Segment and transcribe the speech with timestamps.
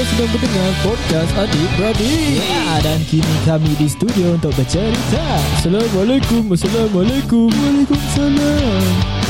[0.00, 5.20] Anda sedang mendengar podcast adik-beradik Ya, dan kini kami di studio untuk bercerita.
[5.60, 7.52] Assalamualaikum Assalamualaikum.
[7.52, 8.80] Waalaikumsalam.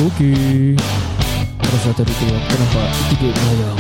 [0.07, 0.79] Okey.
[1.59, 3.79] Rasa tadi tu Aku nampak Tidur melayang?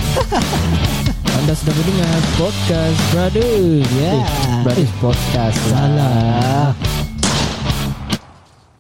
[1.39, 3.55] Anda sedang mendengar Podcast Brother
[3.95, 4.15] Ya,
[4.67, 5.59] Brothers Podcast.
[5.71, 6.75] Salah.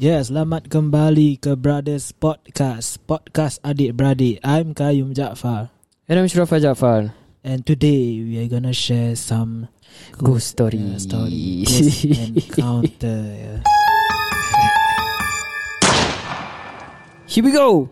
[0.02, 2.98] Ya, selamat kembali ke Brothers Podcast.
[3.06, 4.42] Podcast adik-beradik.
[4.42, 5.70] I'm Kayum Jaafar.
[6.11, 9.68] And I'm Shrafa Jaafar And today we are gonna share some
[10.18, 13.32] Ghost story uh, story, ghost encounter.
[13.32, 13.63] Yeah.
[17.26, 17.89] Here we go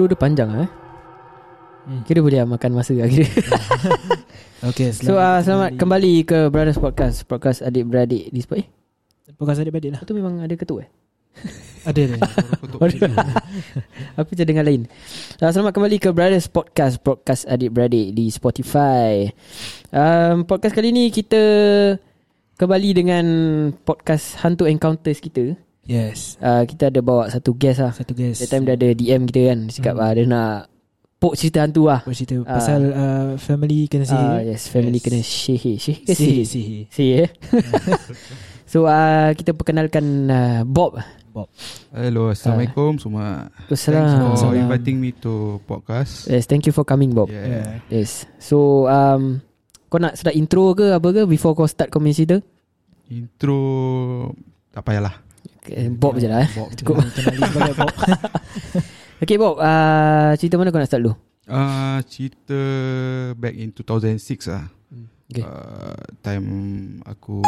[0.00, 0.68] intro dia panjang eh.
[1.84, 2.00] Hmm.
[2.08, 3.28] Kira boleh makan masa lah kira
[4.72, 6.24] Okay, So uh, selamat kembali.
[6.24, 7.28] ke Brothers Podcast.
[7.28, 8.64] Podcast adik-beradik di Spotify
[9.28, 9.36] Eh?
[9.36, 10.00] Podcast adik-beradik lah.
[10.00, 10.88] itu memang ada ketuk eh?
[11.84, 12.16] Ada, ada.
[14.24, 14.88] Aku macam dengar lain?
[15.36, 16.96] Uh, Selamat kembali ke Brothers Podcast.
[17.04, 19.28] Podcast adik-beradik di Spotify.
[19.92, 21.40] Um, Podcast kali ni kita
[22.56, 23.24] Kembali dengan
[23.84, 26.36] Podcast Hantu Encounters kita yes.
[26.38, 28.38] uh, Kita ada bawa satu guest lah Satu guys.
[28.38, 30.02] That time dia ada DM kita kan Dia cakap Hmm.
[30.02, 30.14] hmm.
[30.14, 30.54] dia nak
[31.16, 34.24] Pok cerita hantu lah Apa cerita pasal uh, family kena sihir.
[34.26, 35.04] uh, Yes family Yes.
[35.04, 36.82] kena sihir Sihir ke Sihir, sihir?
[36.88, 37.16] sihir.
[37.20, 37.30] Eh
[38.72, 40.96] So uh, kita perkenalkan uh, Bob
[41.90, 43.46] Hello, Assalamualaikum semua.
[43.66, 45.32] Thanks for Assalamualaikum inviting me to
[45.64, 46.26] podcast.
[46.26, 47.84] Yes thank you for coming Bob Yeah.
[47.86, 49.38] Yes So um,
[49.86, 52.36] Kau nak start intro ke apa ke Before kau start kau punya cerita
[53.10, 53.60] Intro
[54.70, 55.18] tak payahlah.
[55.70, 56.68] Okay, Bob je lah eh Bob.
[56.74, 57.90] Cukup Bob.
[59.22, 61.14] Okay Bob uh, Cerita mana kau nak start dulu
[61.50, 62.62] Uh, cerita
[63.34, 64.70] back in 2006 lah.
[65.26, 65.42] Okay.
[65.42, 66.46] Uh, time
[67.02, 67.42] aku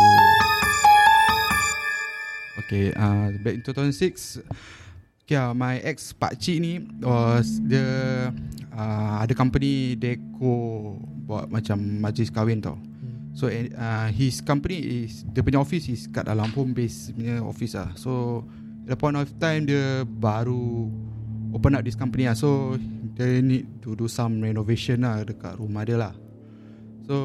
[2.66, 4.42] Okay, uh, back in 2006
[5.22, 7.86] Okay, uh, my ex pak cik ni was dia
[8.74, 12.74] uh, ada company deco buat macam majlis kahwin tau.
[13.32, 17.72] So uh, his company is dia punya office is kat dalam home base punya office
[17.80, 17.88] lah.
[17.96, 18.44] So
[18.84, 20.92] at the point of time dia baru
[21.56, 22.36] open up this company lah.
[22.36, 22.76] So
[23.16, 26.14] dia need to do some renovation lah dekat rumah dia lah.
[27.08, 27.16] So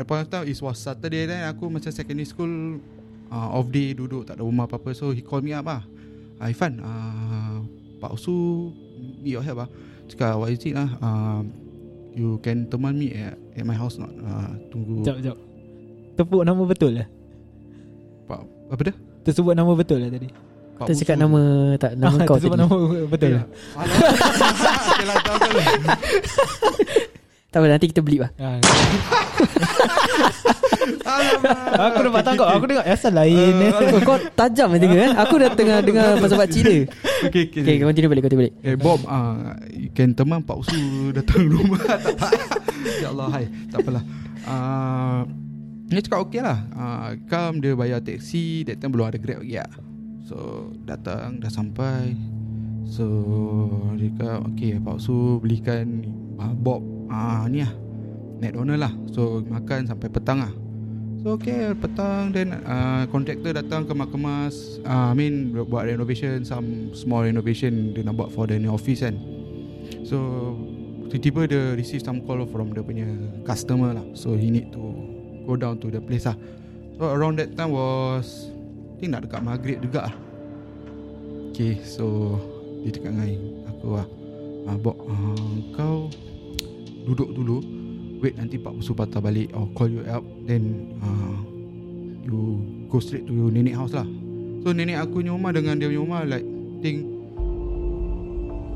[0.00, 2.80] at the point of time it was Saturday then aku macam secondary school
[3.28, 4.96] uh, off day duduk tak ada rumah apa-apa.
[4.96, 5.84] So he call me up lah.
[6.40, 7.60] Uh, Ifan, uh,
[8.00, 8.72] Pak Usu
[9.20, 9.68] need your help lah.
[10.08, 10.88] Cakap what is it lah.
[11.04, 11.44] Uh,
[12.14, 14.10] you can teman me at, at my house not?
[14.14, 15.02] Uh, tunggu.
[15.02, 15.36] Sekejap, sekejap.
[16.14, 17.06] Tepuk nama betul lah.
[18.24, 18.94] Pak, apa dia?
[19.22, 20.28] Tersebut nama betul lah tadi.
[20.74, 21.40] Pak Kita cakap nama
[21.76, 23.36] Tak nama kau Tersebut tadi nama betul Ya.
[23.36, 23.46] lah.
[23.78, 23.98] Alah.
[24.94, 27.10] Okay tahu.
[27.54, 28.58] Tak apa nanti kita beli lah Ah,
[31.04, 31.54] Alamak.
[31.74, 32.84] Aku nampak tangkap Aku dengar.
[32.84, 33.54] Asal lain.
[33.56, 33.70] Eh.
[33.70, 36.76] oh, Kau tajam je dengar kan Aku dah tengah dengar Pasal pakcik dia
[37.24, 37.60] Okay, okay.
[37.62, 38.54] Okay continue balik Continue balik.
[38.60, 41.80] Eh Bob uh, You can teman Pak Usu Datang rumah.
[41.80, 42.32] Tak
[43.00, 43.44] Ya Allah hai.
[43.70, 44.02] Tak apalah.
[44.44, 45.20] Uh,
[45.88, 46.58] Dia cakap okay lah.
[46.74, 48.66] Uh, Come dia bayar taksi.
[48.66, 49.70] That time belum ada grab lagi lah
[50.24, 50.36] So
[50.82, 52.12] datang Dah sampai.
[52.84, 53.06] So
[53.96, 56.04] Dia cakap Okay Pak Usu belikan
[56.36, 57.72] uh, Bob uh, Ni lah
[58.40, 60.52] McDonald lah So makan sampai petang lah
[61.24, 67.24] So okay petang then uh, contractor datang kemas-kemas uh, I mean buat renovation some small
[67.24, 69.16] renovation dia nak buat for the new office kan.
[70.04, 70.20] So
[71.08, 73.08] tiba-tiba dia receive some call from dia punya
[73.48, 74.04] customer lah.
[74.12, 74.84] So he need to
[75.48, 76.36] go down to the place lah.
[77.00, 80.14] So around that time was I think nak dekat maghrib juga lah.
[81.56, 82.36] Okay so
[82.84, 83.32] dia cakap dengan
[83.72, 84.06] aku lah
[84.68, 86.12] uh, Bob uh, kau
[87.04, 87.60] duduk dulu
[88.18, 91.36] wait nanti Pak Musuh patah balik or call you up then uh,
[92.22, 92.56] you
[92.86, 94.08] go straight to your nenek house lah
[94.60, 96.46] so nenek aku punya rumah dengan dia punya rumah like
[96.80, 97.04] think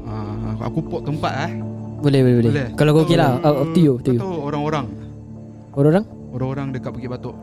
[0.04, 1.52] uh, aku port tempat eh
[1.98, 2.50] Boleh boleh boleh.
[2.54, 2.68] Boleh.
[2.78, 3.42] Kalau kau okey lah.
[3.42, 4.20] Up up to you, up to you.
[4.20, 4.86] tahu orang-orang
[5.74, 6.04] Orang-orang?
[6.28, 7.34] orang-orang dekat Bukit Batok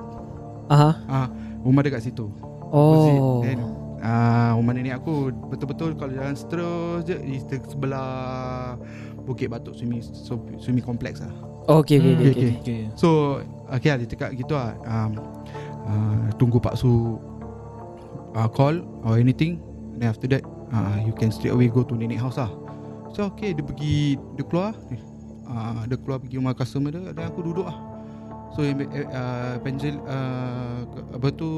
[0.68, 0.90] Aha.
[1.08, 1.28] ah
[1.60, 2.30] rumah dekat situ
[2.70, 3.42] Oh.
[3.42, 3.60] then
[4.00, 5.14] ah rumah nenek aku
[5.48, 8.78] betul-betul kalau jalan terus je di se- sebelah
[9.26, 11.34] Bukit Batok swimming so, swimming complex lah
[11.66, 12.52] Oh, okay, okay, okay, Okay, okay.
[12.62, 12.62] okay.
[12.62, 12.82] Okay.
[12.94, 13.42] So
[13.74, 15.12] Okay lah dia cakap gitu lah um,
[15.90, 17.18] uh, Tunggu Pak Su
[18.38, 19.58] uh, Call Or anything
[19.98, 22.54] Then after that uh, You can straight away Go to nenek house lah
[23.18, 24.78] So okay Dia pergi Dia keluar
[25.50, 27.78] uh, Dia keluar pergi rumah customer dia Dan aku duduk lah
[28.54, 30.86] So uh, Penjel uh,
[31.18, 31.50] Apa tu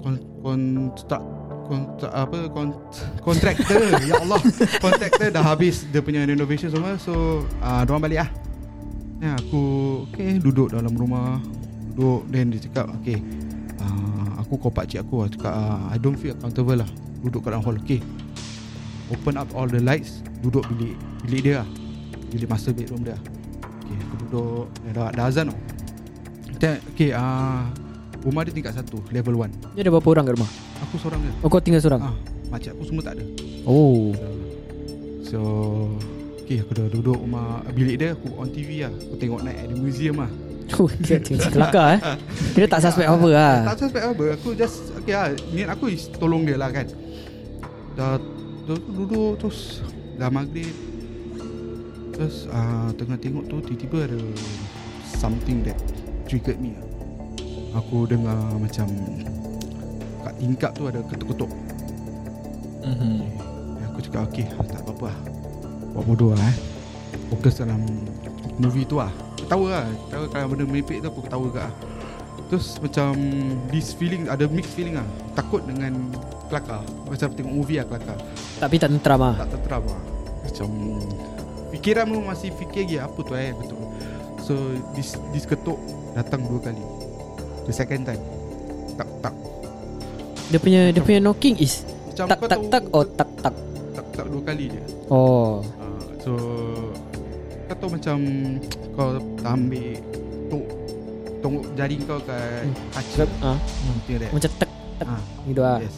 [0.00, 2.74] kon, Construct kontrak apa kon,
[3.22, 4.42] kontraktor ya Allah
[4.82, 8.30] kontraktor dah habis dia punya renovation semua so uh, diorang balik lah.
[9.20, 9.62] Ya aku
[10.10, 11.38] Okay duduk dalam rumah.
[11.92, 13.20] Duduk Then dia cakap Okay
[13.84, 15.28] uh, Aku call pakcik aku lah.
[15.28, 16.88] Cakap uh, I don't feel comfortable lah
[17.20, 18.00] Duduk kat dalam hall Okay.
[19.12, 20.96] Open up all the lights Duduk bilik
[21.28, 21.68] Bilik dia lah.
[22.32, 23.20] Bilik master bedroom dia
[23.60, 24.64] Okay aku duduk.
[24.94, 25.58] Dah, dah azan tau.
[26.62, 27.66] Then, Okay uh,
[28.20, 30.50] Rumah dia tingkat satu Level 1 Dia ada berapa orang kat rumah?
[30.82, 32.00] Aku seorang je Oh, kau tinggal seorang?
[32.02, 32.14] ah,
[32.48, 33.24] Makcik aku semua tak ada
[33.64, 34.12] Oh.
[35.22, 35.38] So
[36.42, 39.74] Okay aku dah duduk rumah Bilik dia Aku on TV lah Aku tengok naik Ada
[39.74, 40.30] museum lah
[40.76, 42.00] Oh, dia tengok kelakar eh.
[42.54, 43.54] Dia tak suspect apa lah.
[43.66, 46.84] Tak suspect apa Aku just Okay lah Niat aku is tolong dia lah kan
[47.94, 48.18] Dah
[48.66, 49.80] duduk Terus
[50.14, 50.68] Dah maghrib
[52.12, 54.18] Terus uh, Tengah tengok tu Tiba-tiba ada
[55.06, 55.78] Something that
[56.26, 56.89] Triggered me lah
[57.70, 58.90] Aku dengar macam
[60.26, 61.50] Kat tingkap tu ada ketuk-ketuk.
[62.82, 63.14] Mhm.
[63.78, 65.18] Ya, Aku cakap okay Tak apa-apa lah.
[65.94, 66.56] Buat bodoh lah eh.
[67.30, 67.78] Fokus dalam
[68.58, 69.12] Movie tu lah.
[69.38, 71.74] Ketawa lah Ketawa kalau benda merepek tu Aku ketawa juga lah.
[72.50, 73.14] Terus macam
[73.70, 75.06] This feeling Ada mixed feeling lah.
[75.38, 76.10] Takut dengan
[76.50, 76.82] Kelakar.
[77.06, 78.18] Macam tengok movie lah kelakar.
[78.58, 79.34] Tapi tak tentram ah.
[79.38, 80.02] Tak terteram lah.
[80.42, 80.68] Macam
[81.70, 83.54] Fikiran pun masih fikir lagi Apa tu eh?
[83.54, 83.78] Betul.
[84.42, 84.54] So
[84.98, 85.78] This, this ketuk
[86.18, 86.99] Datang dua kali
[87.70, 88.18] The second time.
[88.98, 89.34] Tak tak.
[90.50, 93.54] Dia punya dia punya knocking is Macam tak tak tak oh tak tak.
[93.94, 95.62] Tak tak dua kali je Oh.
[95.78, 96.32] Uh, so
[97.70, 98.16] Kau tahu macam
[98.98, 99.08] Kau
[99.38, 99.94] tak ambil
[100.50, 100.64] Tok
[101.38, 104.70] Tongok jari kau kat kaca Ah, Something like that macam tek
[105.06, 105.78] Ah, gitu ah.
[105.78, 105.96] Yes.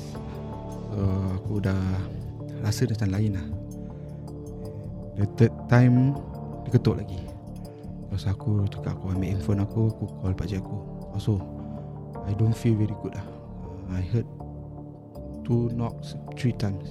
[0.92, 1.00] So
[1.40, 1.84] aku dah
[2.60, 3.46] Rasa macam lain lah.
[5.16, 6.12] The third time
[6.68, 7.24] Dia ketuk lagi.
[8.12, 10.76] Terus aku cakap Aku ambil handphone aku Aku call pakcik aku.
[11.16, 11.40] Also
[12.26, 13.26] I don't feel very good lah.
[13.90, 14.28] Uh, I heard
[15.42, 16.86] Two knocks Three times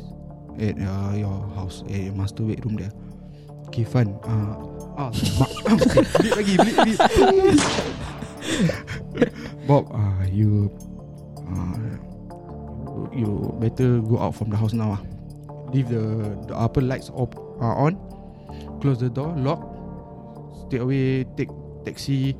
[0.59, 2.91] At uh, your house At your master bedroom there.
[3.71, 4.19] Okay fun.
[4.27, 5.07] Uh, Ah,
[5.39, 5.51] mak
[6.19, 6.99] Belit lagi Belit belit
[9.67, 10.67] Bob uh, You
[11.47, 11.79] uh,
[13.15, 15.01] You better go out from the house now ah.
[15.71, 17.31] Leave the the upper lights op,
[17.63, 17.95] uh, on.
[18.83, 19.63] Close the door Lock.
[20.67, 21.51] Straight away Take
[21.87, 22.35] taxi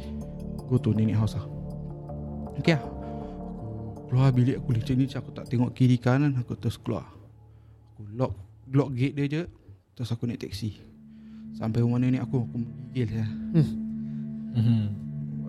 [0.67, 1.50] Go to nenek house lah
[2.62, 2.84] Okay lah
[3.91, 7.10] Aku keluar bilik aku licin-licin Aku tak tengok kiri kanan Aku terus keluar
[7.96, 8.38] Aku lock
[8.70, 9.41] Lock gate dia je
[9.98, 10.77] Terus aku naik taxi
[11.58, 13.25] Sampai rumah nenek aku Aku menggigil ya.
[14.51, 14.86] Mhm.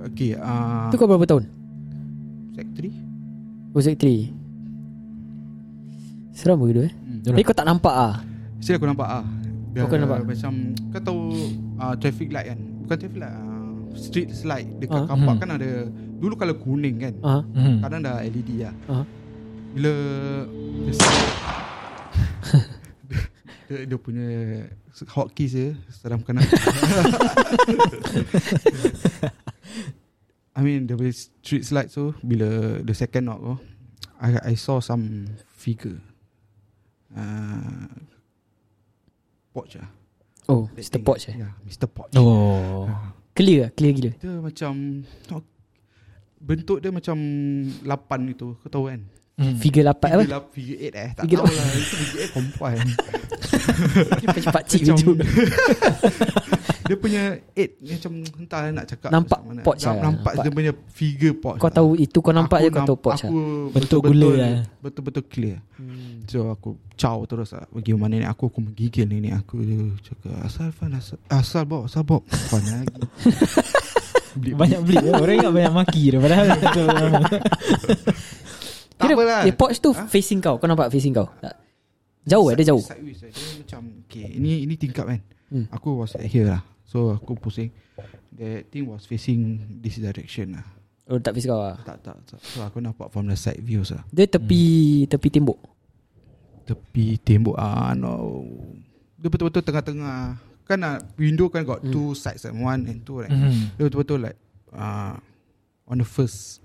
[0.08, 1.44] Okay uh, Tu kau berapa tahun?
[2.56, 2.64] 3
[3.72, 3.96] Oh, 3.
[6.32, 6.92] Seram begitu eh.
[6.92, 7.24] hmm.
[7.24, 8.24] Tapi kau tak nampak ah.
[8.58, 9.24] Still aku nampak ah.
[9.72, 10.24] Dia kau nampak?
[10.24, 10.52] Macam
[10.92, 11.20] Kau tahu
[11.76, 15.08] uh, Traffic light kan Bukan traffic light uh, Street light Dekat Ah.
[15.08, 15.40] car park Hmm.
[15.40, 15.70] kan ada
[16.22, 17.42] Dulu kalau kuning kan Ah.
[17.42, 17.82] Mhm.
[17.82, 19.02] Kadang dah LED lah Ah.
[19.74, 19.92] Bila
[20.86, 20.94] dia,
[23.66, 24.26] dia, dia punya
[25.10, 26.44] Hotkeys dia Seram kena
[30.54, 33.54] I mean the street light tu Bila the second knock tu
[34.20, 35.26] I, I saw some
[35.56, 35.98] figure
[37.16, 37.88] uh,
[39.50, 39.88] Poch lah
[40.50, 40.98] Oh, That Mr.
[40.98, 41.04] thing.
[41.06, 41.34] Poch eh.
[41.38, 41.86] Ya yeah, Mr.
[41.86, 42.90] Poch Oh.
[43.32, 44.10] Clear ah, clear gila.
[44.20, 44.72] Dia macam
[46.42, 47.16] Bentuk dia macam
[47.82, 49.00] Lapan gitu Kau tahu kan?
[49.32, 49.56] Hmm.
[49.56, 50.20] Figure lapat apa?
[50.20, 52.76] Figure, lap- figure 8 eh Tak Figure tahu lah Itu figure 8 perempuan.
[54.50, 54.96] Pakcik Macam
[56.82, 57.22] Dia punya
[57.54, 59.60] 8 Macam Entah lah nak cakap Nampak mana.
[59.62, 60.02] pouch Nam- lah.
[60.04, 63.30] Nampak dia punya Figure pouch Kau tahu itu kau nampak je kau tahu pouch lah.
[63.30, 63.40] Aku
[63.72, 64.52] Bentuk gula lah.
[64.78, 65.58] Betul-betul clear.
[66.26, 67.64] So aku Caw terus lah.
[67.66, 69.64] Pergi rumah nenek aku Aku menggigil nenek aku.
[69.64, 70.92] Dia cakap Asal Fan?
[70.92, 71.88] Asal, asal Bob?
[71.88, 72.20] Asal Bob?
[72.28, 73.00] Fan lagi
[74.34, 75.12] Beli- Banyak beli eh.
[75.12, 76.46] Orang ingat banyak maki dia Padahal.
[78.92, 79.42] Tak Kira apalah.
[79.42, 80.06] eh, pouch tu Ha?
[80.06, 80.56] facing kau.
[80.56, 81.26] Kau nampak facing kau?
[81.36, 81.58] Tak?
[82.22, 82.78] Jauh eh dia jauh.
[82.78, 83.30] Sideways eh.
[83.30, 85.18] Dia macam Okay ini ini tingkap kan?
[85.50, 85.66] Hmm.
[85.68, 86.62] Aku was at here lah.
[86.84, 87.74] So aku pusing.
[88.32, 89.40] That thing was facing
[89.78, 90.66] This direction lah.
[91.04, 91.82] Oh tak face kau lah?
[91.82, 92.38] Tak tak, tak.
[92.38, 94.06] So aku nampak from the side views lah.
[94.06, 94.62] Dia tepi
[95.04, 95.58] Tepi tembok?
[96.62, 98.46] Tepi tembok ah no.
[99.18, 100.38] Dia betul-betul tengah-tengah
[100.72, 101.90] Kan ah, window kan got Hmm.
[101.90, 103.76] two sides and one and two right Mhm.
[103.76, 104.38] Dia betul-betul like
[104.70, 105.14] uh,
[105.84, 106.64] On the first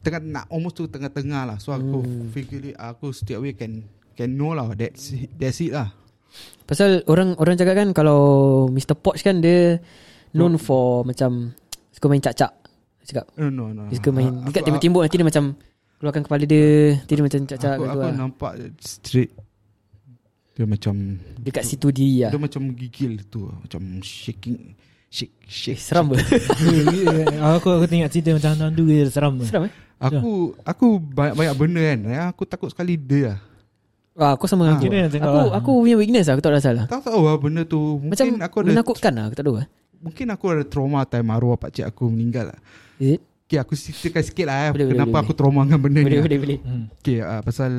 [0.00, 2.28] Tengah nak almost tu tengah-tengah lah So aku Hmm.
[2.28, 5.94] figure it Aku straight away can Can know lah That's that's it lah
[6.64, 8.20] Pasal orang orang cakap kan Kalau
[8.68, 8.92] Mr.
[8.92, 9.78] Poch kan dia
[10.32, 11.54] Known for Macam
[11.88, 12.52] Suka main cak-cak
[13.02, 15.44] Cakap No no no Dia suka main Dekat aku- tembok-tembok Nanti dia macam
[15.94, 16.66] Keluarkan kepala dia
[16.96, 18.12] Nanti dia macam cak-cak aku, gitu aku lah.
[18.12, 19.30] nampak straight
[20.54, 20.94] Dia macam
[21.42, 24.78] Dekat situ diri lah Dia macam gigil tu Macam shaking
[25.10, 26.18] Shake Eh, shake Seram ber
[27.58, 29.34] Aku aku tengok cerita macam hantu dia seram.
[29.42, 29.72] Seram eh?
[29.98, 31.98] Aku Aku banyak-banyak benda kan.
[32.34, 33.38] Aku takut sekali dia
[34.14, 34.70] lah ah, Aku sama.
[34.70, 35.50] Ah, dengan Kira aku Aku, lah.
[35.58, 37.98] aku punya weakness lah Aku tak ada salah Tak tahu lah benda tu.
[38.02, 39.66] Macam Mungkin aku ada menakutkan lah Aku tak tahu lah.
[40.02, 42.58] Mungkin aku ada trauma Time arwah pakcik aku meninggal lah.
[43.02, 43.20] Is it?
[43.46, 45.24] Okay aku ceritakan sikit lah eh, Boleh, boleh, Kenapa boleh.
[45.26, 46.58] aku trauma dengan benda Boleh ni boleh boleh.
[46.62, 46.84] Hmm.
[47.02, 47.70] Okay uh, pasal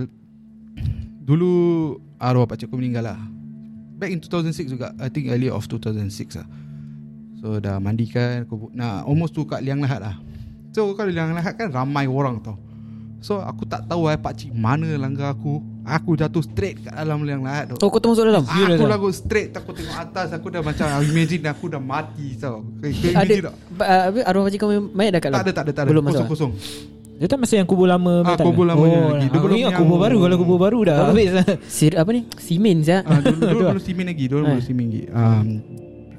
[1.25, 1.49] Dulu
[2.21, 3.17] Arwah pakcik aku meninggal lah.
[3.97, 6.45] Back in 2006 juga I think early of 2006 lah.
[7.41, 10.15] So dah mandikan aku, Nah almost tu kat liang lahat lah.
[10.69, 12.61] So kalau liang lahat kan Ramai orang tau.
[13.23, 15.57] So aku tak tahu eh Pakcik mana langgar aku.
[15.81, 17.75] Aku jatuh straight kat dalam liang lahat tu.
[17.81, 18.45] Oh kau termasuk dalam?
[18.45, 22.61] Ah, Aku lagu straight Aku tengok atas Aku dah macam Imagine aku dah mati tau.
[22.61, 23.53] Kau Ada tak?
[23.81, 25.45] ah, Arwah pakcik kau mayat dah kat Tak dalam?
[25.45, 25.89] ada tak ada tak ada.
[25.89, 26.53] Belum masuk Kosong-kosong
[27.15, 29.25] Dia tak masih yang kubur lama Ah, kubur lamanya oh, lagi.
[29.25, 30.17] Dia Aku belum yang- kubur baru.
[30.19, 31.31] Kalau kubur baru dah habis.
[31.69, 32.27] Sir, apa ni?
[32.35, 34.47] Simen je Ah, dulu dulu belum simen lagi, dulu Eh.
[34.51, 35.03] belum simen lagi.
[35.09, 35.47] Um,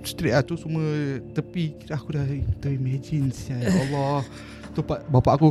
[0.00, 0.84] straight lah tu semua
[1.30, 1.76] tepi.
[1.76, 2.24] Kira aku dah
[2.58, 4.24] terimagine sia ya Allah.
[4.72, 5.48] Tu pak bapak aku.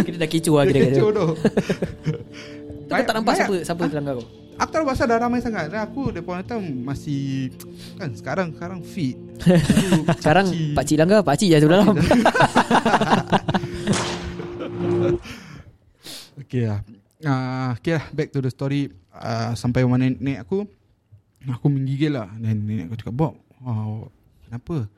[0.00, 1.26] Kita dah kecoh lah kita kecoh tu.
[2.88, 4.26] Kau tak nampak siapa Siapa terlanggar kau
[4.58, 5.70] Aku tak rasa dah ramai sangat.
[5.70, 7.54] Dan aku Depan time masih
[7.94, 9.14] Kan sekarang Sekarang fit.
[9.38, 10.74] Dulu Sekarang kecil.
[10.74, 11.94] pakcik langgar Pakcik je tu dalam
[16.42, 16.80] Okay lah.
[17.22, 18.04] Uh, Okay lah.
[18.10, 18.90] Back to the story.
[19.14, 20.66] Uh, Sampai rumah nenek, aku.
[21.46, 22.26] Aku menggigil lah.
[22.34, 24.10] Dan nenek aku cakap Bob oh,
[24.46, 24.90] Kenapa?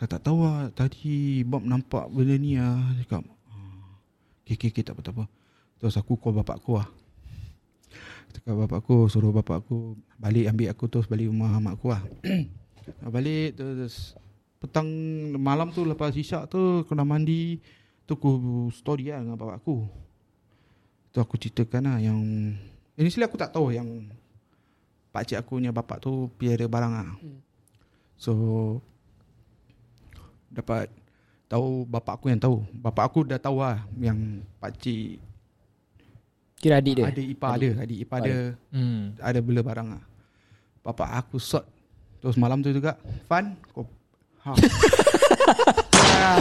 [0.00, 0.72] Kau tak tahu lah.
[0.72, 4.00] Tadi Bob nampak benda ni lah Dia Cakap "Ah,
[4.48, 5.24] Okay okay okay tak apa tak apa.
[5.76, 6.88] Terus aku call bapak aku lah
[8.34, 12.02] Cakap bapak aku Suruh bapak aku Balik ambil aku Terus balik rumah mak aku lah.
[13.14, 14.18] Balik terus
[14.58, 14.90] Petang
[15.38, 17.62] Malam tu lepas isyak tu Aku dah mandi
[18.04, 19.88] Tu aku story lah dengan bapak aku.
[21.14, 22.20] Tu aku ceritakan lah yang
[23.00, 23.86] Initially aku tak tahu yang
[25.14, 27.08] Pakcik aku punya bapak tu Piara barang lah.
[28.18, 28.34] So
[30.50, 30.90] Dapat
[31.46, 32.66] Tahu bapak aku yang tahu.
[32.74, 35.22] Bapak aku dah tahu lah Yang pakcik
[36.64, 37.04] Kira adik dia?
[37.12, 39.20] Ada ipar ada Adik ipar ada hmm.
[39.20, 40.02] Ada bela barang lah.
[40.80, 41.68] Bapak aku sort.
[42.24, 42.96] Terus malam tu juga
[43.28, 43.84] Fun kau
[44.48, 44.56] ha.
[46.24, 46.40] Ah,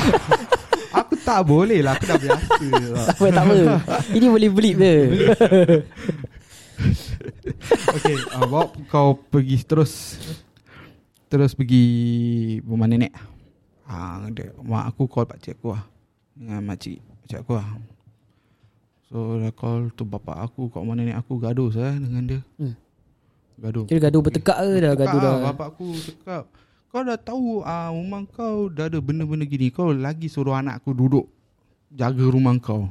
[1.04, 3.04] Aku tak boleh lah Aku dah biasa lah.
[3.12, 3.56] Tak apa tak apa.
[4.16, 4.96] Ini boleh blip je
[8.00, 10.24] Okay uh, Bob Kau pergi terus.
[11.28, 11.84] Terus pergi
[12.64, 13.12] Rumah nenek.
[13.84, 15.84] Ah, dia, Mak aku call pakcik aku lah.
[16.32, 17.68] Dengan makcik Pakcik aku lah
[19.14, 22.42] So dah call tu bapak aku Kat rumah nenek aku gaduh saya dengan dia.
[22.58, 22.74] Hmm.
[23.62, 23.86] Gaduh.
[23.86, 25.34] Kira gaduh bertekak ke dah gaduh dah?
[25.54, 26.50] Bapak aku cakap
[26.90, 30.98] Kau dah tahu ah, Rumah kau dah ada benda-benda gini Kau lagi suruh anak aku
[30.98, 31.30] duduk
[31.94, 32.90] Jaga rumah kau.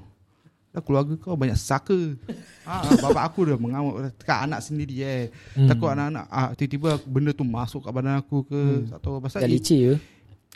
[0.71, 1.99] Dah keluarga kau banyak saka.
[2.63, 5.23] Ah, Bapak aku dah mengamuk Cakap anak sendiri eh.
[5.59, 5.67] Hmm.
[5.67, 8.95] Takut anak-anak ah, Tiba-tiba benda tu masuk kat badan aku ke hmm.
[8.95, 9.95] Tak tahu Pasal Dah leceh ke?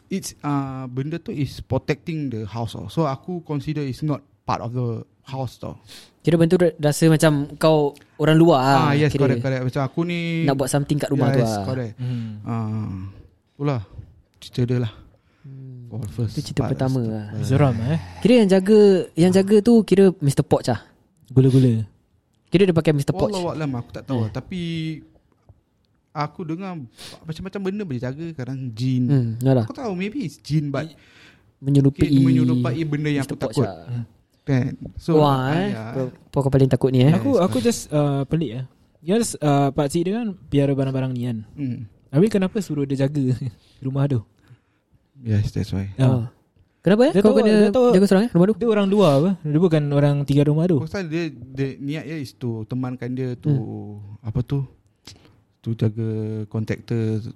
[0.07, 2.79] it's uh, Benda tu is protecting the house.
[2.95, 5.75] So aku consider it's not part of the house tau
[6.23, 10.01] Kira bentuk rasa macam Kau orang luar lah Ah, yes kira correct correct Macam aku
[10.03, 12.31] ni Nak buat something kat rumah tu yes, lah correct Hmm.
[12.43, 12.99] Ah,
[13.55, 13.81] itulah
[14.43, 14.93] cerita dia lah.
[15.87, 19.57] For the first Itu cerita part pertama lah Seram eh Kira yang jaga Yang jaga
[19.63, 20.43] tu Kira Mr.
[20.43, 20.83] Poch lah
[21.31, 21.87] Gula-gula
[22.51, 23.15] Kira dia pakai Mr.
[23.15, 24.35] Poch Wallah alam aku tak tahu hmm.
[24.35, 24.63] tapi
[26.11, 26.75] aku dengar
[27.23, 29.03] macam-macam benda boleh jaga kadang jin.
[29.07, 29.15] Hmm.
[29.15, 30.91] Hmm Yalah Aku tahu maybe it's jin but
[31.63, 33.39] Menyerupai okay, menyerupai benda yang Mr.
[33.39, 33.67] aku Poch takut.
[33.71, 34.05] lah.
[34.47, 35.85] Kan So Wah ah, eh ya.
[36.07, 38.67] Apa kau paling takut ni eh Yes, Aku aku just uh, pelik lah
[39.01, 41.79] Yes, uh, Pak Cik dia kan piara barang-barang ni kan hmm.
[42.09, 43.35] Habis kenapa suruh dia jaga
[43.85, 44.23] rumah tu?
[45.19, 46.31] Yes that's why oh.
[46.79, 48.87] Kenapa eh Dia Kau tahu- kena dia tahu- jaga seorang eh Rumah tu Dia orang
[48.87, 49.31] dua apa?
[49.41, 53.35] Dia bukan orang tiga rumah tu Pasal dia, dia Niat dia is to Temankan dia
[53.35, 54.23] tu Hmm.
[54.23, 54.63] Apa tu
[55.61, 56.09] To jaga
[56.47, 57.27] Kontraktor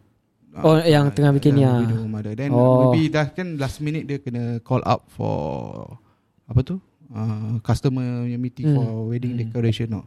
[0.52, 1.78] Oh, yang tengah bikin ni, ah.
[1.78, 2.90] rumah dia Then Oh.
[2.90, 5.98] maybe dah kan Last minute dia kena Call up for
[6.44, 6.78] Apa tu
[7.10, 8.76] uh, Customer punya meeting Hmm.
[8.76, 9.40] For wedding Hmm.
[9.42, 10.02] decoration no.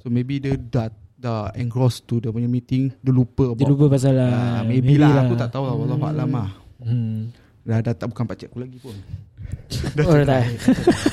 [0.00, 3.94] So maybe dia dah Dah engrossed to dia punya meeting Dia lupa Dia about lupa
[3.94, 4.26] pasal Ah,
[4.58, 6.50] uh, maybe, lah, Aku tak tahu lah Wallahu a'lam lah.
[6.82, 7.30] Hmm.
[7.62, 8.90] Dah, dah tak bukan pakcik aku lagi pun.
[10.02, 10.42] Oh dah tak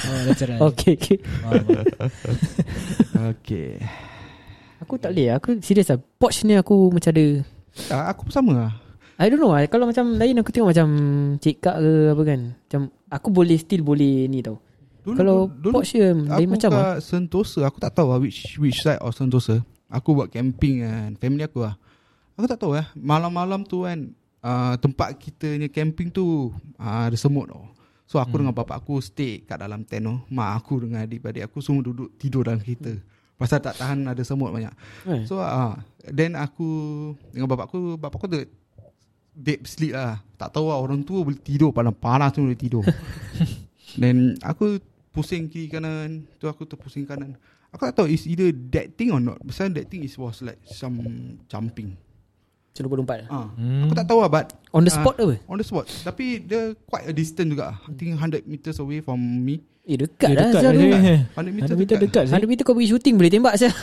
[0.02, 1.18] Oh dah cerai Okay okay.
[1.22, 1.62] Faham.
[3.38, 3.78] Okay.
[4.82, 6.02] Aku tak boleh Aku serius lah.
[6.02, 7.26] Porsche ni aku macam ada
[7.92, 8.72] ah, Aku pun sama lah.
[9.22, 10.88] I don't know lah Kalau macam lain Aku tengok macam
[11.38, 12.40] Cik Kak ke apa kan.
[12.58, 12.82] Macam
[13.14, 14.58] Aku boleh still boleh ni tau
[15.00, 18.60] Dulu, Kalau dulu, Porsche Lain aku macam kat lah Sentosa Aku tak tahu lah which,
[18.60, 19.63] which side of Sentosa.
[19.88, 21.79] Aku buat camping kan Family aku lah.
[22.36, 24.12] Aku tak tahu lah Malam-malam tu kan
[24.44, 27.63] uh, Tempat kita ni camping tu uh, Ada semut tau
[28.10, 28.41] So aku hmm.
[28.41, 30.18] dengan bapak aku stay kat dalam tent tu.
[30.34, 32.98] Mak aku dengan adik-adik aku semua duduk tidur dalam kereta.
[33.38, 34.74] Pasal tak tahan ada semut banyak.
[35.06, 35.29] Eh.
[35.29, 35.77] So uh,
[36.10, 36.68] Then aku
[37.29, 38.41] Dengan bapak aku Bapak aku tu
[39.38, 40.20] Deep sleep lah.
[40.36, 42.84] Tak tahu lah orang tua boleh tidur Panas-panas tu boleh tidur
[43.96, 44.77] Then aku
[45.10, 47.34] Pusing kiri kanan Tu aku terpusing kanan
[47.69, 50.62] Aku tak tahu Is either that thing or not Pasal that thing is was like
[50.63, 51.01] Some
[51.46, 51.98] jumping
[52.69, 53.29] Macam lompat-lompat lah.
[53.31, 53.48] ah.
[53.51, 53.84] Hmm.
[53.84, 54.96] Aku tak tahu lah But On the Ah.
[54.96, 58.77] spot apa On the spot Tapi dia Quite a distance juga I think 100 meters
[58.77, 61.19] away from me Eh dekat lah dekat tu lah, eh.
[61.34, 62.34] 100 meter 100 meter dekat sih.
[62.36, 63.74] 100 meter kau pergi shooting Boleh tembak saya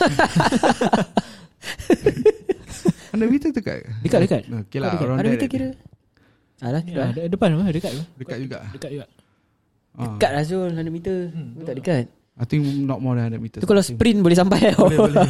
[3.11, 4.41] 100 meter dekat Dekat dekat.
[4.63, 5.03] Okay lah dekat.
[5.03, 5.67] around 100 there meter kira
[6.57, 7.11] Alah kira Ya, lah.
[7.13, 7.69] de- depan apa?
[7.69, 8.03] Dekat apa?
[8.15, 9.05] Dekat juga Dekat juga.
[9.97, 10.13] Ah.
[10.13, 11.17] Dekat lah Zul 100 meter.
[11.33, 12.05] Hmm, Tak dekat.
[12.37, 13.61] I think not more than 100 meters.
[13.61, 13.97] Tu kalau I think.
[13.97, 15.25] sprint boleh sampai Boleh boleh.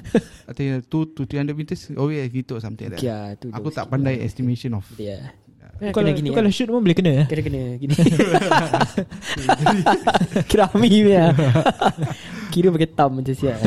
[0.48, 3.16] I think 2 to 300 meters Oh yeah gitu something like Okay that.
[3.16, 5.08] lah tu Aku tak pandai estimation of Tu
[5.80, 6.36] Kena kalau, gini lah.
[6.38, 7.26] kalau shoot pun boleh kena eh?
[7.26, 7.94] Kena kena gini.
[10.46, 11.32] Kira Ami punya.
[12.52, 13.58] Kira pakai tam macam siap.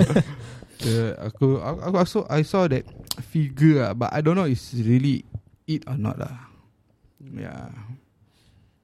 [0.85, 2.83] Uh, Aku aku, aku I saw, I saw that
[3.25, 5.23] figure lah But I don't know Is really
[5.65, 6.35] It or not lah.
[7.17, 7.73] Yeah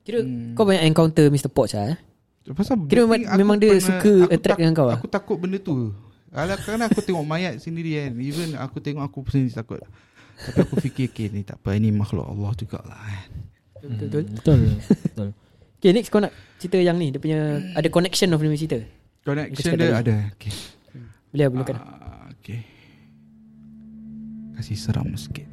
[0.02, 0.54] Kira Hmm.
[0.54, 1.48] kau banyak encounter Mr.
[1.48, 1.98] Poch lah eh?
[2.52, 4.98] Pasal Kira memang- memang dia suka aku attract dengan kau lah?
[4.98, 5.94] Aku takut benda tu.
[6.32, 8.18] Alah kerana aku tengok mayat sendiri kan.
[8.18, 9.78] Even aku tengok aku sendiri takut.
[10.42, 11.76] Tapi aku fikir Okay ni tak apa.
[11.76, 13.30] Ini makhluk Allah juga lah kan.
[13.80, 14.24] Betul betul.
[14.24, 14.60] Hmm, Betul.
[15.06, 15.30] Betul.
[15.78, 17.10] Okay next kau nak cerita yang ni.
[17.10, 17.40] Dia punya
[17.74, 18.78] Ada connection of dia cerita?
[19.22, 20.16] Connection dia ada.
[20.34, 20.54] Okay.
[21.32, 22.62] Boleh lah Ah, Okay.
[24.54, 25.46] Kasih seram sikit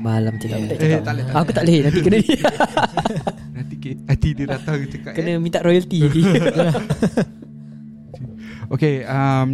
[0.00, 0.72] Malam cakap yeah.
[0.72, 2.30] Eh, tak boleh, tak Aku tak boleh Nanti kena ni
[3.56, 5.36] Nanti ke- nanti dia datang cakap Kena eh.
[5.36, 6.20] minta royalty nanti
[8.70, 9.50] Okay um,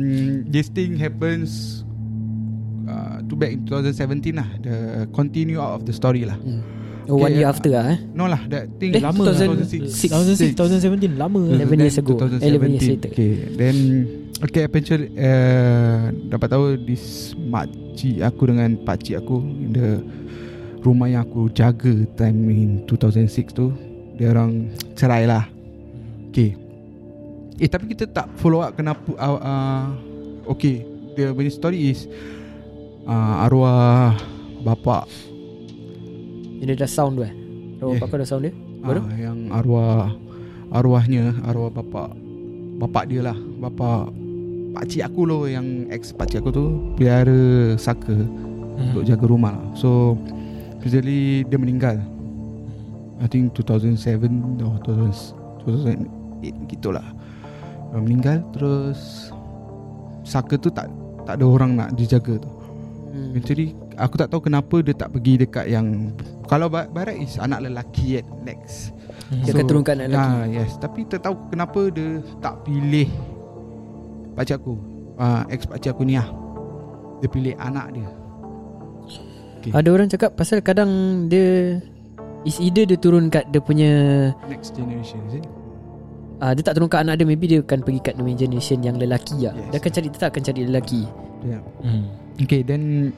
[0.46, 1.82] This thing happens
[2.85, 4.76] uh, To back in 2017 lah The
[5.11, 6.62] continue out of the story lah Hmm.
[7.06, 10.11] Oh one Okay, year uh, after lah eh No lah That thing Eh, Lama 2006.
[10.11, 11.38] 2006, 2017 lama.
[11.38, 11.54] Hmm.
[11.54, 12.18] 11 years ago.
[12.18, 13.11] 11 years later.
[13.11, 13.76] Okay Then
[14.42, 19.40] Okay eventually uh, Dapat tahu This makcik aku dengan pakcik aku
[19.72, 20.01] The
[20.85, 23.72] Rumah yang aku jaga Time in 2006 tu
[24.16, 25.44] Dia orang Cerai lah.
[26.33, 26.53] Okay.
[27.57, 29.85] Eh tapi kita tak follow up Kenapa uh, uh,
[30.53, 30.85] Okay
[31.16, 32.05] The main story is
[33.09, 34.12] uh, Arwah
[34.66, 35.07] Bapak.
[36.59, 37.31] Dia dah sound tu eh?
[37.79, 38.03] Roh Yeah.
[38.03, 38.55] bapak kau dah sound dia?
[38.83, 39.01] Baru?
[39.07, 40.11] Ah, yang arwah
[40.75, 42.11] arwahnya arwah bapa
[42.83, 44.11] bapa dia lah bapa
[44.76, 48.12] pakcik aku loh yang ex pakcik aku tu pelihara saka
[48.76, 48.92] Hmm.
[48.92, 49.72] untuk jaga rumah lah.
[49.72, 50.20] So
[50.84, 51.96] Usually dia meninggal
[53.18, 53.96] I think 2007
[54.60, 57.02] or 2008 gitulah
[57.90, 59.32] Dia meninggal terus
[60.22, 60.86] Saka tu tak
[61.24, 62.50] tak ada orang nak dijaga tu
[63.10, 63.32] hmm.
[63.32, 66.12] Eventually Aku tak tahu kenapa Dia tak pergi dekat yang
[66.44, 68.92] Kalau ba- barat is Anak lelaki kan Next
[69.42, 73.08] Dia akan turunkan anak lelaki ah, Yes Tapi tak tahu kenapa Dia tak pilih
[74.37, 74.77] Pakcik aku
[75.16, 76.29] uh, Ex pakcik aku ni lah
[77.25, 78.09] Dia pilih anak dia
[79.64, 79.72] okay.
[79.72, 81.81] Ada orang cakap Pasal kadang dia
[82.44, 83.90] Is either dia turun kat dia punya
[84.46, 85.46] Next generation is it?
[86.44, 89.01] uh, Dia tak turun kat anak dia Maybe dia akan pergi kat new generation yang
[89.01, 89.72] lelaki lah Yes.
[89.72, 91.03] Dia akan cari Tetap akan cari lelaki
[91.44, 91.62] Yeah.
[91.85, 92.11] Hmm.
[92.42, 93.12] Okay then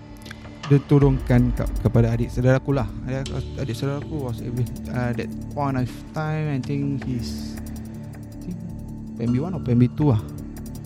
[0.69, 5.15] Dia turunkan ke, kepada adik saudara aku lah Adik, adik saudara aku was every, uh,
[5.17, 8.59] That point of time I think he's I think
[9.17, 10.21] PMB 1 or PMB 2 lah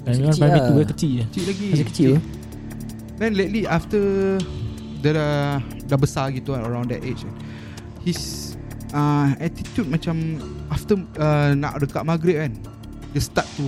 [0.02, 0.66] Dan Masih memang kecil private lah.
[0.66, 1.24] tu dia kecil je.
[1.30, 1.66] Kecil lagi.
[1.70, 2.12] Masih kecil.
[2.18, 2.40] Okay.
[3.22, 4.02] Then lately after
[4.98, 5.34] Dia dah
[5.86, 7.22] Dah besar gitu kan Around that age
[8.02, 8.54] His
[8.90, 10.42] uh, Attitude macam
[10.74, 12.52] After uh, Nak dekat maghrib kan
[13.14, 13.66] Dia start to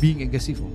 [0.00, 0.58] Being aggressive.
[0.58, 0.72] Oh.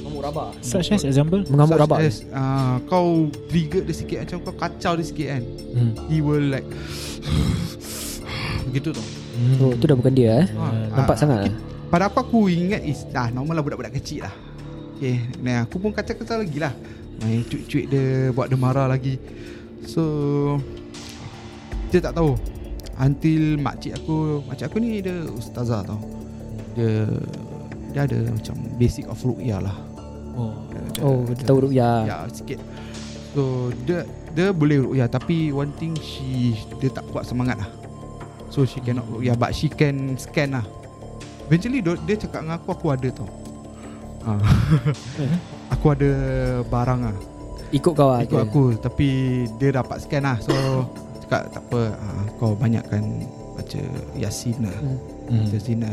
[0.00, 0.50] Mengamuk rabak.
[0.64, 1.44] Such as example?
[1.52, 1.98] Mengamuk Such rabak.
[2.00, 5.42] as, uh, Kau trigger dia sikit Macam kau kacau dia sikit kan.
[5.74, 5.92] Hmm.
[6.08, 6.64] He will like
[8.70, 9.04] Begitu tau.
[9.62, 10.46] Oh tu dah bukan dia eh?
[10.58, 11.40] Ah, Nampak ah, sangat
[11.88, 14.34] Pada aku aku ingat is ah, Normal lah budak-budak kecil lah.
[14.96, 16.72] Okay Nah aku pun kacau-kacau lagi lah.
[17.24, 19.16] Main cuit-cuit dia Buat dia marah lagi.
[19.88, 20.02] So
[21.88, 22.36] Dia tak tahu.
[23.00, 25.96] Until makcik aku Makcik aku ni dia ustazah tau.
[26.76, 27.08] Dia
[27.96, 29.76] Dia ada macam Basic of ruqyah lah.
[30.36, 30.52] Oh.
[30.68, 32.60] Dia- dia- Oh dia tahu rupiah Ya sikit.
[33.32, 34.04] So dia
[34.36, 36.52] Dia boleh ruqyah Tapi one thing She
[36.84, 37.70] Dia tak kuat semangat lah.
[38.52, 40.77] So she cannot ruqyah But she can scan lah
[41.48, 43.28] Eventually dia, dia cakap dengan aku Aku ada tau
[44.22, 44.36] ah.
[45.74, 46.10] Aku ada
[46.62, 47.16] barang lah
[47.68, 48.44] Ikut kau lah Ikut kira.
[48.44, 49.08] aku Tapi
[49.56, 50.52] dia dapat scan lah So
[51.24, 53.80] Cakap tak apa ah, Kau banyakkan Baca
[54.14, 55.00] Yasin lah Hmm.
[55.34, 55.48] hmm.
[55.50, 55.92] Yasin lah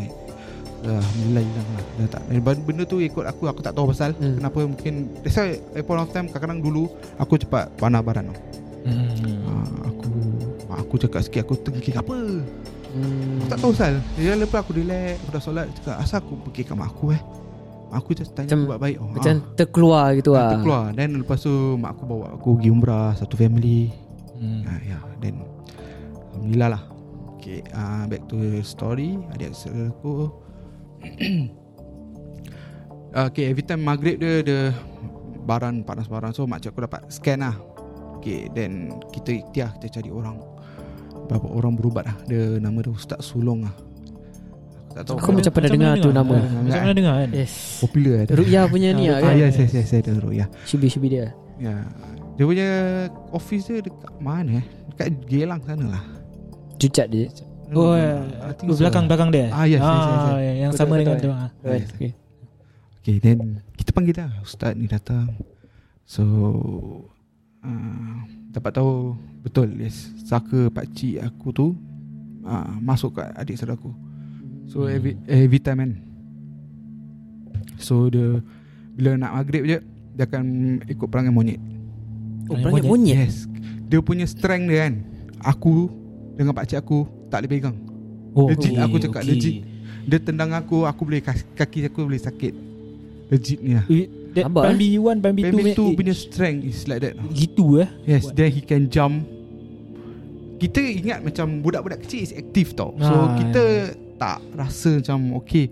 [0.85, 4.35] Alhamdulillah hilang lah Dah tak Dan Benda tu ikut aku Aku tak tahu pasal Hmm.
[4.37, 8.37] Kenapa mungkin That's why At point of time Kadang-kadang dulu Aku cepat panah baran tau
[8.85, 9.41] Hmm.
[9.49, 10.07] Ah, Aku
[10.77, 12.15] Aku cakap sikit Aku tengking apa
[12.95, 13.43] Hmm.
[13.43, 16.63] Aku tak tahu pasal Dia lepas aku relax Aku dah solat Cakap asal aku pergi
[16.63, 17.19] kat mak aku eh?
[17.91, 18.95] Mak aku just tanya Macam- aku buat baik.
[19.03, 20.83] Oh, Macam terkeluar gitu ah, lah Terkeluar.
[20.95, 23.91] Then lepas tu Mak aku bawa aku pergi umrah Satu family.
[24.39, 24.63] Hmm.
[24.63, 24.99] ah, Ya.
[25.19, 25.43] Then
[26.31, 26.83] Alhamdulillah lah.
[27.35, 29.19] Okay uh, Back to the story.
[29.35, 30.31] Adik saudara aku.
[33.15, 34.61] Okay every time maghrib dia Dia
[35.43, 36.31] Baran panas baran.
[36.31, 37.59] So makcik aku dapat scan lah.
[38.17, 40.54] Okay then Kita ikhtiar Kita cari orang
[41.25, 43.75] Berapa orang berubat lah Dia nama dia Ustaz Sulong lah
[44.95, 46.35] tak tahu Aku macam pernah dengar tu nama.
[46.39, 48.35] Macam pernah dengar kan Yes Popular lah dia.
[48.39, 50.45] Rupiah punya ni lah Ah, kan yes, yes, yes, saya ada Ruya.
[50.63, 51.83] Syubi-syubi dia Ya.
[52.35, 52.69] Dia punya
[53.31, 54.65] office dia dekat mana eh?
[54.91, 56.03] Dekat Gelang sana lah.
[56.79, 57.27] Cucat dia
[57.73, 58.85] Oh, I think oh so.
[58.85, 59.49] belakang belakang dia.
[59.49, 60.55] Ah, yes, yes, yes, yes.
[60.61, 61.29] Yang sama dengan tu.
[61.33, 61.49] ah.
[61.65, 61.91] Right, yes.
[61.97, 62.11] okay.
[63.01, 63.39] Okay, then
[63.73, 65.33] kita panggil dah ustaz ni datang.
[66.05, 66.21] So
[67.65, 68.15] uh,
[68.53, 71.67] dapat tahu betul yes saka pak cik aku tu
[72.45, 73.91] uh, masuk kat adik saudara aku.
[74.69, 74.93] So Hmm.
[74.93, 75.91] every every time kan.
[77.81, 78.39] So dia
[78.95, 79.77] bila nak maghrib je
[80.15, 80.45] dia akan
[80.87, 81.59] ikut perangai monyet.
[82.47, 83.35] Oh Perangai perangai monyet Yes.
[83.85, 84.93] Dia punya strength dia kan.
[85.45, 85.89] Aku
[86.37, 87.77] dengan pak cik aku tak boleh pegang.
[88.35, 89.31] Oh, Legit, okay, aku cakap okay.
[89.31, 89.55] legit.
[90.05, 91.23] Dia tendang aku, aku boleh
[91.55, 92.53] kaki aku boleh sakit.
[93.31, 93.87] Legit ni lah.
[93.87, 97.15] Eh, That Sabar, Pambi 1, Pambi 2 Baby tu eh, punya strength is like that.
[97.31, 98.35] Gitu eh Yes, What?
[98.35, 99.23] then he can jump.
[100.55, 102.95] Kita ingat macam budak-budak kecil is aktif tau.
[102.97, 103.63] So Ah, kita
[104.15, 105.67] tak rasa macam okay.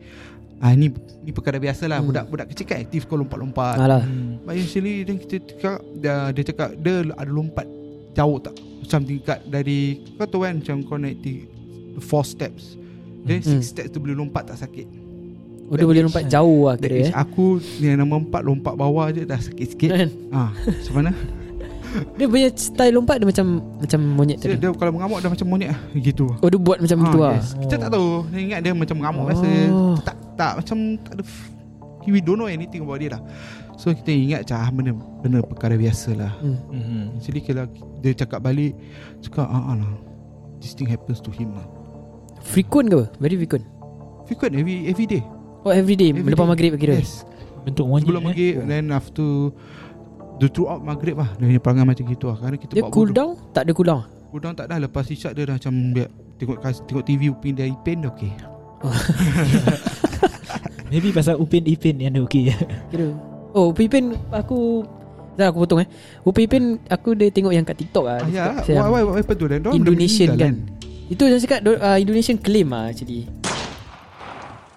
[0.59, 1.99] Ah ni ni perkara biasa lah.
[1.99, 2.07] Hmm.
[2.07, 3.75] Budak-budak kecil kan aktif kau lompat-lompat.
[3.77, 4.43] Alah hmm.
[4.43, 7.67] But actually then kita cakap dia, dia cakap dia ada lompat
[8.13, 9.79] jauh tak macam tingkat dari
[10.13, 11.47] kau tahu kan macam kau naik ti-
[11.99, 12.75] four steps
[13.21, 13.57] then Hmm.
[13.57, 14.85] six steps tu boleh lompat tak sakit
[15.73, 17.11] Oh dia boleh lompat jauh lah kira eh.
[17.17, 20.09] Aku ni yang nombor empat lompat bawah je dah sakit sikit Kan?
[20.29, 21.11] ah macam mana?
[22.17, 24.65] Dia punya style lompat dia macam Macam monyet dia, tadi.
[24.65, 25.73] dia kalau mengamuk dah macam monyet.
[25.93, 26.25] Gitu.
[26.41, 27.37] Oh dia buat macam tu lah?
[27.37, 27.53] yes.
[27.57, 28.25] kita tak tahu.
[28.33, 29.27] Dia ingat dia macam mengamuk Oh.
[29.29, 29.45] biasa.
[29.49, 31.23] Kita tak tak macam tak ada
[32.09, 33.21] we don't know anything about dia lah.
[33.77, 36.33] So kita ingat macam ah, benda benda perkara biasa lah.
[36.41, 36.57] Hmm.
[36.69, 37.05] Hmm.
[37.17, 37.65] Jadi kalau
[38.01, 38.73] dia cakap balik
[39.21, 39.91] Cakap ah, ah lah.
[40.61, 41.65] This thing happens to him lah.
[42.41, 43.05] Frequent ke?
[43.21, 43.65] Very frequent?
[44.25, 45.21] Frequent every every day
[45.63, 46.11] Oh every day?
[46.11, 46.51] Every Lepas day.
[46.51, 46.99] maghrib kira?
[46.99, 47.23] Yes.
[47.63, 48.25] Bentuk monyet Sebelum eh.
[48.27, 49.27] maghrib Then after
[50.43, 52.35] The throughout maghrib lah Dia punya perangai macam gitu lah.
[52.35, 53.31] Kerana kita Dia buat cool down?
[53.55, 54.01] Tak ada cool down?
[54.27, 54.77] Cool down tak dah.
[54.83, 58.33] Lepas isyak dia dah macam dia, Tengok tengok TV Upin dari pen dah okay
[60.91, 62.51] Maybe pasal Upin Ipin yang dia okey.
[62.91, 63.15] Kira.
[63.55, 64.83] Oh Upin Ipin Aku
[65.33, 65.87] Dah aku potong eh.
[66.27, 68.19] Upin Ipin Aku dia tengok yang kat TikTok lah.
[68.19, 70.53] Ah, Dia Ya Why why what happened tu Indonesian benda kan?
[71.07, 73.23] Itu yang cakap uh, Indonesian claim lah actually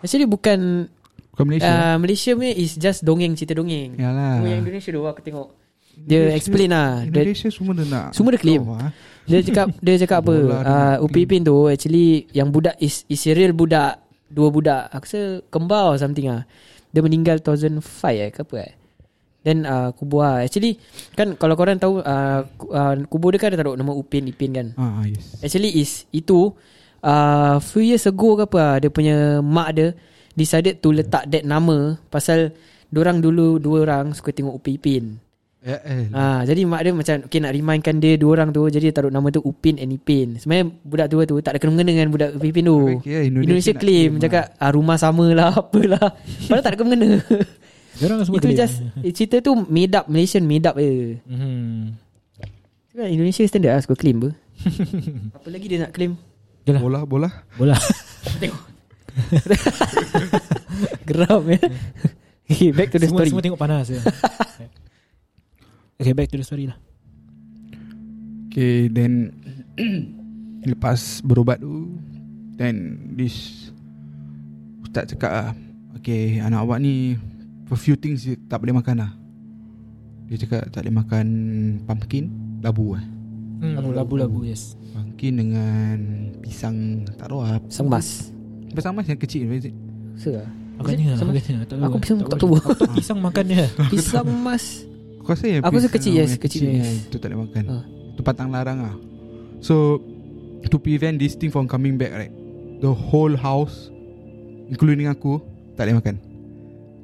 [0.07, 0.87] Actually bukan
[1.29, 1.69] Bukan Malaysia.
[1.69, 3.99] uh, Malaysia punya is just dongeng cerita dongeng.
[3.99, 4.40] Yalah.
[4.40, 5.49] Yang Indonesia tu aku tengok.
[5.97, 6.90] Dia Indonesia- explain lah.
[7.03, 8.61] Dia, Indonesia semua dia nak Semua dia claim.
[8.62, 8.90] tahu, ah.
[9.25, 10.35] dia cakap Dia cakap apa?
[10.37, 13.97] Dia uh, Upin Ipin tu Actually Yang budak is, is real budak.
[14.29, 14.92] Dua budak.
[14.92, 16.45] Aku rasa kembar or something lah.
[16.88, 17.81] Dia meninggal 2005
[18.12, 18.73] eh ke apa eh.
[19.40, 20.42] Then uh, kubur lah.
[20.42, 20.77] Actually
[21.12, 24.66] Kan kalau korang tahu uh, uh, Kubur dia kan ada taruh nama Upin Ipin kan?
[24.77, 25.40] Ah, yes.
[25.40, 26.53] Actually is Itu
[27.01, 28.79] uh, Few years ago ke apa?
[28.79, 29.93] Dia punya mak dia
[30.33, 32.53] Decided to letak that nama Pasal
[32.87, 35.05] Diorang dulu Dua orang Suka tengok Upin Ipin
[35.59, 38.87] eh, eh, Ah, Jadi mak dia macam Okay nak remindkan dia Dua orang tu Jadi
[38.87, 40.37] dia taruh nama tu Upin and Ipin.
[40.37, 43.75] Sebenarnya budak tua tu Tak ada kena-mengena dengan budak Upin Ipin tu Okay, Indonesia, Indonesia
[43.75, 46.09] claim claim Cakap ah, rumah sama lah Apalah.
[46.47, 47.19] Padahal tak ada kena-mengena
[47.97, 48.61] Diorang semua Itu claim.
[48.61, 51.17] just eh, Cerita tu made up Malaysian made up je.
[52.93, 54.33] Cakap Indonesia standard lah Suka claim ber
[55.37, 56.13] Apa lagi dia nak claim
[56.66, 56.81] Yalah.
[56.83, 57.29] Bola bola.
[57.55, 57.76] Bola.
[58.42, 58.62] Tengok
[61.09, 61.59] Geram ya.
[62.46, 63.31] Okay back to the semua, story.
[63.33, 64.00] semua tengok panas ya.
[65.96, 66.76] Okay back to the story lah.
[68.50, 69.33] Okay then
[70.68, 71.94] Lepas berubat tu
[72.57, 73.68] Then this
[74.83, 75.48] Ustaz cakap lah
[75.96, 77.16] Okay anak awak ni
[77.64, 79.11] For few things dia tak boleh makan lah.
[80.26, 81.26] Dia cakap tak boleh makan
[81.87, 82.24] Pumpkin
[82.61, 83.05] Labu lah.
[83.57, 85.97] Hmm, Labu-labu yes Pumpkin dengan
[86.41, 88.33] Pisang Tak tahu lah Sang mas
[88.73, 89.69] Pisang mas yang kecil it?
[90.17, 92.57] Se lah lah tak Aku pisang tak tahu.
[92.61, 94.85] Aku tahu pisang makan dia Pisang mas
[95.21, 97.09] Aku rasa yang Aku rasa pisang kecil, yes, kecil, yes.
[97.09, 97.63] Itu tak boleh makan.
[97.73, 97.85] Ah.
[98.13, 98.95] Itu patang larang lah.
[99.65, 100.01] So
[100.69, 102.33] To prevent this thing from coming back right
[102.81, 103.89] The whole house
[104.69, 105.41] Including aku
[105.77, 106.17] Tak boleh makan.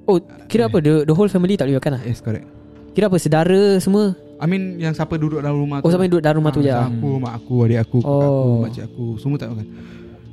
[0.02, 0.18] Oh
[0.50, 0.82] kira apa?
[0.82, 2.02] The, the whole family tak boleh makan lah?
[2.02, 2.46] Yes correct.
[2.92, 3.16] Kira apa?
[3.22, 6.58] Sedara semua I mean yang siapa duduk dalam rumah Oh sampai duduk dalam rumah tu
[6.58, 6.66] je?
[6.66, 8.58] Ah, lah Aku, mak aku, adik aku, kakak aku, Oh.
[8.58, 9.66] makcik aku Semua tak makan.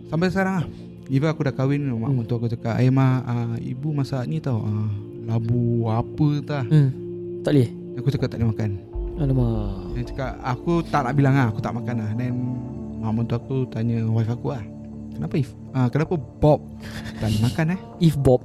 [0.09, 0.65] Sampai sekarang lah.
[1.07, 2.17] Even aku dah kahwin Mak Hmm.
[2.17, 4.65] mentua aku cakap Eh ma, ah, ibu masak ni tau.
[4.65, 4.89] Ah,
[5.23, 6.89] Labu apa tah hmm.
[7.45, 7.69] Tak boleh?
[7.95, 8.69] Aku cakap tak boleh makan.
[9.21, 9.93] Alamak.
[9.93, 12.09] Dia cakap Aku tak nak bilang lah Aku tak makan lah.
[12.17, 12.33] Then
[12.97, 14.63] Mak mentua aku tanya wife aku lah
[15.13, 16.65] Kenapa if ah, Kenapa Bob
[17.15, 17.79] Tak boleh makan eh?
[18.09, 18.41] If Bob.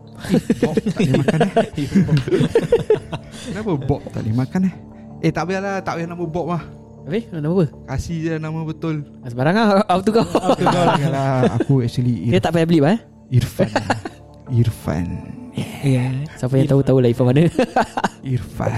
[0.61, 1.53] Bob tak boleh makan eh?
[3.49, 4.77] Kenapa Bob tak boleh makan eh
[5.25, 6.63] Eh tak payahlah Tak payah nama Bob lah
[7.05, 7.25] Habis?
[7.29, 7.65] Nama apa?
[7.87, 9.05] Kasih je nama betul.
[9.21, 9.69] Ah, Sembarang lah.
[9.93, 10.25] Auto kau?
[10.57, 12.99] Janganlah Aku actually Dia Ir- tak payah beli eh?
[13.31, 13.69] Irfan.
[14.51, 15.07] Irfan.
[15.87, 17.47] Ya Siapa yang tahu-tahu lah Ifan mana.
[18.23, 18.73] Irfan.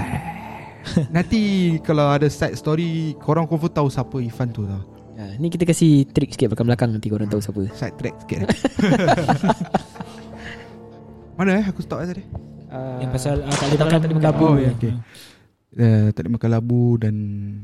[1.09, 1.41] Nanti
[1.81, 4.83] Kalau ada side story Korang confirm tahu Siapa Irfan tu tau.
[5.15, 7.65] Ya, Ni kita kasih trik sikit belakang-belakang Nanti korang tahu siapa.
[7.73, 8.37] Side track sikit.
[8.39, 8.49] Eh.
[11.33, 11.65] Mana eh?
[11.65, 12.23] Aku stop eh tadi.
[12.99, 14.61] Yang pasal ah, tak boleh Tak makan boleh makan Oh, ya.
[14.61, 14.93] ya, okay.
[15.77, 17.15] Uh, Tak makan labu Dan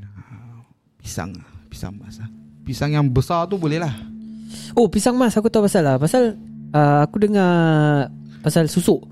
[0.06, 0.62] uh,
[0.98, 1.34] Pisang
[1.68, 2.30] Pisang mas lah.
[2.64, 3.92] Pisang yang besar tu boleh lah
[4.74, 6.38] Oh pisang mas Aku tahu pasal lah Pasal
[6.72, 7.52] uh, Aku dengar
[8.40, 9.04] Pasal susuk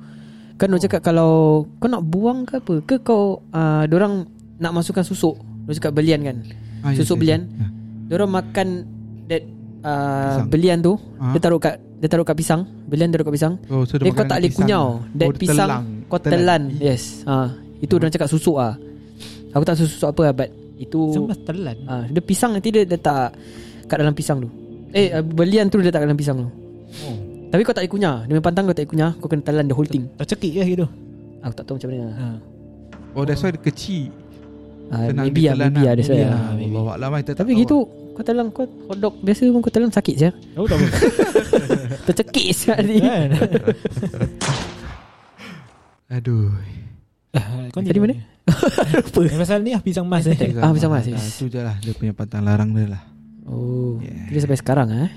[0.56, 0.80] Kan oh.
[0.80, 5.36] cakap kalau Kau nak buang ke apa Ke kau uh, Diorang Nak masukkan susuk
[5.66, 6.38] Diorang cakap belian kan
[6.82, 7.50] ah, Susuk belian.
[7.50, 7.68] Ya.
[8.08, 8.68] Diorang makan
[9.26, 9.44] That
[9.82, 10.48] uh, Pisang.
[10.50, 11.34] Belian tu Ah.
[11.34, 14.14] Dia taruh kat Dia taruh kat pisang Belian taruh kat pisang Oh, so dia Dia
[14.14, 15.18] kau makan tak boleh kunyau lah.
[15.18, 15.84] That oh, pisang telang.
[16.08, 17.50] Kau telan, Ih, Yes ha.
[17.78, 18.74] Itu diorang cakap susuk ah.
[19.52, 22.88] Aku tak tahu susuk apa lah But Itu Semua telan Ah, dia pisang nanti dia
[22.88, 23.36] letak
[23.86, 24.48] kat dalam pisang tu.
[24.96, 26.48] Eh, uh, belian tu dia letak kat dalam pisang tu.
[27.04, 27.16] Oh.
[27.52, 28.16] Tapi kau tak boleh kunyah.
[28.24, 29.12] Dia punya pantang kau tak boleh kunyah.
[29.20, 30.08] Kau kena telan the whole thing.
[30.16, 30.86] Tercekik je gitu
[31.44, 32.08] Aku tak tahu macam mana.
[32.16, 32.28] ha.
[33.12, 34.08] Oh that's why dia kecil
[34.92, 35.84] Ah, Senang maybe lah, ditelan maybe lah.
[35.84, 35.94] lah.
[36.00, 36.16] That's why.
[36.16, 36.32] Maybe ah.
[36.32, 36.52] lah.
[36.56, 36.72] maybe.
[36.72, 37.78] Allah Alam kita tak Tapi gitu,
[38.16, 40.30] kau telan kau hotdog biasa pun kau telan sakit je.
[40.56, 40.86] Tahu tak apa
[42.08, 42.96] Tercekik sekali.
[43.04, 43.42] Kan lah.
[46.16, 46.52] Aduh
[47.72, 48.16] kau Tadi mana?
[48.44, 51.36] Lupa Yang pasal ni ah pisang mas eh Ah, pisang mas, Ah, yes.
[51.36, 53.04] Itu je lah Dia punya pantang larang dia lah
[53.44, 53.98] Oh.
[54.00, 54.30] Yeah.
[54.30, 55.00] Dia sampai sekarang ah.
[55.02, 55.12] eh.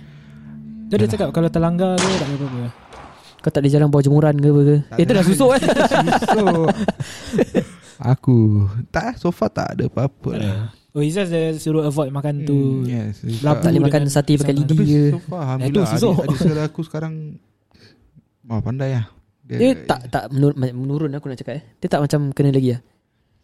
[0.87, 2.63] Dia ada cakap Kalau terlanggar ke Tak ada apa-apa
[3.39, 4.77] Kau tak ada jalan bawa jemuran ke apa ke?
[4.83, 5.61] Tak Eh, tu dah susuk eh.
[6.27, 6.43] So
[8.13, 8.39] Aku
[8.89, 10.59] Tak So far tak ada apa-apa lah
[10.91, 14.73] Oh Izzaz dia suruh avoid makan tu Yes Labu tak boleh makan sate pakai lidi
[14.73, 15.03] Tapi ke.
[15.11, 16.15] so far Eh, tu Alhamdulillah susuk.
[16.15, 17.15] Adik, adik saudara aku sekarang
[18.45, 19.05] Wah pandai lah
[19.43, 21.63] Dia tak tak menurun, menurun aku nak cakap eh.
[21.77, 22.81] Dia tak macam kena lagi ah.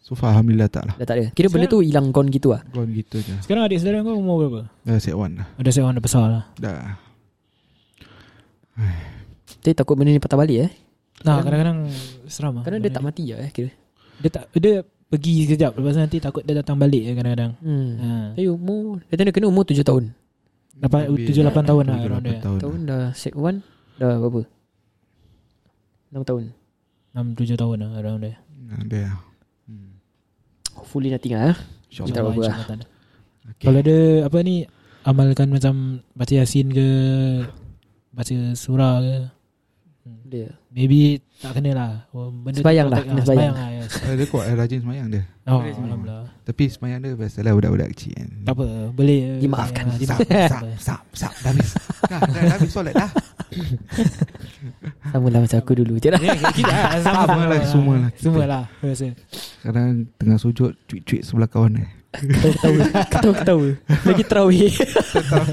[0.01, 1.25] So far Alhamdulillah tak lah Dah tak ada.
[1.29, 2.61] Kira benda tu hilang gone gitu ah.
[2.67, 4.61] Gone gitu je Sekarang adik saudara kau umur berapa?
[4.81, 6.97] Dah set one lah Ada seorang dah besar lah Dah
[9.53, 10.71] Tapi takut benda ni patah balik eh.
[11.21, 11.85] Nah kadang-kadang
[12.25, 13.69] Seram lah Kerana dia tak mati lah eh kira.
[14.17, 17.89] Dia tak Dia pergi sekejap Lepas nanti takut dia datang balik je kadang-kadang Hmm.
[17.95, 18.09] ha.
[18.33, 20.03] Tapi umur Dia tanda kena umur 7 tahun
[20.81, 21.53] Lapan- Lebih tujuh, lah.
[21.53, 21.97] lapan tahun lah,
[22.41, 23.61] tahun Tahun dah Sek 1
[23.95, 24.41] Dah berapa
[26.09, 26.43] 6 tahun
[27.13, 28.37] 6-7 tahun lah Around there
[28.89, 29.30] Dia hmm.
[30.81, 31.57] Hopefully nothing lah eh.
[31.87, 32.49] InsyaAllah Tak apa-apa lah.
[32.49, 32.85] InsyaAllah tak ada.
[33.47, 33.63] okay.
[33.63, 34.55] Kalau ada Apa ni
[35.01, 35.73] Amalkan macam
[36.11, 36.87] Baca Yasin ke
[38.11, 39.15] Baca surah ke
[40.27, 43.53] Dia Maybe Tak kena lah oh, benda tu Sembayang lah, kena sembayang.
[43.53, 43.91] lah yes.
[43.99, 45.57] Eh, Dia kuat eh, rajin semayang dia Oh.
[45.57, 49.83] Alhamdulillah Tapi semayang dia Biasalah budak-budak kecil kan Tak apa Boleh Dimaafkan.
[49.83, 51.69] Ah, Sap, Dimaafkan sap, sap, sap Dah habis
[52.11, 52.19] dah
[52.51, 53.09] habis solat dah
[55.11, 56.19] Sama lah macam aku dulu je lah.
[56.19, 58.09] Ya, kita lah, sama, Sama lah, semua lah.
[58.15, 58.63] Semua lah
[59.59, 61.89] Sekarang tengah sujud Cuit-cuit sebelah kawan eh.
[62.11, 62.83] Ketawa-ketawa.
[63.11, 63.67] Ketawa-ketawa.
[64.03, 64.71] Lagi terawih.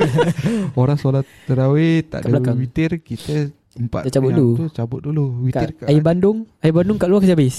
[0.81, 2.57] Orang solat terawih Tak Kat ada belakang.
[2.59, 4.51] witir Kita Empat Dia cabut dulu.
[4.55, 5.25] tu Cabut dulu.
[5.47, 7.57] Witir kat Air Bandung Air Bandung kat luar kasi habis.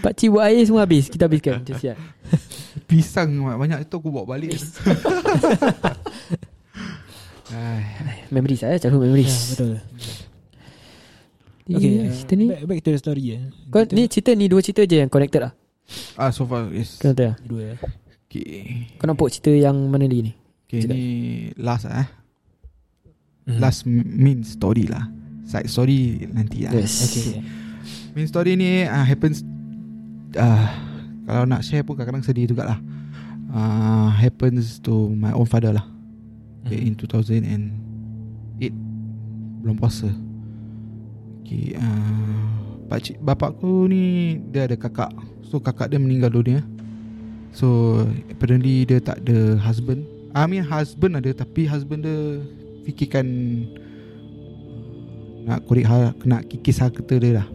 [0.00, 1.06] Pakcik buat air semua habis.
[1.06, 1.62] Kita habiskan.
[1.62, 1.96] Macam siap.
[2.90, 4.58] Pisang banyak itu aku bawa balik
[8.28, 9.70] Memories lah eh Childhood memories Ya betul
[11.66, 13.42] Okay Cerita ni back, back to the story eh.
[13.68, 15.52] Kau ni cerita ni Dua cerita je yang connected lah
[16.14, 16.96] Ah so far yes.
[16.96, 17.34] Kau tahu tak?
[17.42, 17.76] Dua ya
[18.24, 20.32] Okay Kau nampak cerita yang mana lagi ni
[20.64, 20.94] Okay Cakap.
[20.94, 21.02] ni
[21.56, 22.08] Last lah eh
[23.40, 23.56] Mhm.
[23.58, 25.08] Last main story lah
[25.42, 27.08] Side story nanti lah Yes.
[27.08, 27.40] Okay.
[28.12, 29.42] Main story ni uh, happens
[30.36, 30.68] uh,
[31.24, 32.78] Kalau nak share pun kadang-kadang sedih jugalah
[33.48, 35.82] uh, Happens to my own father lah
[36.66, 36.92] Mhm.
[36.92, 38.74] in 2008
[39.60, 40.08] Belum puasa.
[41.44, 42.44] Okay uh,
[42.90, 45.12] Pakcik, bapak aku ni Dia ada kakak.
[45.46, 46.60] So kakak dia meninggal dunia.
[47.52, 47.96] So
[48.28, 50.04] Apparently dia tak ada husband.
[50.36, 52.18] I mean husband ada Tapi husband dia
[52.88, 53.26] Fikirkan
[55.48, 57.48] Nak korek ha, Nak kikis harta dia lah.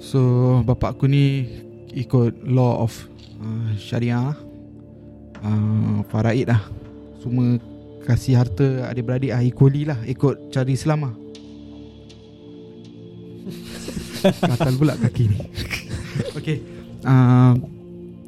[0.00, 0.20] So
[0.64, 1.48] Bapak aku ni
[1.90, 2.92] Ikut law of
[3.42, 4.36] uh, Syariah
[5.42, 6.62] uh, Faraid lah
[7.20, 7.60] Semua
[8.00, 11.14] Kasih harta adik-beradik lah Equally lah Ikut cara Islam lah
[14.20, 15.38] Gatal pula kaki ni.
[16.36, 16.60] Okay.
[17.08, 17.56] Uh,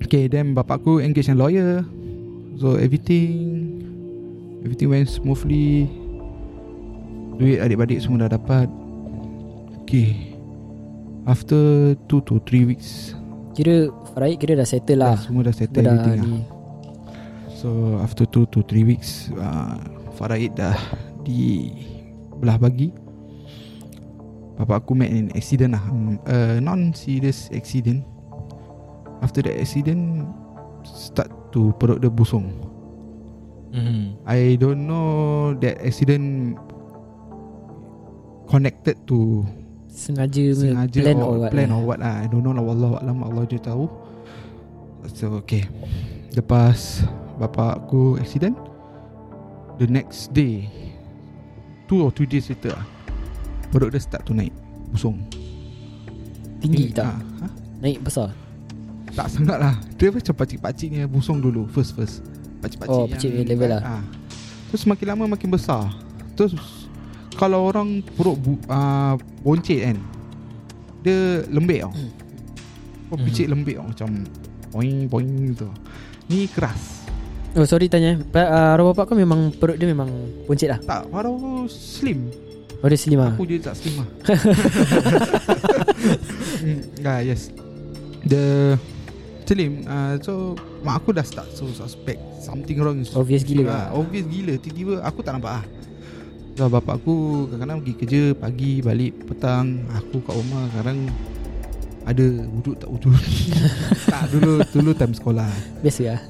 [0.03, 1.85] Okay then bapak aku engage a lawyer.
[2.57, 3.63] So everything
[4.63, 5.91] Everything went smoothly.
[7.37, 8.71] Duit adik-beradik semua dah dapat.
[9.83, 10.39] Okay.
[11.27, 13.19] After 2 to 3 weeks.
[13.59, 15.19] Kira Farid kira dah settle lah.
[15.19, 16.62] dah, Semua dah settle Dah everything lah.
[17.63, 19.79] So after 2 to 3 weeks uh,
[20.19, 20.75] Faraid dah
[21.23, 21.71] di
[22.43, 22.91] belah bagi.
[24.59, 25.85] Bapak aku met an accident lah.
[25.87, 28.03] Um, uh, Non-serious accident.
[29.23, 30.27] After that accident
[30.83, 32.51] Start to perut dia busung.
[33.71, 34.19] Mhm.
[34.27, 36.59] I don't know that accident
[38.51, 39.47] Connected to
[39.87, 41.51] Sengaja, sengaja plan or, or what.
[41.55, 42.25] plan or what lah.
[42.25, 42.65] I don't know lah.
[42.65, 43.87] Wallah Allah je tahu.
[45.15, 45.71] So okay.
[46.35, 48.57] Lepas Bapak aku accident
[49.77, 50.69] The next day
[51.87, 52.85] Two or three days later lah
[53.69, 54.53] Perut dia start to naik
[54.89, 55.21] Busung
[56.59, 57.09] Tinggi tak?
[57.09, 57.47] Ah, ha?
[57.81, 58.31] Naik besar.
[59.13, 62.21] Tak sangat lah Dia macam pakcik-pakcik ni Busung dulu First first
[62.61, 63.83] Pakcik-pakcik Oh, pakcik punya level lah.
[63.99, 64.03] ah.
[64.69, 65.89] Terus semakin lama makin besar
[66.33, 66.55] Terus
[67.35, 69.97] Kalau orang perut bu, uh, Boncit kan
[71.03, 72.01] Dia lembik tau Oh
[73.13, 73.29] Hmm.
[73.29, 74.09] picit lembik tau Macam
[74.71, 75.69] Boing boing tu
[76.29, 77.02] Ni keras
[77.53, 78.17] Oh sorry tanya.
[78.33, 80.09] Uh, arwah bapak kau memang perut dia memang
[80.49, 80.81] puncit lah.
[80.81, 82.33] Tak Baru slim
[82.81, 83.37] Oh dia slim lah.
[83.37, 84.09] Aku je tak slim lah
[86.63, 87.53] Hmm, ah, Yes
[88.25, 88.75] The
[89.45, 93.87] Slim uh, So Mak aku dah start So suspect Something wrong Obvious gila ah, lah.
[94.01, 95.65] Obvious gila Tiba-tiba aku tak nampak lah
[96.57, 101.07] So bapak aku Kadang-kadang pergi kerja Pagi balik Petang Aku kat rumah Kadang
[102.03, 103.15] Ada wuduk tak wuduk?
[104.13, 105.51] Tak dulu Dulu time sekolah.
[105.81, 106.21] Biasa lah.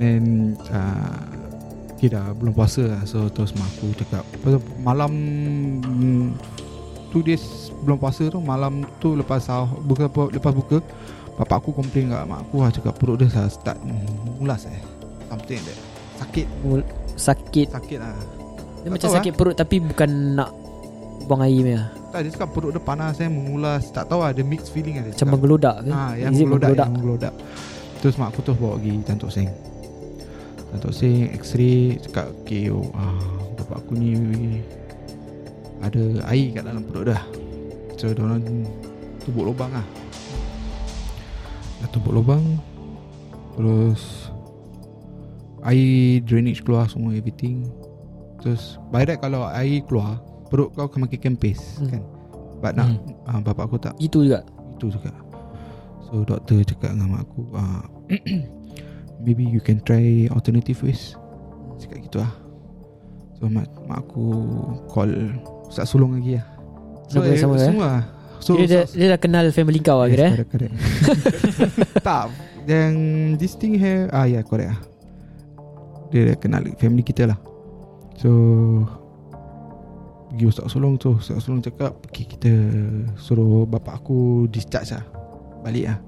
[0.00, 1.26] Then uh,
[1.98, 3.02] Okay dah belum puasa lah.
[3.04, 5.12] So terus mak aku cakap pasal Malam
[5.82, 6.26] mm,
[7.12, 10.78] Two days belum puasa tu Malam tu lepas sahur buka, Lepas buka
[11.38, 13.78] Bapak aku komplain kat mak aku lah Cakap perut dia dah start
[14.38, 14.80] Mulas eh.
[15.28, 15.78] Something like that.
[16.18, 16.46] Sakit.
[16.64, 17.68] Mul- sakit.
[17.70, 18.16] Sakit lah.
[18.82, 20.50] Dia Tak macam sakit perut tapi bukan nak
[21.28, 21.82] buang air punya.
[22.08, 25.04] Tak dia cakap perut dia panas eh Mengulas Tak tahu lah Ada mixed feeling lah
[25.04, 25.92] dia Macam menggelodak ke?
[25.92, 26.86] Ah, yang Is menggelodak, menggelodak?
[26.88, 27.34] yang menggelodak.
[27.98, 29.48] Terus mak aku terus bawa pergi Tantuk Seng.
[30.72, 33.18] Tantuk Seng X-ray cakap okay, oh, ah,
[33.58, 34.14] bapak aku ni
[35.82, 37.22] ada air kat dalam perut dah.
[37.98, 38.64] So dia orang
[39.26, 39.86] tumbuk lubang lah.
[41.82, 42.42] Dah tumbuk lubang
[43.58, 44.30] terus
[45.66, 47.66] air drainage keluar semua everything.
[48.38, 51.90] Terus by that kalau air keluar perut kau akan makin kempis Hmm.
[51.90, 52.02] kan.
[52.58, 52.90] But nak
[53.24, 54.42] ah, bapak aku tak Gitu juga.
[54.72, 55.14] itu juga
[56.02, 57.82] So doktor cakap dengan mak aku uh,
[59.20, 61.14] Maybe you can try alternative ways
[61.76, 62.32] Cakap gitu lah
[63.34, 64.24] So mak, mak aku
[64.86, 65.10] call
[65.64, 66.46] Ustaz sulung lagi lah
[67.06, 67.62] So Sama- sama, eh?
[67.64, 68.04] semua lah
[68.38, 70.30] So dia, Ustaz- dia dah kenal family kau lah Yes, kira eh?
[70.32, 70.74] correct, correct.
[72.06, 72.24] tak
[72.64, 72.94] Yang
[73.36, 74.80] This thing here Ah ya yeah, correct lah
[76.08, 77.38] Dia dah kenal family kita lah
[78.16, 78.30] So
[80.28, 82.52] Pergi Ustaz Sulung tu Ustaz Sulung cakap okay, Kita
[83.16, 85.04] Suruh bapak aku Discharge lah
[85.64, 85.98] Balik lah.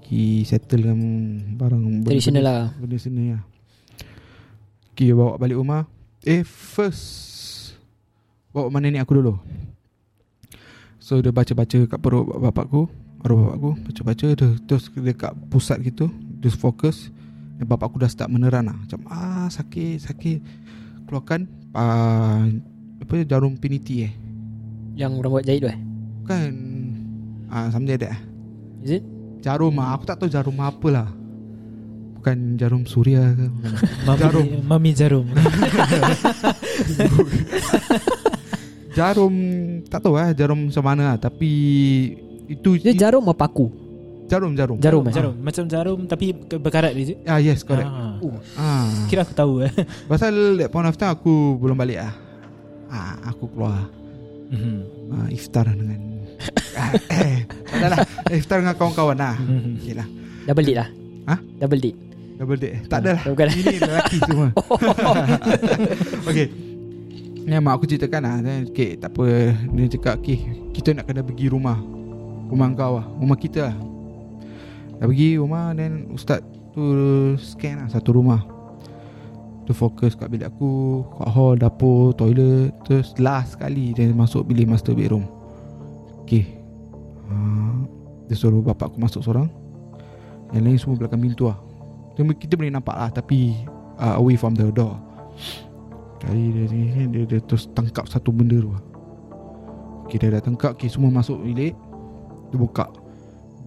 [0.00, 1.00] Pergi settle dengan
[1.58, 2.64] Barang Traditional benda- lah.
[2.78, 3.42] Benda sini lah
[4.94, 5.90] Okay bawa balik rumah.
[6.22, 7.02] Eh first
[8.54, 9.34] Bawa mana nenek aku dulu.
[11.02, 12.86] So dia baca-baca kat perut bapak aku
[13.26, 14.26] Arwah bapak aku Baca-baca.
[14.30, 16.06] Dia, Terus dia kat pusat gitu
[16.38, 17.10] Dia fokus.
[17.58, 20.38] Dan bapak aku dah start meneran lah Macam ah sakit sakit.
[21.10, 22.46] Keluarkan uh,
[22.96, 24.12] Apa jarum piniti eh
[24.94, 25.78] Yang orang buat jahit tu eh
[26.22, 26.50] Bukan
[27.48, 28.20] ah, Something like that lah.
[28.80, 29.02] Is it?
[29.40, 31.08] Jarum ah, Aku tak tahu jarum apa lah
[32.16, 33.46] Bukan jarum suria ke.
[34.02, 34.46] Mami Jarum.
[34.64, 35.26] Mami jarum
[38.94, 39.34] Jarum
[39.84, 41.50] Tak tahu lah Jarum macam mana lah Tapi
[42.46, 43.68] Itu Dia jarum apa paku?
[44.24, 44.80] jarum jarum.
[44.80, 45.12] Jarum eh?
[45.12, 46.26] Jarum Macam jarum Tapi
[46.56, 47.84] berkarat dia Ah yes correct.
[47.84, 48.16] ah.
[48.56, 48.88] Ah.
[49.04, 49.72] Kira aku tahu eh
[50.08, 52.12] Pasal that point of time aku belum balik ah.
[52.94, 53.90] Ah aku keluar
[54.54, 54.76] Mhm.
[55.10, 55.98] ah, iftar dengan
[56.78, 57.98] ah, eh, tak adalah
[58.30, 59.34] iftar dengan kawan-kawan lah.
[59.40, 59.82] Mhm.
[59.82, 60.06] Okay lah.
[60.44, 60.88] Double date lah
[61.24, 61.38] Hah?
[61.56, 61.98] Double date
[62.36, 62.76] Double date.
[62.86, 63.22] Tak ada lah.
[63.24, 64.48] Bukan Ini lelaki semua.
[66.28, 66.46] okay.
[67.44, 68.34] Ni mak aku ceritakan lah
[68.68, 70.40] Okay tak apa Dia cakap Okay
[70.72, 71.76] Kita nak kena pergi rumah
[72.48, 73.76] Rumah kau lah Rumah kita lah
[74.96, 76.40] Dah pergi rumah Then ustaz
[76.72, 76.84] tu
[77.36, 78.44] Scan lah satu rumah
[79.64, 82.72] Tu fokus kat bilik aku Kat hall Dapur Toilet.
[82.84, 85.24] Terus last sekali Dia masuk bilik master bedroom.
[86.24, 86.60] Okay
[87.32, 87.80] uh,
[88.28, 89.48] Dia suruh bapak aku masuk seorang.
[90.52, 91.58] Yang lain semua belakang pintu lah
[92.14, 93.66] dia, kita boleh nampak lah Tapi
[93.98, 94.94] uh, Away from the door.
[96.22, 98.84] Kali dia, dia, dia, dia terus tangkap satu benda tu lah.
[100.06, 101.74] Okay dia dah tangkap Okay semua masuk bilik.
[102.52, 102.86] Dia buka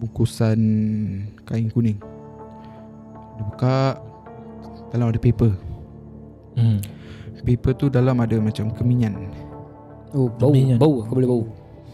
[0.00, 0.58] Bungkusan
[1.44, 2.00] Kain kuning.
[3.36, 4.00] Dia buka
[4.88, 5.67] Dalam ada paper
[6.58, 6.78] Hmm.
[7.38, 9.14] Paper tu dalam ada macam keminyan
[10.10, 10.82] Oh bau Minyak.
[10.82, 11.44] Bau aku boleh bau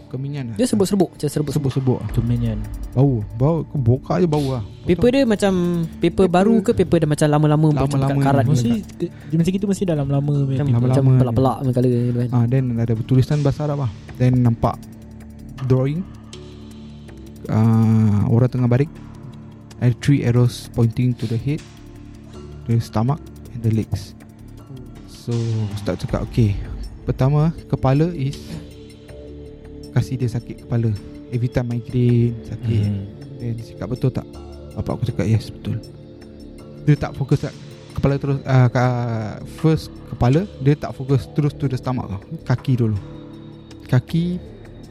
[0.09, 2.57] Keminyan lah Dia serbuk-serbuk Macam serbuk-serbuk Sebut-sebut Tu minion
[2.95, 5.53] Bau Bau Aku buka je bau lah Paper dia macam
[5.99, 8.45] Paper baru ke Paper dia macam lama-lama Macam Lama-lama kat karat.
[8.47, 10.71] Mesti dia Macam gitu mesti dalam lama punya Macam, paper.
[10.71, 13.91] lama-lama macam pelak-pelak punya colour gitu kan Ah, then ada tulisan bahasa Arab lah.
[14.17, 14.79] Then nampak
[15.67, 16.07] drawing.
[17.45, 18.93] Uh, orang tengah baring.
[19.77, 21.61] Ada three arrows pointing to the head,
[22.65, 24.17] the stomach and the legs.
[25.25, 25.33] So
[25.73, 26.53] Ustaz cakap okay.
[27.09, 28.37] Pertama kepala is
[29.97, 30.93] kasih dia sakit kepala.
[31.33, 32.85] Every time migraine sakit.
[32.85, 33.05] Hmm.
[33.41, 34.29] Then dia cakap betul tak?
[34.77, 35.81] Bapak aku cakap yes betul.
[36.85, 37.57] Dia tak fokus tak
[37.97, 38.69] kepala terus uh,
[39.65, 42.21] first kepala dia tak fokus terus to the stomach tau.
[42.45, 43.01] Kaki dulu.
[43.89, 44.37] Kaki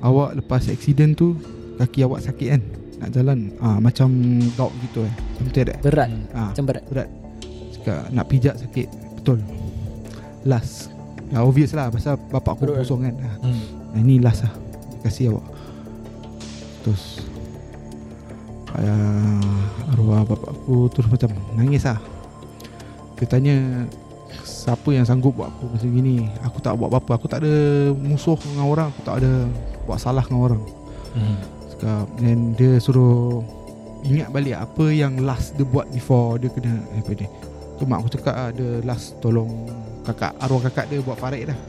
[0.02, 1.38] awak lepas accident tu
[1.78, 2.62] kaki awak sakit kan?
[3.06, 4.10] Nak jalan ah macam
[4.58, 5.14] gout gitu eh.
[5.38, 5.80] Something like that.
[5.86, 7.10] Berat Ah, Macam berat berat.
[7.78, 8.90] Cakap nak pijak sakit.
[9.22, 9.63] Betul.
[10.44, 10.92] Last.
[11.30, 12.78] Ya, obvious lah pasal bapak aku Betul.
[12.80, 13.16] kosong kan.
[13.20, 13.62] Ah, Hmm.
[13.94, 14.54] Nah, ini last lah
[15.02, 15.46] Kasih awak
[16.82, 17.22] Terus
[18.74, 22.02] uh, Arwah bapak aku Terus macam nangis lah
[23.18, 23.56] Dia tanya
[24.42, 27.54] Siapa yang sanggup buat aku macam gini Aku tak buat apa-apa Aku tak ada
[27.94, 29.32] musuh dengan orang Aku tak ada
[29.86, 30.64] buat salah dengan orang
[31.14, 31.38] Hmm.
[31.70, 33.46] Cakap Dan dia suruh
[34.02, 37.30] Ingat balik apa yang last dia buat Before dia kena apa dia
[37.78, 39.70] Tu mak aku cakap ah, Dia last tolong
[40.04, 41.60] Kakak Arwah kakak dia buat farid dah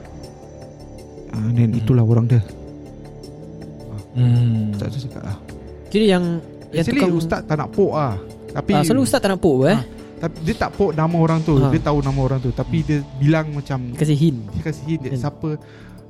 [1.51, 1.79] Dan Hmm.
[1.79, 2.43] itulah orang dia
[4.15, 4.71] Hmm.
[4.71, 5.37] Ustaz tu cakap ah.
[5.89, 6.25] Kira yang
[6.71, 8.15] Yang Actually tukang ustaz tak nak pok ah.
[8.53, 9.83] Tapi ah, Selalu ustaz tak nak pok eh Ah.
[10.15, 11.53] tapi dia tak pok nama orang tu.
[11.55, 11.69] Ha.
[11.69, 15.11] Dia tahu nama orang tu tapi dia bilang macam Kasih hint dia kasih hint dia,
[15.11, 15.21] Kan.
[15.21, 15.49] siapa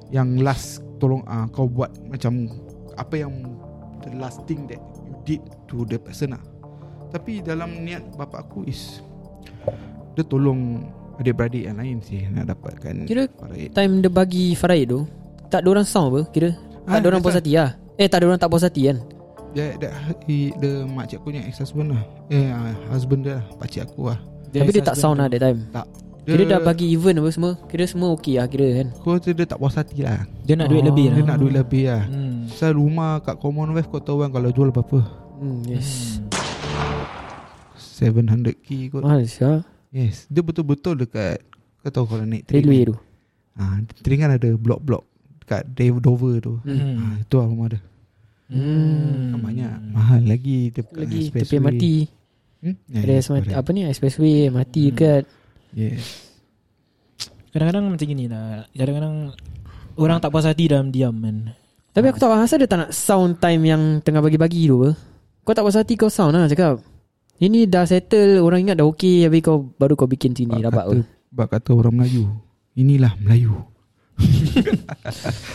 [0.09, 2.47] yang last tolong ah kau buat macam
[2.95, 3.33] apa yang
[4.01, 6.43] the last thing that you did to the person lah.
[7.09, 9.01] Tapi dalam niat bapak aku is
[10.13, 10.85] dia tolong
[11.17, 13.71] adik-beradik yang lain sih nak dapatkan Kira faraid.
[13.71, 15.07] Time dia bagi Faraid tu
[15.47, 16.51] Tak ada orang sound apa Kira?
[16.53, 18.83] Tak Ah, ada orang that's puas hati lah Eh tak ada orang tak puas hati
[18.87, 18.99] kan?
[19.55, 19.91] Dia, dia,
[20.27, 22.03] he, the makcik aku ni ex-husband lah.
[22.27, 24.19] Eh ah, husband dia lah Pakcik aku lah.
[24.51, 25.63] Tapi dia tak sound lah that time.
[25.71, 25.87] Tak.
[26.25, 28.87] Kira dah bagi event apa semua Kira semua okey lah kira kan?
[28.99, 30.27] Kau tu dia tak puas hati lah.
[30.43, 30.91] Dia nak duit Oh.
[30.91, 31.15] lebih lah.
[31.15, 32.03] Dia nak duit lebih lah.
[32.05, 32.51] Hmm.
[32.51, 34.99] Pasal rumah kat Commonwealth kau tahu kan Kalau jual berapa?
[35.37, 36.19] Hmm, Yes.
[37.95, 39.03] 700k kot.
[39.07, 39.63] Mahal sah
[39.95, 40.27] Yes.
[40.27, 41.39] Dia betul-betul dekat
[41.87, 42.97] Kau tahu kalau naik train Railway tu.
[43.55, 45.07] Ha, Train kan ada blok-blok
[45.39, 46.59] Dekat Dave Dover tu.
[46.67, 46.75] Hmm.
[46.75, 46.97] Hmm.
[46.99, 47.81] ha, Itu lah rumah dia.
[48.51, 49.31] Hmm.
[49.31, 49.73] Kan Banyak.
[49.95, 51.85] Mahal lagi bukan Lagi tepi MRT
[52.67, 52.75] hmm?
[52.91, 53.59] yeah, Ada yes, SMRT correct.
[53.63, 54.89] Apa ni expressway MRT Hmm.
[54.91, 55.23] dekat
[55.71, 56.03] Yes.
[57.55, 58.67] Kadang-kadang macam gini lah.
[58.75, 59.15] Kadang-kadang
[59.95, 61.55] Orang tak puas hati dalam diam kan
[61.95, 64.99] Tapi aku tak faham Asal dia tak nak sound time Yang tengah bagi-bagi tu apa?
[65.47, 66.83] Kau tak puas hati kau sound lah cakap
[67.37, 70.85] Ini dah settle Orang ingat dah okey Habis kau Baru kau bikin sini Bak Rabat
[70.85, 72.31] kata, bak kata orang Melayu
[72.75, 73.55] Inilah Melayu.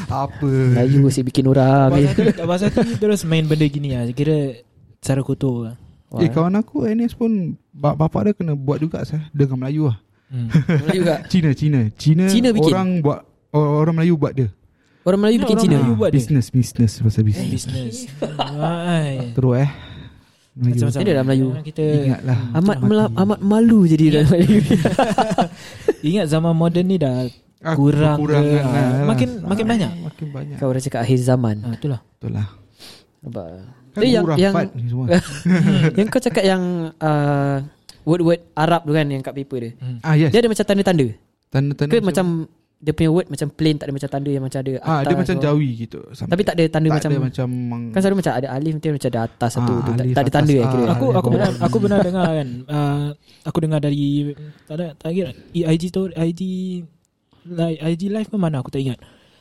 [0.09, 0.43] Apa?
[0.43, 1.91] Melayu asyik bikin orang
[2.35, 4.59] puas hati Terus main benda gini lah Kira
[4.99, 5.75] Cara kotor lah.
[6.11, 7.31] Wah, Eh kawan aku NS pun
[7.71, 9.31] bap- Bapak dia kena buat juga sah.
[9.31, 9.97] Dengan Melayu lah.
[10.27, 10.51] Hmm.
[10.83, 11.15] Melayu juga?
[11.29, 11.79] Cina Cina.
[11.95, 12.73] Cina, Cina bikin?
[12.73, 14.49] Orang buat or- Orang Melayu buat dia.
[15.05, 15.77] Orang Melayu bikin Orang Cina?
[15.79, 16.17] Melayu buat dia?
[16.19, 17.47] Business Business Pasal business.
[17.63, 17.95] Business.
[18.59, 19.31] Ai.
[19.31, 19.69] Terus eh
[20.59, 20.99] Melayu Macam-macam.
[20.99, 21.47] Ini dah Melayu.
[21.63, 22.37] Kita Ingatlah.
[22.51, 22.85] Amat Mati.
[22.85, 24.13] mela, amat malu jadi Ingat.
[24.13, 24.57] dalam Melayu.
[26.09, 27.15] Ingat zaman moden ni dah
[27.59, 29.03] Ah, kurang kekurangan ke, ah, lah.
[29.05, 29.91] makin- makin Ah, banyak.
[30.01, 30.55] Makin banyak.
[30.55, 31.55] Kau orang cakap akhir zaman?
[31.61, 31.99] Ah, Itulah.
[32.09, 32.47] Betul lah
[33.19, 33.45] Nampak?
[33.51, 34.53] Kan Tapi yang- yang,
[35.97, 36.63] Yang kau cakap yang
[36.95, 37.57] uh,
[38.01, 39.71] Word-word Arab tu kan Yang kat paper dia.
[39.75, 39.99] Hmm.
[39.99, 40.31] Ah yes.
[40.31, 41.07] Dia ada macam tanda-tanda?
[41.49, 42.25] Tanda-tanda Ke macam
[42.79, 45.15] Dia punya word macam plain Tak ada macam tanda Yang macam ada atas Ah, dia
[45.15, 45.99] macam or- jawi gitu.
[46.07, 47.47] Tapi tak ada tanda tak macam ada macam
[47.91, 49.91] Kan selalu macam ada alif Nanti macam ada atas satu Ah, tu.
[49.91, 50.65] Tak, alif, tak ada tanda ah.
[50.65, 52.47] kira Aku aku benar aku benar dengar kan.
[52.65, 53.07] Uh,
[53.43, 54.31] aku dengar dari
[54.63, 56.41] tak ada tak ingat IG tu IG
[57.45, 58.99] live IG live ke mana aku tak ingat.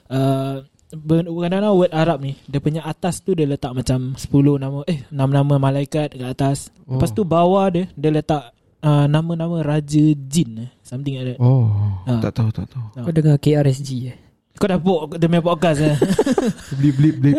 [0.09, 4.24] Uh, kadang-kadang word Arab ni dia punya atas tu dia letak macam 10
[4.57, 6.72] nama eh 6 nama malaikat kat atas.
[6.84, 6.97] Oh.
[6.97, 8.51] Lepas tu bawah dia dia letak
[8.81, 11.39] uh, nama-nama raja jin eh, something like that.
[11.39, 11.68] Oh,
[12.05, 12.20] Ah.
[12.20, 12.85] tak tahu, tak tahu.
[12.95, 14.16] Kau dengar KRSG eh
[14.55, 15.95] Kau dah pok demi podcast eh.
[16.79, 17.37] Blip blip blip.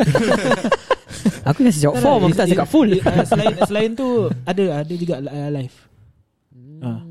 [1.49, 4.07] Aku kasi jawab form Aku tak cakap full Uh, selain selain tu
[4.45, 5.75] ada ada juga uh, live.
[6.79, 7.03] Ah.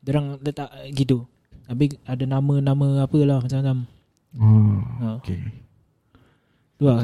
[0.00, 1.22] Diorang letak uh, gitu.
[1.70, 3.86] Habis ada nama-nama apa lah macam-macam.
[4.34, 5.06] oh, Ha.
[5.22, 5.38] okay.
[6.74, 6.98] Tu lah.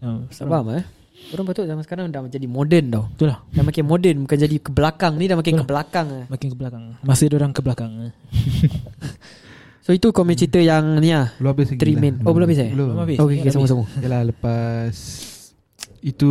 [0.00, 0.84] Ha, Tak faham eh
[1.30, 3.38] Orang patut zaman sekarang Dah menjadi moden tau Tu lah.
[3.52, 5.70] Dah makin moden Bukan jadi ke belakang Ni dah makin ke Betul.
[5.70, 6.24] belakang eh.
[6.26, 6.82] Makin ke belakang.
[7.00, 7.90] Masa orang ke belakang.
[8.08, 8.12] eh.
[9.84, 12.20] So itu punya cerita yang ni lah Belum habis lagi Three lah.
[12.22, 12.70] Oh, belum habis eh?
[12.70, 12.94] Belum.
[13.00, 13.18] Habis.
[13.18, 14.94] Okay, okay sama-sama Yalah lepas
[16.00, 16.30] itu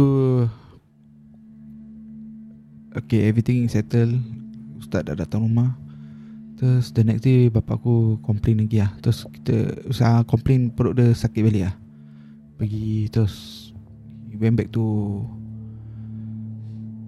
[2.93, 4.17] Okay everything settle
[4.79, 5.77] Ustaz dah datang rumah
[6.57, 11.13] Terus the next day Bapak aku complain lagi lah Terus kita Usaha complain perut dia
[11.13, 11.75] sakit balik lah
[12.55, 13.58] Pergi terus
[14.39, 14.83] went back to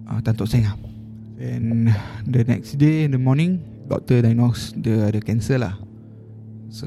[0.06, 0.76] uh, Tan Tock Seng lah
[1.40, 1.88] Then
[2.28, 3.58] The next day in the morning
[3.88, 5.74] Doctor diagnose Dia ada cancer lah
[6.68, 6.86] So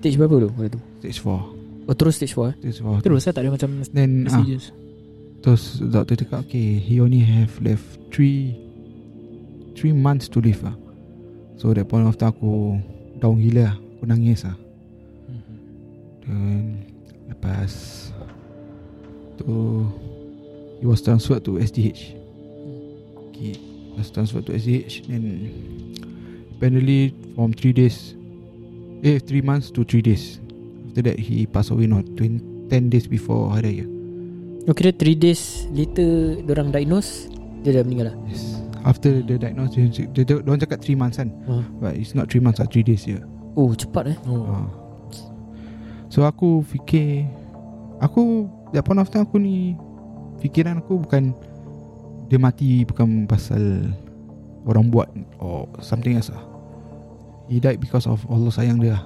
[0.00, 0.80] Stage berapa tu waktu tu?
[1.00, 2.54] Stage 4 Oh terus stage 4 eh?
[2.66, 4.42] Stage 4 Terus lah tak ada macam Then ah.
[5.44, 8.56] Terus doktor cakap Okay He only have left Three
[9.76, 10.74] Three months to live lah
[11.60, 12.80] So that point of time aku
[13.20, 14.56] Down gila lah Aku nangis lah
[15.26, 15.56] Mhm.
[16.26, 16.62] Dan
[17.30, 18.05] Lepas
[19.40, 19.46] Tu
[20.80, 22.16] He was transferred to SDH
[23.32, 23.56] Okay
[23.96, 25.48] Was transferred to SDH Then
[26.56, 28.16] Apparently From 3 days
[29.04, 30.40] Eh 3 months to 3 days
[30.92, 33.86] After that he passed away not 20, 10 days before Hari Raya
[34.72, 37.28] kira 3 days later Diorang diagnose
[37.64, 38.66] Dia dah meninggal lah Yes.
[38.86, 41.34] After the diagnosis, dia, dia, dia orang cakap 3 months kan.
[41.42, 41.66] Hmm.
[41.82, 43.18] But it's not 3 months lah, 3 days je.
[43.58, 44.46] Oh cepat eh Oh.
[44.46, 44.66] Uh.
[46.06, 47.26] So aku fikir,
[47.98, 49.74] aku, that point of time aku ni,
[50.38, 51.34] fikiran aku bukan,
[52.26, 53.92] dia mati bukan pasal
[54.64, 55.06] orang buat
[55.38, 56.42] or something else lah.
[57.46, 59.04] He died because of Allah sayang dia lah.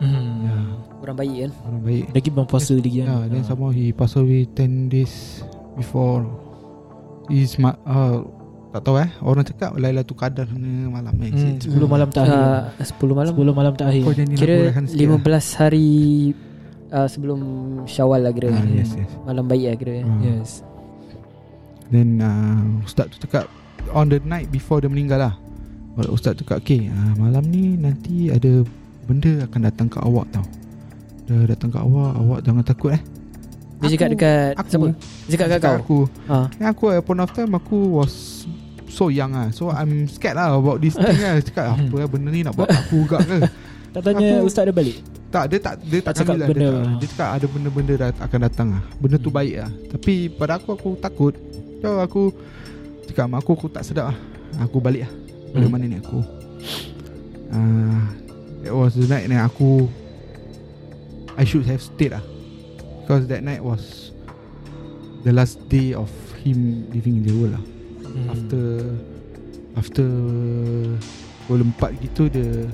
[0.00, 0.42] Hmm.
[0.42, 0.56] Ya,
[0.98, 2.04] Orang baik kan orang baik.
[2.10, 3.06] Lagi berpuasa lagi kan.
[3.06, 3.46] Yeah, then Ah.
[3.46, 6.24] some more he passed away 10 days before
[7.26, 8.24] his ma- uh,
[8.70, 11.30] tak tahu eh orang cakap Lailatul Qadar ni malam eh.
[11.30, 12.36] Hmm, 10 malam terakhir.
[12.74, 14.02] uh, 10 malam 10 malam terakhir.
[14.10, 15.20] Janji nak Kira kurangkan sikit lah.
[15.20, 15.88] 15 hari
[16.90, 17.40] uh, Sebelum
[17.84, 19.10] Syawal lah kira Ah, yes, yes.
[19.22, 20.18] Malam baik lah kira Ah.
[20.20, 20.62] Yes.
[21.88, 23.50] Then uh, Ustaz tu cakap
[23.90, 25.34] On the night before dia meninggal lah
[26.08, 28.62] Ustaz tu cakap Okay uh, malam ni nanti ada
[29.04, 30.46] Benda akan datang ke awak tau
[31.26, 33.02] Dia datang ke awak Awak jangan takut eh
[33.80, 34.86] Dia cakap dekat Aku Siapa?
[35.26, 36.36] Dia cakap kat Cakap kau aku ha.
[36.52, 38.46] Then aku at point of time Aku was
[38.86, 42.30] So young lah So I'm scared lah About this thing lah Cakap apa lah benda
[42.30, 43.38] ni Nak buat aku juga ke
[43.90, 44.98] Tak tanya Aku- ustaz dia balik.
[45.30, 46.58] Tak dia tak Dia tak, Tak cakap lah, benda.
[46.60, 48.82] dia, tak, dia cakap ada benda-benda dah akan datang lah.
[48.98, 49.38] Benda tu Hmm.
[49.38, 49.70] baik lah.
[49.88, 51.34] Tapi pada aku Aku takut.
[51.78, 52.22] So aku
[53.06, 54.18] Cakap mak aku Aku tak sedap lah.
[54.60, 55.12] Aku balik lah.
[55.50, 55.72] Balik Hmm.
[55.72, 56.18] mana ni aku?
[57.48, 58.02] Uh,
[58.60, 59.70] That was the night Yang aku
[61.38, 62.22] I should have stayed lah.
[63.00, 64.10] Because that night was
[65.22, 66.10] The last day of
[66.40, 67.64] Him living in the world lah.
[68.02, 68.26] Hmm.
[68.28, 68.62] After
[69.72, 70.06] After
[71.40, 72.66] Pukul 4 gitu dia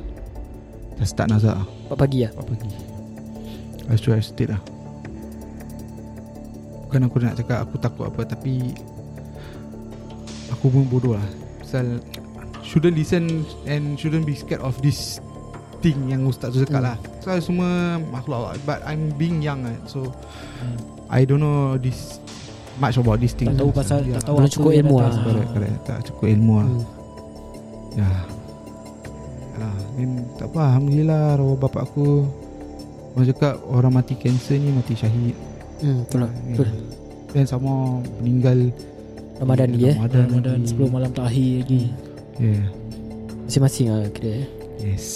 [0.97, 1.61] Dah start nazar.
[1.61, 2.31] lah 4 pagi lah.
[2.33, 2.69] Empat pagi.
[3.87, 4.59] I should have stayed lah.
[6.83, 8.75] Bukan aku nak cakap Aku takut apa Tapi
[10.51, 11.27] Aku pun bodoh lah.
[11.59, 11.99] Pasal
[12.63, 15.19] Shouldn't listen And shouldn't be scared of this
[15.79, 16.89] Thing yang ustaz tu cakap Hmm.
[16.89, 16.97] lah.
[17.21, 17.71] So semua
[18.01, 20.11] Makhluk Allah But I'm being young kan So
[20.57, 20.79] Hmm.
[21.07, 22.19] I don't know this
[22.77, 23.49] Much about this thing.
[23.49, 25.13] Tak tahu pasal tak tahu Belum cukup ilmu lah.
[25.17, 25.77] Correct, correct.
[25.85, 26.67] Tak cukup ilmu lah.
[26.67, 26.83] Hmm.
[27.93, 28.25] Ya Yalah
[29.97, 32.29] Then tak apa Alhamdulillah Arwah bapak aku
[33.13, 35.33] Orang cakap Orang mati kanser ni Mati syahid
[35.77, 36.53] Hmm, betul lah Ya.
[36.53, 36.69] Betul
[37.31, 37.73] Dan sama
[38.19, 38.59] Meninggal
[39.37, 40.73] Ramadan ni eh Ramadan, Ramadan lagi.
[40.73, 41.83] 10 malam terakhir lagi.
[42.39, 42.65] Yeah
[43.43, 44.47] Masing-masing lah kira eh.
[44.79, 45.07] Yes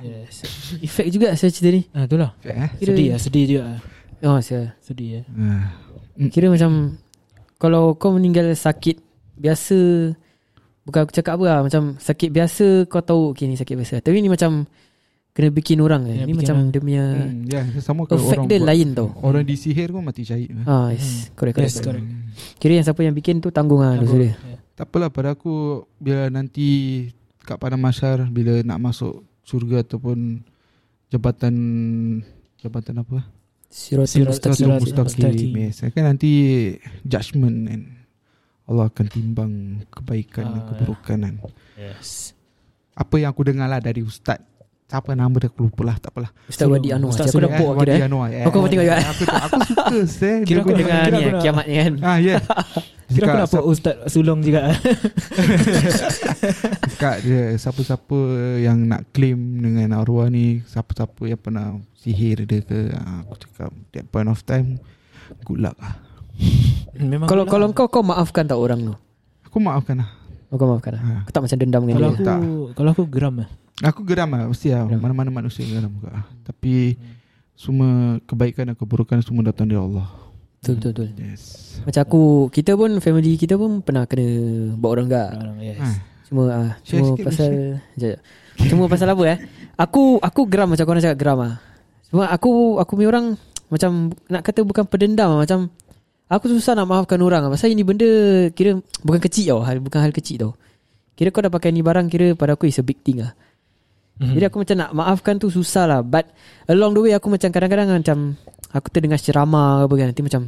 [0.00, 0.42] Yes.
[0.80, 2.34] Efek juga saya cerita ni Ah itulah.
[2.42, 2.70] eh?
[2.74, 3.62] Kira- Sedih lah, sedih juga.
[4.20, 5.22] Oh saya Sedih ya.
[5.32, 5.66] Ah.
[6.28, 6.98] Kira macam
[7.56, 8.98] Kalau kau meninggal sakit
[9.34, 9.78] Biasa
[10.82, 14.18] Bukan aku cakap apa lah Macam sakit biasa Kau tahu Okay ni sakit biasa Tapi
[14.18, 14.66] ni macam
[15.30, 16.12] Kena bikin orang eh.
[16.14, 16.68] Ya, Ni bikin macam orang.
[16.68, 20.02] dia punya Hmm, ya, sama ke Effect orang dia buat- lain tau Orang disihir pun
[20.02, 21.34] mati syahid Ah yes Hmm.
[21.34, 22.04] Correct correct, Yes, correct.
[22.04, 22.58] correct.
[22.58, 24.56] Kira yang siapa yang bikin tu Tanggung lah dosa dia Ya.
[24.72, 25.52] Tak apalah pada aku
[25.96, 27.04] bila nanti
[27.38, 30.40] kat padang mahsyar bila nak masuk syurga ataupun
[31.08, 31.54] jabatan
[32.56, 33.18] jabatan apa?
[33.68, 34.68] Siratul Sirat- mustaqim.
[34.68, 35.50] sirat- Mustaqim.
[35.54, 35.76] Yes.
[35.86, 36.30] Kan nanti
[37.04, 37.80] judgment kan.
[38.72, 39.52] Allah akan timbang
[39.86, 40.66] kebaikan dan Ah.
[40.66, 41.34] keburukan kan.
[41.76, 42.32] Yes.
[42.92, 44.40] Apa yang aku dengar lah dari ustaz
[44.84, 47.16] Siapa nama dia aku lupa lah Tak apalah Ustaz Wadi Anwar.
[47.16, 47.48] Ustaz Aku Sulung.
[47.48, 47.80] nampak Eh, kira.
[47.80, 48.04] Wadi eh.
[48.04, 48.44] Anwar, eh.
[48.44, 49.06] Oh, kau tengok juga, eh?
[49.08, 49.84] Aku, aku suka
[50.20, 51.92] saya Kira aku Aku dengar ni aku eh, kiamat ni kan.
[52.04, 52.36] Ah ya
[53.08, 54.60] Kira aku nampak Ustaz Sulong juga
[56.92, 58.18] Cakap dia Siapa-siapa
[58.60, 63.72] yang nak claim Dengan arwah ni Siapa-siapa yang pernah Sihir dia ke ah, Aku cakap
[63.90, 64.76] That point of time
[65.42, 65.96] Good luck lah
[67.02, 68.94] Memang Kalau aku kalau kau kau maafkan tak orang tu?
[69.44, 70.10] Aku maafkan lah
[70.46, 71.00] Oh, kau maafkan lah.
[71.00, 71.12] Ha.
[71.24, 72.14] Aku tak macam dendam dengan Kalau dia.
[72.14, 72.38] aku Tak.
[72.74, 73.48] Kalau aku geram lah
[73.82, 75.00] Aku geram lah Mesti lah Geram.
[75.00, 76.24] Mana-mana manusia geram juga lah.
[76.42, 77.00] Tapi
[77.52, 77.88] Semua
[78.22, 80.06] kebaikan dan keburukan Semua datang dari Allah
[80.58, 81.08] Betul betul betul.
[81.18, 81.42] Yes
[81.82, 84.28] Macam aku kita pun family kita pun pernah kena
[84.76, 85.30] buat orang gak.
[85.34, 87.50] Orang- Yes Ah, Cuma ah Share cuma sikit, pasal
[87.90, 88.18] Sekejap.
[88.68, 89.38] Cuma pasal apa eh?
[89.74, 91.54] Aku aku geram macam korang cakap geram ah.
[92.06, 93.26] Cuma aku aku punya orang
[93.66, 93.90] macam
[94.26, 95.72] nak kata bukan pendendam ah, macam
[96.26, 97.48] aku susah nak maafkan orang.
[97.48, 98.06] Pasal ini benda
[98.50, 100.52] kira bukan kecil tau, hal bukan hal kecil tau.
[101.12, 103.32] Kira kau dah pakai ni barang kira pada aku is a big thing ah.
[104.12, 104.36] Mhm.
[104.36, 106.28] Jadi aku macam nak maafkan tu susah lah But
[106.68, 108.36] along the way aku macam kadang-kadang macam
[108.68, 110.42] Aku terdengar ceramah ke apa kan Nanti macam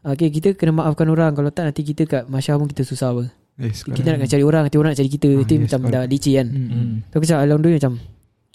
[0.00, 3.28] Okay kita kena maafkan orang Kalau tak nanti kita kat masyarakat pun kita susah apa
[3.60, 5.92] Yes Kita nak cari orang Nanti orang nak cari kita Ah, Nanti yes, macam correct.
[5.94, 6.66] dah licin kan Hmm.
[6.66, 6.94] Hmm.
[7.04, 7.94] So aku cakap along the way macam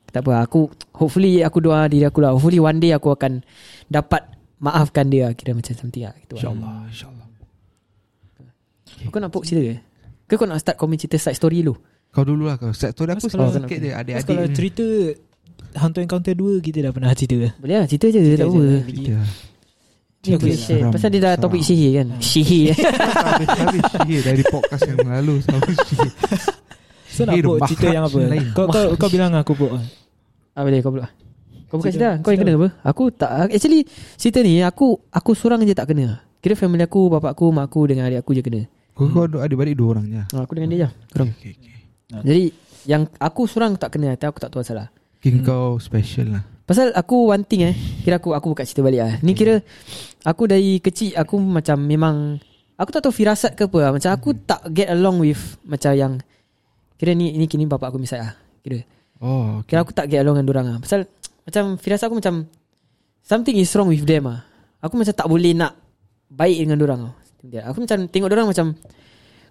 [0.10, 0.62] Tak apa aku
[0.98, 3.46] Hopefully aku doa diri aku lah Hopefully one day aku akan
[3.86, 4.22] Dapat
[4.60, 6.42] maafkan dia Kira macam something lah gitu lah.
[6.44, 7.26] InsyaAllah InsyaAllah
[9.08, 9.76] Kau nak pok cerita ke?
[10.26, 11.76] Ke kau nak start komen cerita side story lu?
[12.10, 14.86] Kau dulu lah kau Set story aku Mas kalau- sikit dia Adik-adik kalau cerita
[15.76, 18.58] Hantu Encounter 2 Kita dah pernah cerita ke Boleh lah cerita je Tak Cerita apa
[18.58, 18.78] je.
[18.84, 19.30] Cerita lah.
[20.18, 20.92] Ni aku share seram.
[20.92, 21.44] Pasal dia dah Seram.
[21.46, 22.68] topik sihir kan Sihir
[23.28, 26.12] Habis-habis sihir dari podcast yang lalu Selalu sihir
[27.08, 27.36] So nak
[27.66, 28.46] cerita yang apa lain.
[28.52, 29.72] Kau kau, kau bilang aku pok
[30.52, 31.08] Ah boleh kau pula.
[31.68, 32.64] Kau bukan Cerita- cerita Kau yang kena cerita.
[32.64, 32.88] apa?
[32.88, 33.82] Aku tak Actually
[34.16, 36.08] Cerita ni Aku aku seorang je tak kena.
[36.38, 38.62] Kira family aku Bapak aku Mak aku Dengan adik aku je kena.
[38.92, 40.24] Kau kau ada adik-beradik dua orang je?
[40.32, 41.76] Ah, Aku dengan dia je Kurang okay, okay.
[42.24, 42.44] Jadi
[42.86, 44.88] Yang aku seorang tak kena Tapi aku tak tahu asal lah
[45.18, 46.44] King kau special lah.
[46.64, 47.76] Pasal aku one thing eh.
[48.02, 49.14] Kira aku Aku buka cerita balik lah.
[49.20, 49.60] Ni kira
[50.24, 52.40] Aku dari kecil Aku macam memang
[52.76, 53.92] Aku tak tahu firasat ke apa lah.
[53.92, 56.14] Macam aku tak get along with Macam yang
[56.96, 58.82] Kira ni Ni kini bapak aku misal lah Kira.
[59.18, 59.74] Oh okay.
[59.74, 60.78] Kira aku tak get along dengan orang lah.
[60.80, 61.10] Pasal
[61.48, 62.46] Macam firasat aku macam
[63.24, 64.44] Something is wrong with them lah
[64.84, 65.80] Aku macam tak boleh nak
[66.28, 67.02] Baik dengan orang
[67.72, 68.76] Aku macam tengok orang macam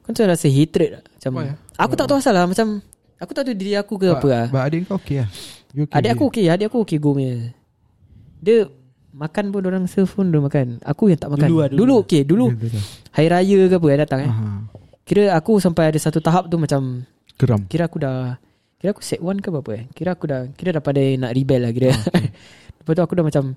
[0.04, 1.56] Kau macam rasa hatred lah Macam Why, ah?
[1.88, 2.44] Aku tak tahu asal lah.
[2.44, 2.84] Macam
[3.16, 5.28] Aku tak tahu diri aku ke apa lah But adik kau okay lah
[5.72, 7.56] You okay Adik aku okay Adik aku okay go punya.
[8.44, 8.68] Dia
[9.16, 10.76] Makan pun orang serve pun dia makan.
[10.84, 11.48] Aku yang tak makan.
[11.48, 11.78] Dulu lah, dulu.
[11.80, 12.46] Dulu okay Dulu.
[12.52, 12.82] Ya, betul.
[13.16, 14.28] Hari raya ke apa yang datang eh.
[14.28, 14.46] Aha.
[15.08, 17.08] Kira aku sampai ada satu tahap tu macam
[17.40, 17.64] Geram.
[17.64, 18.36] Kira aku dah
[18.76, 19.84] Kira aku set one ke apa eh?
[19.96, 21.96] Kira aku dah Kira dah pada nak rebel lah kira.
[22.78, 23.56] Lepas tu aku dah macam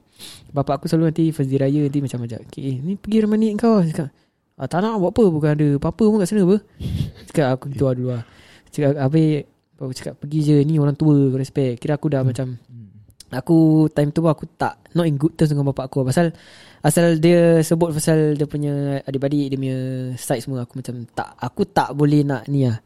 [0.56, 3.52] Bapak aku selalu nanti First day raya nanti macam macam Okay ni pergi rumah ni
[3.60, 3.84] kau.
[3.84, 4.10] Cakap
[4.56, 5.24] ah, Tak nak buat apa?
[5.28, 6.58] Bukan ada apa-apa pun kat sana apa?
[7.28, 8.24] Cakap aku gitu lah dulu lah.
[8.72, 9.44] Cakap habis
[9.80, 11.84] Aku cakap pergi je Ni orang tua kau respect.
[11.84, 12.56] Kira aku dah macam
[13.30, 16.34] Aku time tu aku tak Not in good terms dengan bapak aku Pasal
[16.82, 19.78] Asal dia sebut pasal Dia punya adik-adik Dia punya
[20.18, 22.82] side semua Aku macam tak Aku tak boleh nak ni lah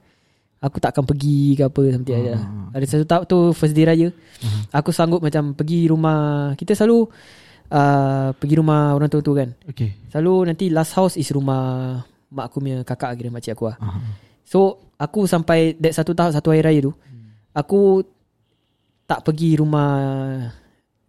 [0.63, 2.39] Aku tak akan pergi ke apa Something that lah.
[2.39, 2.79] Ah.
[2.79, 4.07] Ada satu tahap tu First day raya
[4.71, 7.03] Aku sanggup macam Pergi rumah Kita selalu
[7.67, 9.51] uh, Pergi rumah orang tua tu kan.
[9.67, 9.91] Okay.
[10.07, 11.99] Selalu nanti last house is rumah
[12.33, 13.77] Mak aku punya kakak kira makcik aku lah.
[13.83, 13.99] Aha.
[14.47, 16.95] So aku sampai That satu tahap Satu hari raya tu
[17.51, 17.99] Aku
[19.03, 19.91] Tak pergi rumah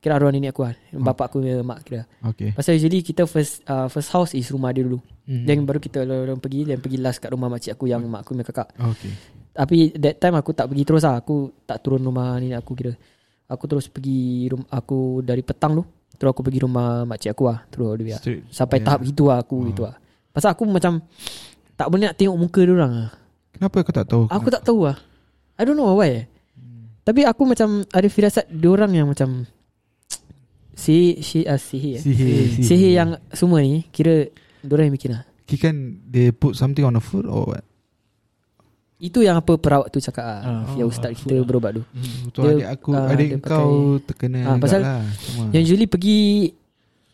[0.02, 0.76] Kira arwah nenek aku lah.
[0.92, 2.05] Bapak aku punya mak kira.
[2.20, 2.52] Okay.
[2.52, 5.00] Pasal usually kita first uh, First house is rumah dia dulu.
[5.24, 5.48] Hmm.
[5.48, 8.36] Then baru kita orang pergi Then pergi last kat rumah makcik aku Yang mak aku
[8.36, 8.68] punya kakak.
[8.76, 9.14] Okay
[9.55, 11.22] Tapi that time aku tak pergi terus lah.
[11.22, 12.92] Aku tak turun rumah nenek aku kira.
[13.46, 15.84] Aku terus pergi rum- Aku dari petang tu
[16.14, 17.62] Terus aku pergi rumah makcik aku lah.
[17.68, 18.86] Terus dia Straight Sampai Yeah.
[18.88, 19.66] tahap gitu lah aku Oh.
[19.68, 19.94] gitu lah.
[20.30, 20.98] Pasal aku macam
[21.74, 23.11] Tak boleh nak tengok muka dia orang lah.
[23.52, 24.22] Kenapa kau tak tahu?
[24.26, 24.96] Aku tak tahu lah.
[25.55, 26.26] I don't know why.
[27.02, 29.44] Tapi aku macam Ada firasat Diorang yang macam
[30.74, 32.02] Si si uh, sihir, eh.
[32.02, 34.26] Sihir sihir yang semua ni Kira
[34.59, 35.22] Diorang yang bikin lah.
[35.44, 37.62] Kira kan They put something on the food Or what
[38.97, 41.45] Itu yang apa perawat tu cakap Ah, Yang oh, ustaz kita lah.
[41.45, 41.82] berubat tu.
[42.24, 45.51] Betul Dia, adik aku ah, Adik dia kau Terkena Ah, pasal lah sama.
[45.51, 46.18] Yang usually pergi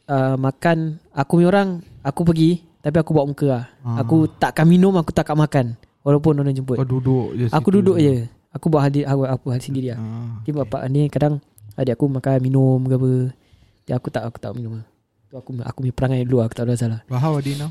[0.07, 0.78] uh, Makan.
[1.11, 1.68] Aku punya orang
[2.01, 3.64] Aku pergi Tapi aku bawa muka lah.
[3.81, 4.05] Ah.
[4.05, 5.74] Aku takkan minum Aku takkan makan.
[6.01, 6.76] Walaupun orang jemput.
[6.76, 7.76] Kau duduk je Aku situ.
[7.81, 8.14] duduk je.
[8.51, 9.99] Aku buat hal, aku, aku hal sendiri lah.
[9.99, 11.41] Ah, Dia bapak ni kadang
[11.74, 13.12] Adik aku makan minum ke apa.
[13.85, 14.87] Dia aku tak aku tak minum lah.
[15.26, 17.70] Tu aku aku punya perangai dulu Aku tak ada salah But how are they now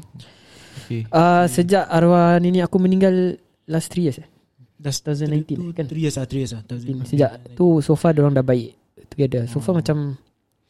[0.80, 1.04] Okay.
[1.10, 3.36] uh, Sejak arwah nenek aku meninggal
[3.70, 4.28] Last 3 years eh?
[4.76, 5.86] That's 2019 kan?
[5.86, 6.62] 3 years lah 3 years lah
[7.06, 8.74] Sejak tu so far Diorang dah baik
[9.08, 10.18] Together So far macam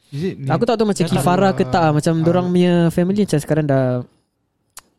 [0.08, 0.46] Is it ni?
[0.46, 2.20] Aku tak tahu macam tak Kifara ke tak ah, Macam ah.
[2.20, 4.02] dorang punya family Macam sekarang dah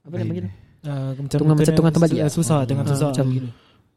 [0.01, 0.47] Apa nama panggil
[0.81, 2.31] Uh, macam Tengah- macam tengah terbalik su- lah.
[2.33, 3.49] Susah Tengah Ah, susah macam- gitu.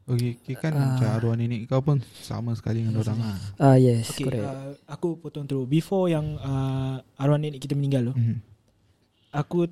[0.05, 0.85] Okay, okay kan Ah.
[0.91, 3.37] macam arwah nenek kau pun sama sekali dengan orang lah.
[3.57, 8.05] Ah yes Okay correct uh, Aku potong terus Before yang uh, Arwah nenek kita meninggal
[8.05, 8.37] tu Mhm.
[9.33, 9.65] Aku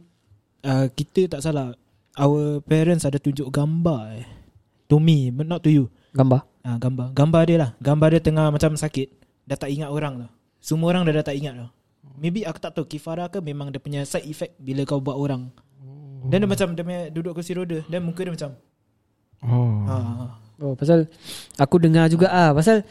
[0.63, 1.77] uh, Kita tak salah
[2.14, 4.28] Our parents ada tunjuk gambar eh.
[4.91, 5.89] To me But not to you.
[6.14, 6.45] Gambar?
[6.61, 7.11] Ah, gambar.
[7.18, 7.70] Gambar dia lah.
[7.82, 9.09] Gambar dia tengah macam sakit.
[9.49, 10.28] Dah tak ingat orang tu.
[10.64, 11.68] Semua orang dah, dah tak ingat tu.
[12.22, 15.49] Maybe aku tak tahu Kifara ke memang dia punya side effect Bila kau buat orang.
[16.30, 18.51] Dan dia macam Dia duduk kursi roda Dan muka dia macam.
[19.43, 19.84] Oh.
[19.89, 21.09] ah, Oh pasal
[21.59, 22.88] Aku dengar juga ah Pasal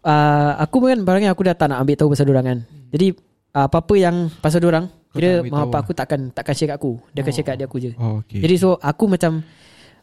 [0.00, 2.58] uh, Aku kan barangnya Aku dah tak nak ambil tahu pasal dorang kan.
[2.88, 3.12] Jadi
[3.52, 5.82] uh, Apa-apa yang Pasal dorang Kau Kira mak bapak lah.
[5.82, 6.92] aku takkan Takkan share kat aku.
[7.10, 7.90] Dia akan share kat dia aku je.
[7.98, 8.38] Oh, okay.
[8.38, 9.42] Jadi so aku macam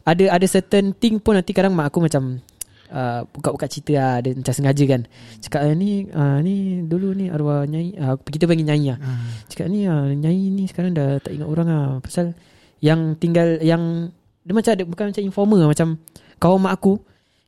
[0.04, 2.44] Ada ada certain thing pun Nanti kadang mak aku macam
[2.92, 4.14] uh, Buka-buka cerita lah.
[4.20, 5.02] Dia macam sengaja kan.
[5.40, 8.98] Cakap ah, ni uh, Ni dulu ni arwah nyai uh, Kita panggil nyai lah.
[9.00, 9.28] Ah.
[9.48, 11.86] Cakap ni ah, Nyai ni sekarang dah tak ingat orang lah.
[12.04, 12.36] Pasal
[12.84, 14.12] Yang tinggal Yang
[14.44, 15.88] Dia macam ada Bukan macam informer Macam
[16.36, 17.00] Kawan mak aku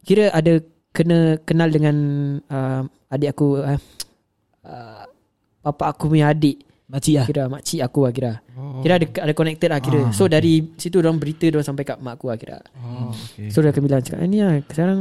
[0.09, 0.65] Kira ada
[0.97, 1.97] Kena kenal dengan
[2.49, 2.83] uh,
[3.13, 3.81] Adik aku uh,
[4.65, 5.05] uh,
[5.61, 8.82] Papa aku punya adik Makcik lah Kira makcik aku lah kira Oh.
[8.82, 10.36] Kira ada, ada connected lah kira Ah, So okay.
[10.36, 13.49] dari situ Diorang berita Diorang sampai kat mak aku lah kira Oh, okay.
[13.49, 15.01] So dia akan bilang Cakap ni lah Sekarang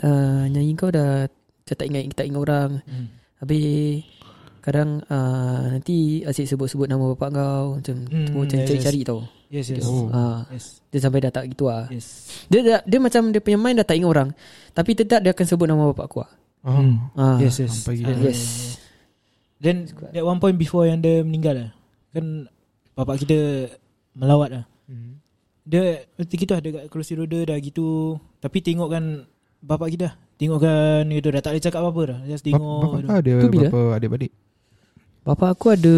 [0.00, 1.26] uh, Nyai kau dah
[1.60, 3.06] dah tak ingat tak ingat orang Hmm.
[3.38, 4.06] Habis
[4.60, 9.20] Kadang uh, Nanti asyik sebut-sebut nama bapak kau Macam Hmm, Macam yes, cari-cari tau
[9.50, 10.08] Yes yes Oh.
[10.08, 13.58] uh, Yes Dia sampai dah tak gitu lah Yes dia, dia, dia macam Dia punya
[13.58, 14.28] mind dah tak ingat orang
[14.72, 16.30] Tapi tetap dia akan sebut nama bapak aku lah.
[16.64, 16.96] Hmm.
[17.12, 18.00] uh, Yes yes sampai.
[18.00, 18.40] Ah, Yes
[19.56, 21.70] Then At one point before yang dia meninggal lah.
[22.10, 22.46] Kan
[22.92, 23.68] Bapak kita
[24.12, 24.64] Melawat lah.
[24.86, 25.12] Mhm.
[25.64, 25.82] Dia
[26.14, 28.18] Nanti kita ada kat kerusi roda dah gitu.
[28.38, 29.04] Tapi tengok kan
[29.58, 32.18] Bapak kita Tengok kan gitu Dah tak boleh cakap apa-apa dah.
[32.24, 33.60] Just tengok Bapak kau ada Tu bila?
[33.64, 34.32] berapa adik-beradik?
[35.22, 35.96] Bapak aku ada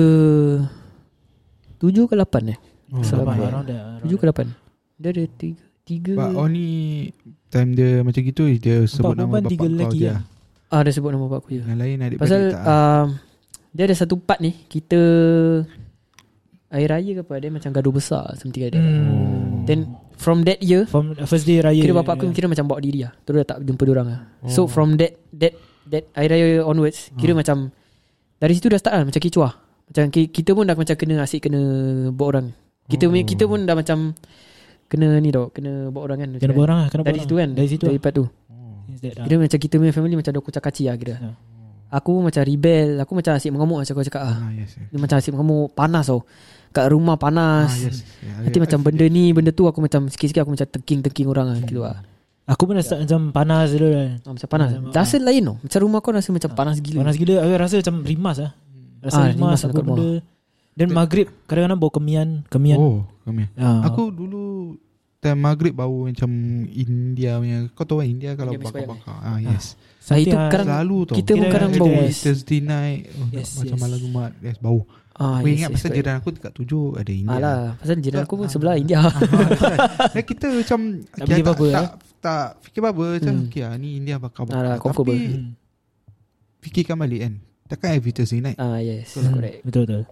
[1.77, 2.59] Tujuh ke lapan eh?
[2.89, 3.51] Oh, Salah Bapak Bapak.
[3.51, 4.47] around there, around Tujuh ke lapan.
[4.97, 6.67] Dia ada tiga Tiga But oh ni
[7.47, 10.21] Time dia macam gitu Dia sebut Empat nama bapak tiga kau lelaki je lah.
[10.67, 11.63] Ah dia sebut nama bapak aku je.
[11.63, 12.65] Yang lain adik-beradik Pasal tak.
[12.65, 13.05] uh,
[13.77, 14.97] Dia ada satu part ni Kita
[16.69, 19.63] Air raya ke apa Dia macam gaduh besar Something like that Hmm.
[19.65, 19.81] Then
[20.17, 23.13] From that year From first day raya Kira bapak aku kira macam bawa diri lah
[23.21, 24.67] Terus dah tak jumpa orang lah So Oh.
[24.67, 25.53] from that That
[25.87, 27.39] That air raya onwards Kira Hmm.
[27.39, 27.57] macam
[28.37, 29.55] Dari situ dah start lah Macam kecoh lah
[29.87, 31.61] Macam ki- kita pun dah macam kena Asyik kena
[32.11, 32.47] Bawa orang
[32.89, 33.15] Kita Oh.
[33.15, 33.99] kita pun dah macam
[34.87, 37.69] Kena ni tau Kena bawa orang kan Kena Macam orang lah Dari situ kan Dari
[37.69, 38.25] situ Dari part tu
[38.97, 39.15] that.
[39.21, 41.31] Kira macam kita punya family Macam dah kucak kaci lah kira Ya.
[41.89, 42.99] Aku macam rebel.
[42.99, 44.37] Aku macam asyik mengamuk Macam kau cakap ah.
[44.41, 44.89] Ah, yes, yes.
[44.89, 46.21] Dia macam asyik mengamuk Panas tau.
[46.69, 48.03] Kat rumah Ah, panas yes.
[48.19, 50.67] Yeah, Nanti I- macam I benda feel ni Benda tu aku macam Sikit-sikit aku macam
[50.69, 52.03] Teking-teking orang lah Gitu lah
[52.45, 54.69] Aku pun dah start macam panas dulu lah Ah, Macam panas.
[54.73, 55.57] Macam- Rasa lain tau.
[55.59, 56.99] Macam rumah kau rasa macam panas gila.
[57.01, 57.35] Panas gila.
[57.39, 58.53] Aku rasa macam rimas lah
[59.01, 59.97] Rasa Ah, rimas, rimas apa dekat rumah.
[59.97, 60.11] benda.
[60.73, 62.79] Dan maghrib Kadang-kadang bawa kemian Kemian.
[62.79, 63.51] Oh kami.
[63.55, 63.83] Ah.
[63.85, 64.77] Aku dulu
[65.17, 66.29] Time maghrib bau macam
[66.67, 69.17] India punya Kau tahu kan India kalau bakar-bakar.
[69.17, 69.75] Ah yes.
[70.07, 71.15] Ah, itu Something, kadang Selalu tau.
[71.17, 71.89] Kita pun kadang bau.
[71.91, 72.17] Yes.
[72.21, 73.01] Thursday night.
[73.13, 73.83] Oh, Yes, Macam yes.
[73.83, 74.81] malam Jumat Yes bau.
[75.17, 75.99] Ah, Aku yes, ingat yes, pasal correct.
[75.99, 77.35] jiran aku dekat tujuh Ada India.
[77.35, 78.53] Alah Pasal jiran aku pun Ah.
[78.53, 79.01] sebelah India.
[80.13, 81.89] Dan kita macam Tak kita fikir tak, apa-apa, tak,
[82.19, 83.05] tak, fikir apa-apa.
[83.17, 83.47] Macam Hmm.
[83.47, 84.61] okay lah Ni India bakar-bakar.
[84.63, 85.17] Alah, comfortable.
[85.17, 85.51] Tapi Hmm.
[86.61, 87.35] fikirkan balik kan.
[87.67, 88.55] Takkan every Thursday night.
[88.57, 89.17] Ah yes.
[89.17, 89.33] Hmm.
[89.33, 89.65] Correct.
[89.65, 90.03] Betul betul.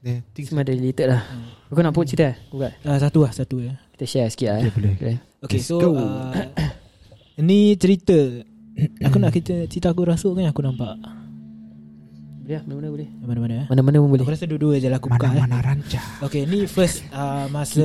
[0.00, 1.22] There things Semua ada related lah.
[1.68, 4.72] Kau nak put cerita Bukan ah, Satu lah Satu ya Kita share sikit lah Boleh
[4.72, 4.72] eh.
[4.72, 4.92] boleh.
[4.96, 5.14] Okay.
[5.44, 6.32] Okay so uh,
[7.36, 8.16] Ni cerita.
[9.04, 10.96] Aku nak kita cerita aku rasuk kan Aku nampak.
[12.40, 13.08] Boleh lah Mana-mana boleh.
[13.20, 14.24] Mana-mana ya Mana-mana pun boleh.
[14.24, 15.36] Aku rasa dua-dua je lah aku buka eh.
[15.36, 17.84] Mana-mana ranca Okay ni first uh, Masa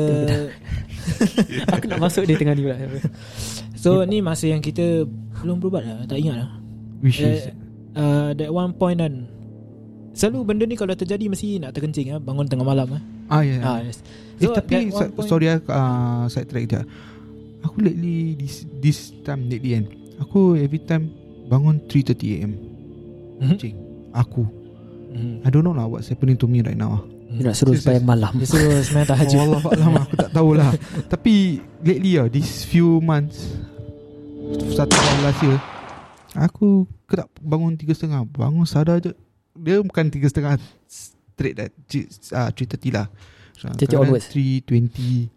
[1.75, 2.79] Aku nak masuk dia tengah ni pula.
[3.75, 5.03] So ni masa yang kita
[5.43, 6.49] Belum berubat lah Tak ingat lah.
[7.03, 9.27] Which is Eh, uh, That one point kan.
[10.15, 13.59] Selalu benda ni kalau terjadi Mesti nak terkencing lah Bangun tengah malam lah Ah ya.
[13.59, 13.99] Ah, yes.
[14.37, 16.81] Eh tapi that one sa- point- Sorry uh, Side track je
[17.61, 19.85] Aku lately This this time lately kan
[20.19, 21.11] Aku every time
[21.45, 22.51] Bangun 3.30am
[23.35, 23.55] Mhm.
[23.57, 23.75] Cing
[24.11, 24.47] Aku.
[25.09, 25.43] Mhm.
[25.43, 28.31] I don't know lah What's happening to me right now Dia nak suruh supaya malam.
[28.33, 29.39] Dia suruh semayang tahajud.
[29.45, 30.71] Allah Alam Aku tak tahulah
[31.11, 31.33] Tapi
[31.79, 33.55] Lately lah These few months
[34.69, 35.57] Satu tahun last year
[36.33, 38.23] Aku Kerap bangun tiga setengah?
[38.25, 39.11] Bangun sadar je.
[39.53, 42.55] Dia bukan tiga setengah Straight dah uh, 3.30
[42.89, 43.07] lah
[43.57, 44.27] 3:30 onwards.
[44.31, 45.31] 3.20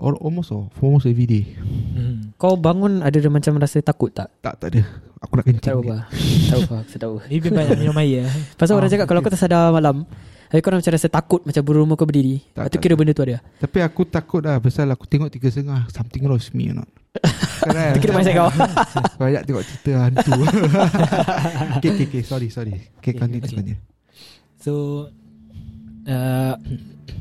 [0.00, 1.44] Or almost oh, Almost every day.
[1.92, 2.32] Mhm.
[2.40, 4.32] Kau bangun ada macam rasa takut tak?
[4.40, 4.82] Tak tak ada.
[5.20, 5.60] Aku nak kencing.
[5.60, 5.96] Tak tahu apa.
[6.08, 7.14] Tak tahu apa Aku tak tahu.
[7.30, 9.28] Maybe banyak minum air lah Pasal orang Ah, cakap Kalau okay.
[9.28, 10.08] kau tersadar malam
[10.48, 12.40] Tapi korang macam rasa takut Macam berumur kau berdiri.
[12.56, 13.44] Tak, tu tak, kira benda tu ada.
[13.60, 16.88] Tapi aku takut lah Pasal aku tengok tiga setengah Something wrong with me or not.
[17.68, 18.48] Kan Kira mindset kau.
[19.20, 20.32] Banyak tengok cerita hantu.
[21.76, 22.22] Okay okay okay.
[22.24, 22.72] Sorry sorry.
[22.96, 23.52] Okay continue okay.
[23.52, 23.78] continue.
[24.56, 24.72] So
[26.08, 26.54] uh,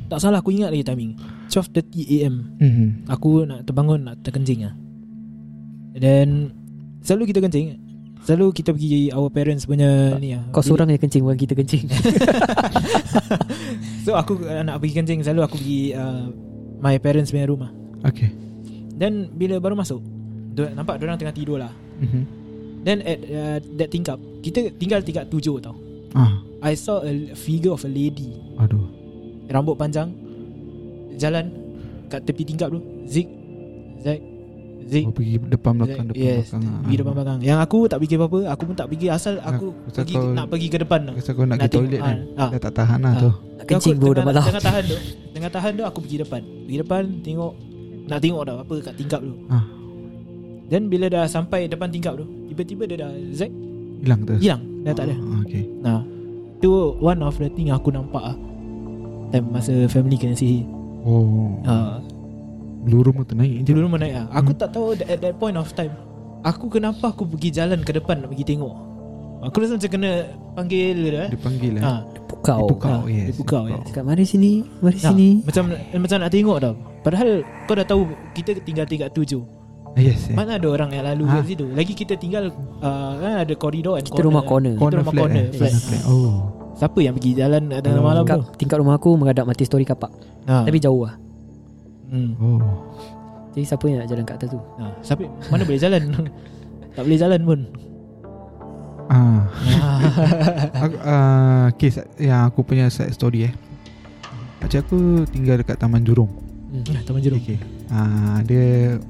[0.10, 1.16] Tak salah aku ingat lagi timing.
[1.50, 2.88] 12.30 am Mhm.
[3.10, 4.74] Aku nak terbangun Nak terkencing lah
[5.98, 6.54] Dan
[7.02, 7.74] Selalu kita kencing.
[8.22, 11.90] Selalu kita pergi Our parents punya ni lah Kau seorang yang kencing Bukan kita kencing.
[14.06, 16.30] So aku uh, nak pergi kencing Selalu aku pergi uh,
[16.80, 18.32] My parents punya rumah Okay.
[18.96, 20.00] Dan bila baru masuk
[20.56, 21.72] Nampak orang tengah tidur lah.
[22.04, 22.22] Mhm.
[22.84, 25.76] Then at uh, that tingkap Kita tinggal tingkat tujuh tau.
[26.12, 28.36] Ah, I saw a figure of a lady.
[28.60, 28.89] Aduh
[29.50, 30.10] Rambut panjang.
[31.16, 31.45] Jalan
[32.06, 32.80] Kat tepi tingkap tu.
[33.06, 33.28] Zik.
[34.00, 34.22] Zik.
[34.82, 35.04] Zik.
[35.04, 36.10] Kau pergi depan belakang Zik.
[36.10, 36.38] Depan Yes.
[36.47, 36.80] belakang ah.
[36.82, 37.38] Pergi depan belakang.
[37.39, 40.45] Yang aku tak fikir apa-apa Aku pun tak fikir Asal aku Pasal pergi, kau- Nak
[40.47, 41.12] pergi ke depan tu.
[41.14, 42.18] kau nak Nak pergi toilet kan.
[42.36, 42.50] Ah.
[42.50, 43.20] Dah tak tahan lah Ah.
[43.20, 43.30] tu.
[43.30, 44.43] Nak kencing Aku bro dah malam.
[44.43, 44.97] Tengah tahan tu.
[45.30, 46.41] Tengah tahan tu Aku pergi depan.
[46.41, 47.54] Pergi depan Tengok.
[48.08, 49.34] Nak tengok dah Apa kat tingkap tu.
[49.47, 49.66] Ah.
[50.66, 53.52] Dan bila dah sampai Depan tingkap tu Tiba-tiba dia dah Zack
[54.00, 54.34] Hilang tu?
[54.39, 54.62] Hilang.
[54.82, 55.16] Dah tak ada.
[55.43, 56.02] Okay Nah.
[56.58, 58.38] Tu one of the thing Aku nampak ah
[59.30, 60.66] Time masa family kena sihir.
[61.02, 61.56] Oh.
[61.64, 62.02] Uh,
[62.80, 65.56] Bulu rumah tu naik Dulu rumah naik lah Aku tak tahu that- At that point
[65.56, 65.92] of time
[66.42, 68.72] Aku kenapa aku pergi jalan ke depan Nak pergi tengok?
[69.44, 70.12] Aku rasa macam kena
[70.56, 71.30] Panggil dia dah eh?
[71.30, 71.94] Dia panggil lah ha,
[72.26, 73.84] Pukau Dia pukau Ah, yes dia pukau, dia yes.
[73.92, 74.52] Cakap mari sini?
[74.80, 75.30] Mari Ha, sini?
[75.44, 76.74] Macam macam nak tengok tau.
[77.00, 77.30] Padahal
[77.68, 78.02] kau dah tahu
[78.32, 79.44] Kita tinggal tingkat tujuh.
[79.90, 80.36] Ah, Yes yes.
[80.36, 81.34] Mana ada orang yang lalu Ha.
[81.36, 81.66] kat situ?
[81.68, 82.48] Lagi kita tinggal
[82.80, 84.76] uh, Kan ada koridor and Kita rumah corner.
[84.76, 85.52] Kita rumah flat, corner eh?
[85.54, 85.68] flat.
[85.70, 86.04] Corner flat.
[86.06, 86.36] Oh
[86.80, 88.08] Siapa yang pergi jalan Dalam Oh.
[88.08, 90.08] malam tu tingkat, tingkat rumah aku Menghadap mati story kapak
[90.48, 90.64] ha.
[90.64, 91.20] Tapi jauh lah
[92.08, 92.32] hmm.
[92.40, 92.64] Oh
[93.52, 94.96] Jadi siapa yang nak jalan kat atas tu ha.
[95.04, 96.02] Siapa Mana boleh jalan
[96.96, 97.60] Tak boleh jalan pun
[99.10, 99.42] Ah,
[100.86, 103.54] aku, uh, Kes yang aku punya side story eh
[104.62, 106.30] Macam aku tinggal dekat Taman Jurong
[106.70, 107.10] hmm.
[107.10, 107.58] Taman Jeruk Okay
[107.90, 109.02] uh, Dia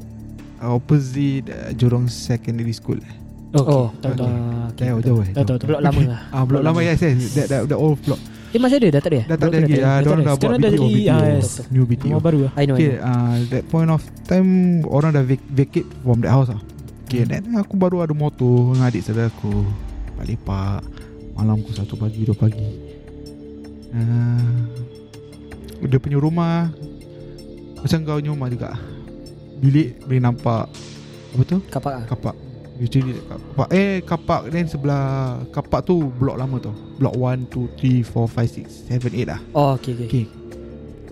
[0.63, 3.15] Opposite uh, Jurong Secondary School eh.
[3.49, 4.93] Oh Tahu tahu ah, okay.
[5.01, 6.21] Jauh eh Tahu tahu tahu Blok lama lah.
[6.29, 7.33] Ah, blok lama yes yes.
[7.33, 8.21] That, that, that old block.
[8.49, 8.87] Eh masih ada?
[8.93, 9.21] Dah tak ada?
[9.25, 9.73] Dah tak ada lagi.
[9.81, 11.41] ah, Dah dah buat BTO, ah.
[11.73, 14.49] New BTO Rumah baru lah I know, Okay uh, That point of time
[14.85, 16.61] Orang dah vac- vacate From that house lah
[17.09, 19.65] Okay then aku baru ada motor Dengan adik saudara aku.
[20.13, 20.81] Lepak-lepak
[21.33, 22.69] Malam aku satu pagi Dua pagi.
[23.89, 24.61] Uh,
[25.81, 26.69] Dia punya rumah
[27.81, 28.77] Macam kau punya rumah juga.
[29.57, 30.69] Bilik boleh nampak.
[31.33, 31.57] Apa tu?
[31.65, 32.35] Kapak lah Kapak
[32.80, 33.67] Usually dekat kapak.
[33.75, 38.88] Eh kapak Then sebelah Kapak tu Blok lama tu Blok 1, 2, 3, 4, 5,
[38.88, 39.39] 6, 7, 8 lah.
[39.51, 40.25] Oh okay okay, Okay.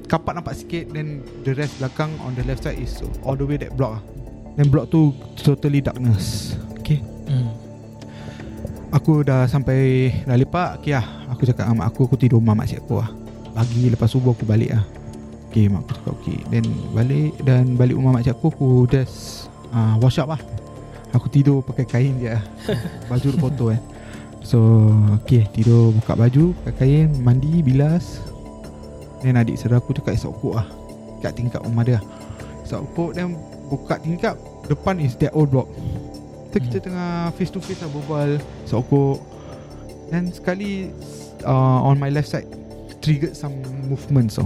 [0.08, 2.96] Kapak nampak sikit Then the rest belakang On the left side is
[3.28, 4.04] All the way that block lah.
[4.56, 6.56] Then block tu Totally darkness.
[6.80, 7.04] Okay.
[7.28, 7.52] Hmm.
[8.96, 11.04] Aku dah sampai Dah lepak Okay lah.
[11.36, 13.12] Aku cakap dengan mak aku Aku tidur rumah makcik aku lah.
[13.52, 14.88] Pagi lepas subuh aku balik lah.
[15.52, 16.40] Okay mak aku cakap okay.
[16.48, 16.64] Then
[16.96, 20.40] balik Dan balik rumah makcik aku Aku just uh, Wash up lah
[21.12, 22.44] Aku tidur pakai kain je lah.
[23.10, 23.82] Baju tu kotor eh.
[24.42, 24.60] So
[25.20, 28.24] Okay tidur buka baju Pakai kain Mandi bilas.
[29.20, 30.68] Then adik saudara aku cakap Esok ukuk lah
[31.20, 32.00] Kat tingkap rumah dia
[32.62, 33.36] Esok ukuk Then
[33.68, 35.68] buka tingkap Depan is that old block.
[36.52, 39.18] So kita tengah face to face lah berbual Esok ukuk
[40.08, 40.94] Dan sekali
[41.42, 42.48] uh, On my left side
[42.98, 43.56] Triggered some
[43.86, 44.46] movements so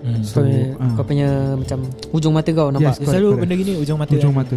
[0.00, 0.24] Hmm.
[0.24, 0.92] Kau punya, ah.
[0.96, 1.28] kau punya
[1.60, 2.96] macam Hujung mata kau nampak.
[2.96, 3.40] Yes, Dia selalu correct.
[3.44, 4.48] benda gini Ujung mata Ujung kan?
[4.48, 4.56] mata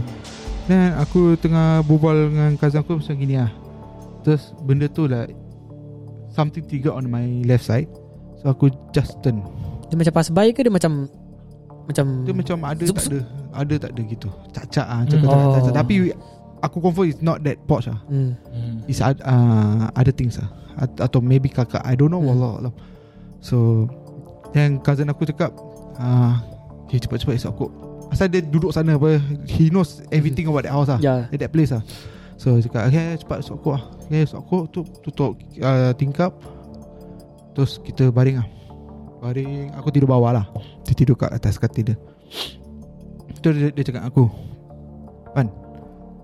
[0.64, 3.52] Dan aku tengah berbual dengan cousin aku macam gini lah
[4.24, 5.28] Terus benda tu lah
[6.32, 7.92] Something trigger on my left side
[8.40, 9.44] So aku just turn
[9.88, 11.12] Dia macam pass by ke dia macam
[11.86, 13.20] Macam Dia macam ada Zup, tak ada
[13.54, 15.10] Ada tak ada gitu Cacak ah, Hmm.
[15.10, 15.36] cakap Oh.
[15.36, 15.54] oh.
[15.54, 15.96] cacak Tapi
[16.64, 18.32] aku confirm it's not that posh lah hmm.
[18.88, 20.48] It's uh, uh, other things lah
[20.80, 22.32] At- Atau maybe kakak I don't know Hmm.
[22.32, 22.74] Wallah alam.
[23.44, 23.92] So
[24.52, 25.52] Yang cousin aku cakap
[26.00, 26.40] uh,
[26.88, 27.68] Okay cepat-cepat esok aku
[28.14, 29.18] Asal dia duduk sana apa
[29.50, 31.02] He knows everything about that house lah.
[31.02, 31.26] Ya.
[31.34, 31.82] At that place lah.
[32.38, 33.84] So dia cakap Okay cepat esok aku lah.
[34.06, 35.34] Okay esok aku tu, Tutup
[35.66, 36.38] uh, tingkap.
[37.58, 38.48] Terus kita baring lah.
[39.18, 40.46] Baring Aku tidur bawah lah.
[40.86, 41.98] Dia tidur kat atas katil dia.
[43.42, 44.30] Terus dia, dia cakap aku
[45.34, 45.50] Pan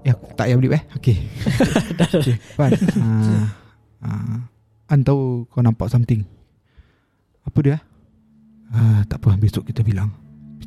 [0.06, 0.84] Ya aku tak payah beli eh.
[0.96, 1.18] Okay,
[2.22, 3.44] okay Pan uh,
[4.06, 4.38] uh,
[4.94, 6.24] An tahu kau nampak something.
[7.44, 7.78] Apa dia
[8.72, 10.19] uh, Tak apa besok kita bilang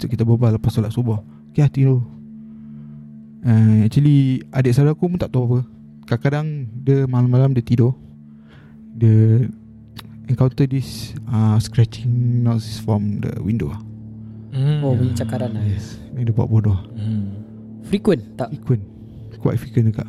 [0.03, 1.23] Besok kita berbual lepas solat subuh.
[1.55, 2.03] Okay hati tu
[3.47, 5.59] uh, Actually Adik saudara aku pun tak tahu apa.
[6.11, 7.95] Kadang-kadang Dia malam-malam dia tidur.
[8.99, 9.47] Dia
[10.27, 13.71] Encounter this uh, Scratching noise from the window.
[14.51, 14.83] Hmm.
[14.83, 16.83] Oh bunyi cakaran lah Yes Ni dia buat bodoh.
[16.99, 17.39] Hmm.
[17.87, 18.51] Frequent tak?
[18.59, 18.83] Frequent.
[19.39, 20.07] Quite frequent juga.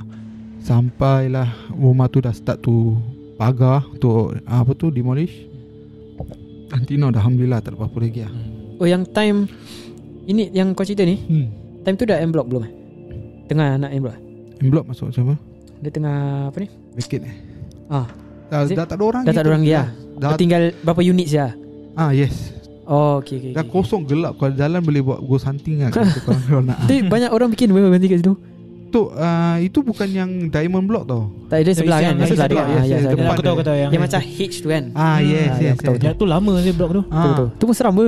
[0.57, 2.97] Sampailah Rumah tu dah start to
[3.37, 4.09] Pagar Tu
[4.49, 5.37] Apa tu Demolish.
[6.73, 8.33] Until now dah Alhamdulillah tak ada apa-apa lagi lah
[8.81, 9.45] Oh yang time
[10.23, 11.47] Ini yang kau cerita ni hmm.
[11.83, 12.71] Time tu dah M block belum eh?
[13.51, 14.17] Tengah nak M block
[14.63, 15.35] In block masuk macam apa?
[15.83, 16.17] Dia tengah
[16.47, 16.67] Apa ni?
[16.95, 17.35] Vacate eh
[17.91, 18.07] Ah,
[18.47, 21.27] Dah, dah tak ada orang Dah tak ada orang lagi lah Dah, Tinggal berapa unit
[21.27, 21.53] je lah
[21.93, 22.49] ah yes.
[22.89, 23.69] Oh okay, okay, Dah okay.
[23.69, 24.33] kosong gelap.
[24.41, 25.93] Kalau jalan boleh buat ghost hunting lah
[26.89, 28.33] Tapi banyak orang bikin Memang berhenti kat situ
[28.93, 32.55] tu, uh, Itu bukan yang diamond block tau Tak ada sebelah kan Yang sebelah dia
[32.55, 33.11] sebelah, ah, yes, yes, yes, ada.
[33.11, 35.43] depan Aku tahu aku tahu yang Yang macam H tu kan Ah Ah, yes ya,
[35.59, 36.03] yes, aku tahu, yes.
[36.03, 37.35] Yang tu lama je blok tu Ah.
[37.51, 38.07] Tu pun seram ber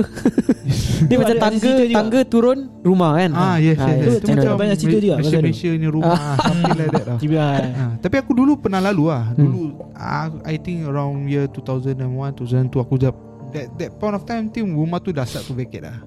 [1.08, 1.72] Dia macam tangga.
[1.92, 4.06] Tangga turun Rumah kan Ah yes Ah, yes, yes.
[4.08, 4.16] yes.
[4.16, 5.38] Tu macam banyak cerita juga pasal tu.
[5.42, 6.16] Malaysia ni rumah
[6.46, 9.42] Something like that lah Tiba Ah, tapi aku dulu pernah lalu lah Hmm.
[9.42, 9.62] Dulu
[9.92, 11.98] ah, I think around year 2001
[12.38, 13.14] 2002 Aku jap
[13.50, 15.98] that, that point of time Tim rumah tu dah start to vacate lah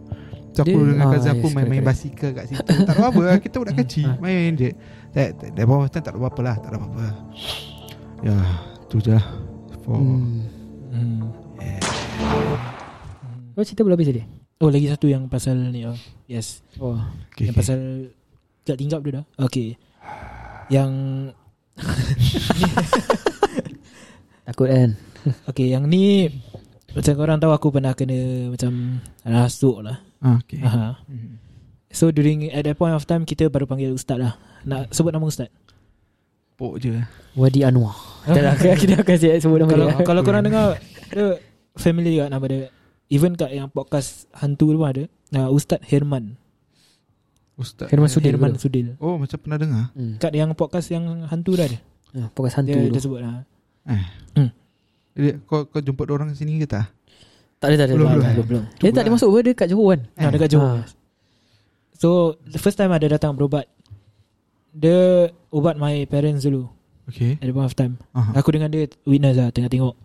[0.49, 2.59] So aku Dia- dengan ah, cousin aku yes, main-main correct, basikal kat situ.
[2.65, 4.09] Tak ada apa-apa lah Kita budak kecil.
[4.09, 4.17] Ah.
[4.17, 4.69] Main je.
[5.13, 7.05] Tak ada apa-apa lah Tak ada apa-apa.
[8.25, 8.35] Ya
[8.89, 9.25] Tu je lah.
[9.85, 10.41] For hmm.
[10.89, 11.19] hmm.
[13.53, 14.23] Kau cerita belum habis tadi?
[14.59, 15.95] Oh lagi satu yang pasal ni oh.
[16.25, 16.65] Yes.
[16.81, 16.97] Oh.
[17.31, 17.61] Okay, Yang okay.
[17.61, 17.79] pasal
[18.65, 19.23] Tak tinggap tu dah.
[19.37, 19.77] Okay.
[20.73, 20.91] Yang
[24.49, 24.97] Takut kan?
[25.53, 26.25] Okay yang ni
[26.97, 30.59] Macam korang tahu aku pernah kena Macam Rasuk lah ah, okay.
[30.61, 30.99] Aha.
[31.07, 31.39] Hmm.
[31.89, 34.37] So during At that point of time Kita baru panggil ustaz lah.
[34.67, 35.49] Nak sebut nama ustaz?
[36.59, 36.99] Pok je.
[37.33, 37.95] Wadi Anwar.
[38.29, 40.05] Tak lah Kita akan sebut nama Kalau dia.
[40.05, 40.77] kalau korang dengar
[41.09, 41.39] Dia
[41.79, 42.67] Family juga nama dia.
[43.09, 45.03] Even kat yang podcast Hantu tu pun ada.
[45.31, 46.35] Uh, Ustaz Herman.
[47.55, 48.59] Ustaz Herman Sudil Herman?
[48.59, 48.99] Sudil.
[48.99, 49.85] Oh macam pernah dengar?
[49.95, 50.19] Hmm.
[50.19, 51.79] Kat yang podcast yang hantu dah ada.
[52.17, 52.93] Ah, Podcast hantu Dia, tu.
[52.93, 53.45] dia sebut lah.
[55.19, 56.87] Dia, kau, kau jemput orang sini ke tak?
[57.59, 58.31] Tak ada tak ada Belum, tak ada, belum.
[58.31, 60.71] ada, belum Dia tak ada masuk Dia kat Johor kan Nah, dekat Johor.
[60.79, 60.83] Ah.
[61.93, 62.09] So
[62.41, 63.67] the first time ada datang berubat
[64.71, 64.99] Dia
[65.49, 66.71] ubat my parents dulu
[67.05, 68.31] Okay At the point of time Aha.
[68.33, 69.95] Aku dengan dia witness lah Tengah tengok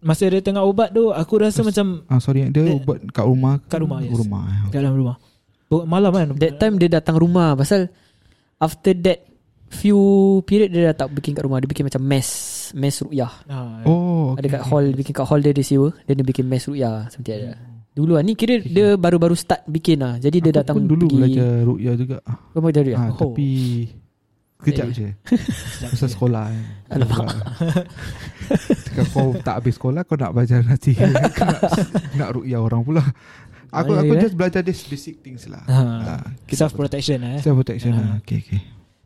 [0.00, 3.22] Masa dia tengah ubat tu Aku rasa Terus- macam Ah, sorry, dia Dia- buat kat
[3.22, 3.62] rumah?
[3.64, 4.10] Kat rumah, yes.
[4.12, 4.58] Rumah eh.
[4.68, 5.16] Kat dalam rumah
[5.70, 7.86] Oh, Malam kan That time dia datang rumah Pasal
[8.56, 9.22] After that
[9.70, 10.00] Few
[10.42, 12.28] period Dia dah tak bikin kat rumah Dia bikin macam mess
[12.72, 13.32] Mess ru'yah.
[13.46, 16.66] Ah, Oh Ada kat hall Bikin kat hall dia dia sewa Dan dia bikin mess
[16.66, 17.58] ru'yah Seperti ada
[17.90, 20.14] Dulu lah Ni kira dia baru-baru start bikin lah.
[20.16, 22.16] Jadi dia Aku datang pun dulu pergi belajar rukyah juga.
[22.22, 23.34] Kau mau jadi ah, ah, Oh.
[23.34, 23.48] Tapi
[24.60, 24.92] Sekejap Eh.
[24.92, 25.08] je.
[25.90, 26.64] Masa sekolah kan.
[26.92, 27.28] Alamak.
[28.52, 30.92] Ketika kau tak habis sekolah Kau nak belajar nanti.
[31.36, 31.62] Kau nak,
[32.14, 33.02] nak rukyah orang pula.
[33.70, 35.62] Aku Ah, aku ya, just belajar this basic things lah.
[35.64, 37.42] Ah, Ah, kita Self protection lah eh.
[37.42, 37.98] Self protection Ah.
[37.98, 38.60] lah Okay okay.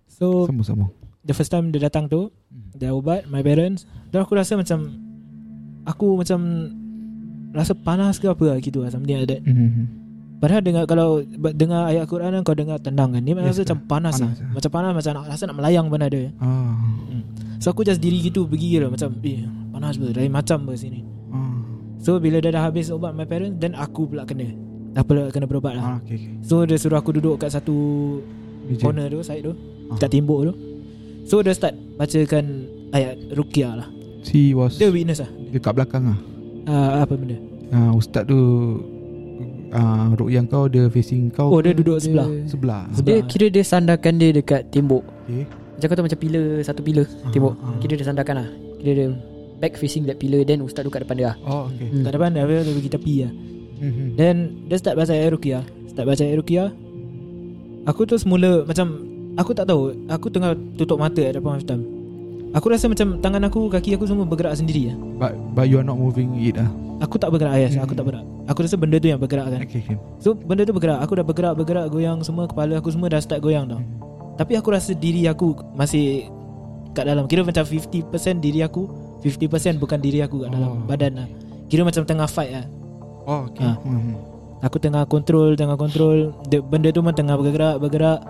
[0.08, 0.90] So Sama-sama
[1.24, 2.28] The first time dia datang tu
[2.76, 4.92] Dia ubat My parents Dan aku rasa macam
[5.88, 6.40] Aku macam
[7.56, 9.84] Rasa panas ke apa lah Gitu lah Something like that mm-hmm.
[10.36, 11.24] Padahal dengar Kalau
[11.56, 14.30] Dengar ayat Quran kan Kau dengar tenang kan Ni Yes, rasa macam panas, panas, lah.
[14.36, 14.52] ah.
[14.52, 16.76] Macam panas Macam nak, rasa nak melayang pun ada ah.
[17.56, 21.00] So aku just diri gitu Pergi lah Macam eh Panas ber Lain macam ber sini
[21.32, 21.56] Ah.
[22.04, 24.52] So bila dia dah habis ubat my parents Then aku pula kena
[24.92, 26.32] Dah pula kena berubat lah Ah, okay, okay.
[26.44, 27.74] So dia suruh aku duduk kat satu.
[28.78, 29.96] Corner tu Side tu Ah.
[29.96, 30.73] Kat timbuk tu
[31.24, 33.88] So dia start Bacakan Ayat Rukiah lah.
[34.22, 35.30] She was Dia witness lah.
[35.50, 36.18] Dekat belakang lah.
[36.64, 37.36] Uh, Apa benda?
[37.68, 38.38] Uh, Ustaz tu
[39.70, 42.28] uh, Rukyah kau Dia facing kau Oh dia duduk sebelah.
[42.44, 42.82] Sebelah.
[43.00, 45.02] Dia kira dia sandarkan dia dekat tembok.
[45.24, 45.44] Okay
[45.74, 47.54] Macam kau tahu macam pillar Satu pillar Ah, Tembok.
[47.58, 47.74] ah.
[47.78, 48.48] Kira dia sandarkan lah.
[48.78, 49.06] Kira dia
[49.54, 51.36] Back facing that pillar Then ustaz duduk kat depan dia lah.
[51.42, 52.02] Oh okay Hmm.
[52.02, 53.32] Kat depan dia Dia pergi tepi lah.
[53.74, 54.08] Mm-hmm.
[54.14, 56.68] Then Dia start baca ayat Rukiah Start baca ayat Rukiah
[57.84, 58.86] Aku tu semula Macam
[59.34, 59.90] Aku tak tahu.
[60.06, 61.82] Aku tengah tutup mata At that point of time.
[62.54, 64.96] Aku rasa macam Tangan aku Kaki aku semua bergerak sendiri lah.
[65.18, 66.70] But, but you are not moving it lah
[67.02, 68.22] Aku tak bergerak yes, Aku tak bergerak.
[68.46, 69.60] Aku rasa benda tu yang bergerak kan.
[69.60, 69.96] Okay, okay.
[70.18, 71.02] So benda tu bergerak.
[71.02, 73.82] Aku dah bergerak Bergerak goyang semua Kepala aku semua dah start goyang tau.
[74.34, 76.30] Tapi aku rasa diri aku Masih
[76.92, 77.26] Kat dalam.
[77.26, 78.06] Kira macam 50%
[78.38, 78.86] diri aku
[79.18, 80.86] 50% bukan diri aku kat dalam Oh.
[80.86, 81.26] Badan lah
[81.66, 82.66] Kira macam tengah fight lah
[83.24, 83.64] Oh okay.
[83.64, 83.80] Ah.
[83.80, 84.14] mm-hmm.
[84.62, 88.22] Aku tengah kontrol Tengah kontrol Dia- Benda tu pun tengah bergerak Bergerak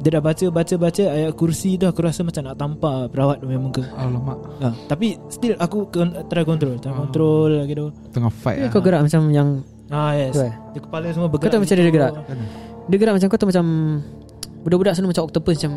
[0.00, 3.46] Dia dah baca Baca baca Ayat kursi tu Aku rasa macam nak tampar Perawat tu
[3.46, 4.72] punya muka Alamak ha.
[4.86, 5.86] Tapi still aku
[6.26, 6.96] Try control Try Ah.
[6.96, 9.48] control gitu Tengah fight lah kau gerak macam yang
[9.86, 10.54] Ah yes Tu eh?
[10.72, 12.12] Dia kepala semua Kau bergerak tahu macam dia gerak?
[12.16, 12.38] Kan?
[12.86, 13.66] Dia gerak macam kau tahu macam
[14.60, 15.72] Budak-budak sana macam octopus macam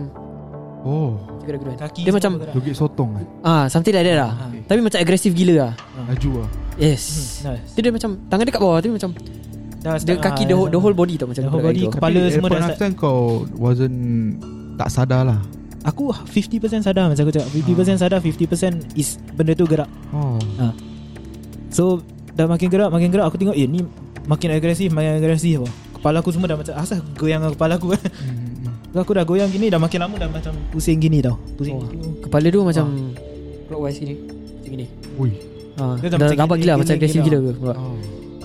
[0.83, 1.75] Oh gerak-gerak.
[1.77, 2.55] Kaki Dia macam bergerak.
[2.55, 4.31] Joget sotong kan Ah, something like that lah.
[4.33, 4.51] Ah.
[4.63, 5.73] Tapi macam agresif gila lah.
[6.07, 7.03] Laju lah Yes.
[7.39, 7.71] Hmm, nice.
[7.71, 9.11] Dia, dia macam tangan dia kat bawah tapi macam
[9.83, 10.73] Dah dia kaki ah, the whole, yes.
[10.73, 11.83] the whole body tau macam The whole body.
[11.91, 12.79] Kepala Tapi semua dah start.
[12.79, 13.19] time kau
[13.53, 13.97] Wasn't
[14.73, 15.39] Tak sadar lah
[15.83, 20.39] Aku 50% sadar macam aku cakap 50% sadar 50% is benda tu gerak Oh
[21.67, 21.99] So
[22.31, 23.83] dah makin gerak makin gerak aku tengok eh ni
[24.23, 25.69] makin agresif makin agresif apa.
[25.93, 28.01] Kepala aku semua dah macam asal goyang dengan kepala aku kan.
[28.01, 28.95] mm-hmm.
[29.03, 31.35] aku dah goyang gini dah makin lama dah macam pusing gini tau.
[31.53, 31.75] Pusing.
[31.75, 31.83] Oh.
[32.21, 32.85] Kepala dia macam
[33.67, 34.15] clockwise gini.
[34.15, 34.85] Macam gini.
[35.17, 35.31] Ui
[35.73, 37.37] Ah, Dia dah macam nampak gila- gila Macam gila- agresif gila.
[37.41, 37.97] gila ke Oh.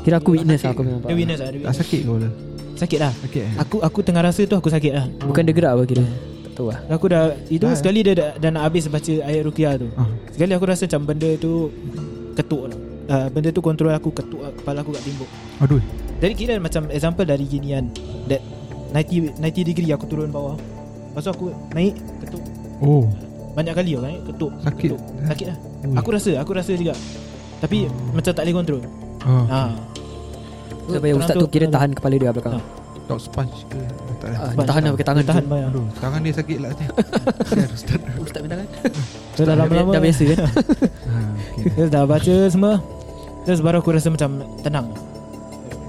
[0.09, 1.79] Kira aku witness lah Aku memang Dia witness lah dia Tak witness.
[1.79, 2.33] sakit kau lah.
[2.75, 3.53] Sakit lah Sakit eh?
[3.59, 6.05] Aku aku tengah rasa tu Aku sakit lah Bukan dia gerak apa kira
[6.43, 7.75] Tak tahu lah Aku dah Itu Ah.
[7.75, 10.09] sekali dia dah, dah nak habis Baca ayat rukiah tu Ah.
[10.31, 11.69] Sekali aku rasa macam Benda tu
[12.33, 12.79] Ketuk lah
[13.11, 15.29] uh, Benda tu kontrol aku Ketuk lah kepala aku kat timbuk
[15.61, 15.83] Aduh.
[16.19, 17.93] Jadi kira macam Example dari ginian
[18.27, 18.41] That
[18.91, 21.93] 90 90 degree aku turun bawah Lepas tu aku naik
[22.23, 22.41] Ketuk
[22.79, 23.11] Oh.
[23.53, 24.89] Banyak kali aku naik Ketuk Sakit.
[24.89, 25.01] ketuk.
[25.27, 25.95] Sakit lah Ui.
[25.95, 26.95] Aku rasa Aku rasa juga
[27.59, 27.85] Tapi
[28.15, 28.83] macam tak boleh kontrol
[29.19, 29.45] Oh.
[29.45, 29.75] ha.
[30.91, 32.63] Sampai ustaz tu kira tahan kepala dia kat belakang Ah.
[33.07, 33.81] Dog sponge ke?
[34.21, 34.37] Tak ada.
[34.37, 36.71] Ah, Dia tahan lah pakai tangan Tahan banyak Aduh, tangan dia sakit lah.
[37.79, 37.99] Ustaz.
[38.21, 38.69] Ustaz minta tangan
[39.33, 41.17] So dah lama-lama Dah biasa kan Ha,
[41.57, 41.71] okay.
[41.73, 42.75] Terus dah baca semua
[43.45, 44.31] Terus baru aku rasa macam
[44.61, 44.93] Tenang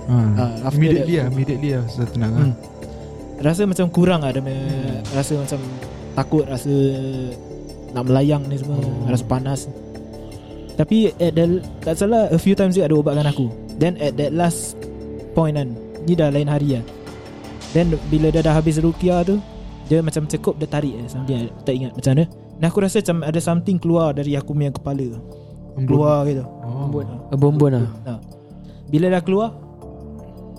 [0.07, 0.15] Ha.
[0.39, 2.41] Ah, after Immediately lah, immediately lah Ustaz tenang hmm.
[2.41, 2.51] ah.
[3.39, 4.63] Rasa macam kurang lah dia punya,
[5.11, 5.59] Rasa macam
[6.15, 6.71] Takut Rasa
[7.91, 9.05] Nak melayang ni semua Oh.
[9.05, 9.67] Rasa panas
[10.73, 14.31] Tapi at the, Tak salah A few times dia ada ubatkan aku Then at that
[14.31, 14.79] last
[15.37, 15.69] Point kan.
[16.07, 16.83] Ni dah lain hari lah.
[17.73, 19.37] Then bila dia dah habis rukiah tu
[19.85, 22.25] Dia macam cekup Dia tarik eh, Something I tak ingat macam mana.
[22.57, 25.21] Dan aku rasa macam Ada something keluar Dari aku punya kepala.
[25.79, 26.43] Keluar gitu.
[26.65, 26.89] Oh.
[27.37, 27.85] Bombon lah.
[28.09, 28.13] Ha.
[28.89, 29.53] Bila dah keluar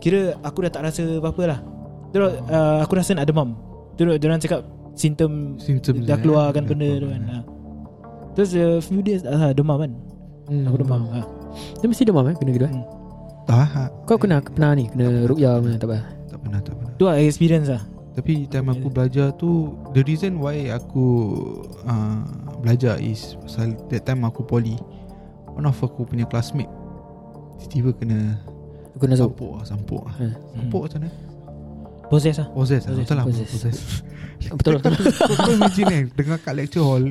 [0.00, 1.58] Kira aku dah tak rasa apa-apa lah.
[2.14, 3.52] Terus uh, aku rasa nak demam.
[4.00, 4.64] Terus dia orang cakap
[4.96, 7.12] Simptom Symptoms Dah keluarkan Dah benda tu keluar.
[7.12, 7.38] kan ha.
[8.38, 9.92] Terus uh, few days uh, demam kan.
[10.46, 10.64] Hmm.
[10.70, 11.10] Aku demam.
[11.10, 11.20] Ha.
[11.82, 12.72] Dia mesti demam eh Kena gitu eh.
[12.72, 12.99] Hmm.
[13.48, 13.84] Tak ha.
[14.04, 16.92] Kau kena pernah ni Kena rukyah mana tak apa Tak pernah, tak pernah.
[17.00, 17.82] Tu lah experience lah.
[18.14, 21.06] Tapi time aku belajar tu The reason why aku
[21.86, 22.20] uh,
[22.60, 24.76] Belajar is Pasal that time aku poly
[25.54, 26.70] One of aku punya classmate
[27.62, 28.18] Tiba-tiba kena
[28.98, 30.14] Kena Sampuk lah Sampuk lah.
[30.18, 30.34] Hmm.
[30.58, 31.10] Sampuk macam mana?
[32.10, 32.48] Possess lah.
[32.50, 33.78] Possess lah Betul lah possess.
[34.58, 34.92] Betul betul.
[35.38, 37.06] Kau, imagine kan Dengar kat lecture hall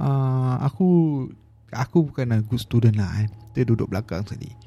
[0.00, 0.88] uh, Aku
[1.70, 4.65] Aku bukan a good student lah kan Dia duduk belakang tadi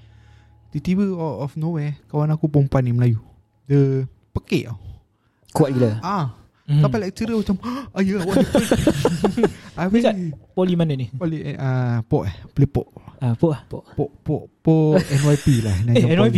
[0.70, 3.20] Tiba-tiba out of nowhere Kawan aku perempuan ni Melayu.
[3.66, 4.78] Dia Pekik tau.
[5.50, 5.98] Kuat gila?
[6.06, 6.38] Ah,
[6.70, 6.82] hmm.
[6.86, 7.58] Sampai lecturer macam
[7.98, 8.70] Ayah what happened
[9.80, 10.16] Habis Dekat
[10.54, 11.10] Poli mana ni?
[11.10, 13.84] Balik uh, Pok eh Pelepok ah, Pok lah Pok.
[14.22, 15.76] Pok Pok NYP lah.
[15.90, 16.38] Eh NYP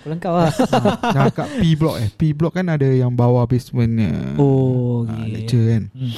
[0.00, 0.78] Kalau kau lah ha,
[1.12, 2.08] Dah kat P block eh.
[2.08, 5.28] P block kan ada yang bawah basement uh, Oh uh, okay.
[5.36, 5.82] Lecture kan.
[5.92, 6.14] Hmm.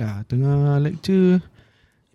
[0.00, 1.44] Ya tengah lecture.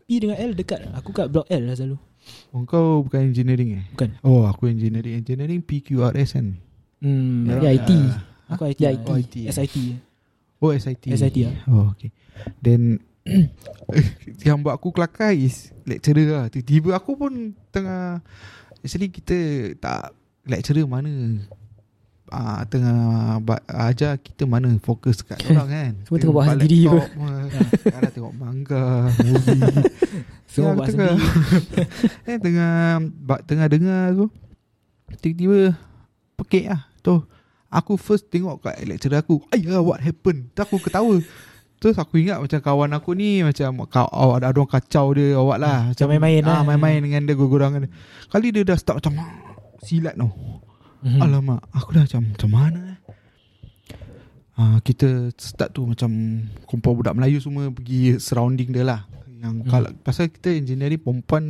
[0.10, 0.90] P dengan L dekat.
[0.98, 2.07] Aku kat blok L lah selalu
[2.56, 6.48] Oh kau bukan engineering eh Bukan Oh aku engineering Engineering PQRS kan
[7.04, 7.62] hmm.
[7.62, 7.90] Ya, IT.
[8.56, 8.90] Aku IT Ya.
[8.96, 9.08] IT.
[9.08, 9.36] Oh, IT.
[9.52, 9.76] SIT
[10.58, 11.56] Oh SIT SIT lah.
[11.68, 12.10] Oh okay
[12.64, 13.04] Then
[14.48, 18.24] Yang buat aku kelakar is Lecturer lah Tiba-tiba aku pun Tengah
[18.82, 19.38] Actually kita
[19.78, 20.16] Tak
[20.48, 21.12] Lecturer mana
[22.32, 22.98] uh, Tengah
[23.44, 25.92] ba- Ajar kita mana Fokus kat orang kan.
[26.08, 27.46] Semua tengok bahas buat diri laptop, uh,
[27.88, 28.86] Kadang tengok manga
[29.24, 29.62] Movie.
[30.52, 31.16] Semua buat tengah,
[32.30, 32.74] eh, tengah
[33.46, 34.26] Tengah dengar tu
[35.20, 35.76] Tiba-tiba
[36.38, 36.82] Pekik lah.
[37.04, 37.16] Tu
[37.68, 40.48] Aku first tengok kat lecturer aku Ayah what happened?
[40.56, 41.20] Tu aku ketawa.
[41.78, 45.60] Terus aku ingat macam kawan aku ni Macam kau, oh, ada, orang kacau dia awak
[45.60, 45.92] lah.
[45.92, 46.60] Macam main-main ah, lah.
[46.64, 47.92] Main-main dengan dia Gurang-gurang dia.
[48.32, 49.20] Kali dia dah start macam
[49.84, 50.67] Silat tau
[51.00, 51.20] hmm.
[51.20, 52.98] Alamak Aku dah macam Macam mana eh
[54.54, 56.10] Ah, kita start tu macam
[56.66, 59.06] kumpul budak Melayu semua pergi surrounding dia lah.
[59.30, 59.70] Yang Hmm.
[59.70, 61.44] kalau pasal kita engineering perempuan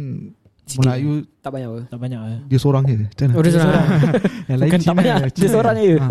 [0.68, 0.84] Sikit.
[0.84, 2.96] Melayu Tak banyak apa Tak banyak lah dia seorang je.
[3.00, 3.32] Macam mana?
[3.32, 3.86] Oh dia seorang
[4.52, 4.98] Yang lain Bukan tak Cina.
[5.00, 5.48] banyak, dia Cina.
[5.48, 5.94] seorang je.
[5.96, 6.08] Ha,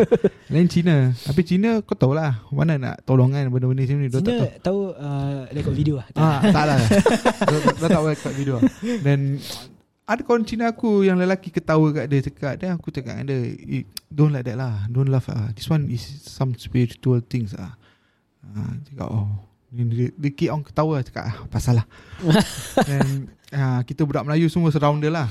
[0.49, 0.97] lain Cina.
[1.13, 4.07] Tapi Cina kau tahu lah mana nak tolong kan benda-benda macam ni.
[4.07, 4.49] Dia tak Cina tahu.
[4.65, 6.79] tahu uh, Rekod video lah Ah, tak lah.
[6.81, 8.57] Dia dia tak buat kat video.
[9.05, 9.37] Dan
[10.07, 13.39] ada kawan Cina aku yang lelaki ketawa kat dia cakap dan aku cakap dengan dia
[13.59, 14.87] "Eh, don't like that lah.
[14.87, 17.75] Don't laugh ah this one is some spiritual things ah
[18.55, 19.27] ah cakap oh.
[19.67, 21.87] Dia, dia, keep on ketawa cakap ah pasal lah.
[22.89, 25.27] Dan ah, kita budak Melayu semua surround dia lah.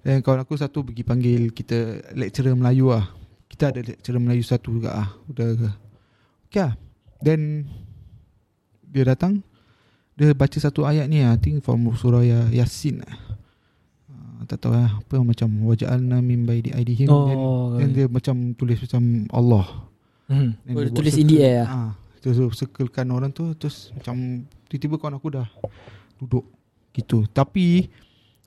[0.00, 3.12] Dan kawan aku satu pergi panggil kita lecturer Melayu lah.
[3.44, 5.68] Kita ada lecturer Melayu satu juga ah udah
[6.48, 6.72] okay lah.
[7.20, 7.68] Then
[8.88, 9.44] dia datang.
[10.16, 13.04] Dia baca satu ayat ni ah, I think from surah Ya- Yasin.
[13.04, 13.14] ah.
[14.44, 18.76] Ah, tak tahu lah apa macam waja'alna min baidi aidihim Oh then dia macam tulis
[18.76, 19.64] macam Allah
[20.28, 20.68] hmm.
[20.76, 21.24] Oh, dia tulis circle.
[21.24, 21.68] in the air lah.
[21.72, 21.90] ah,
[22.20, 25.48] Terus circlekan orang tu Terus macam Tiba-tiba kawan aku dah
[26.20, 26.44] Duduk
[26.92, 27.88] Gitu Tapi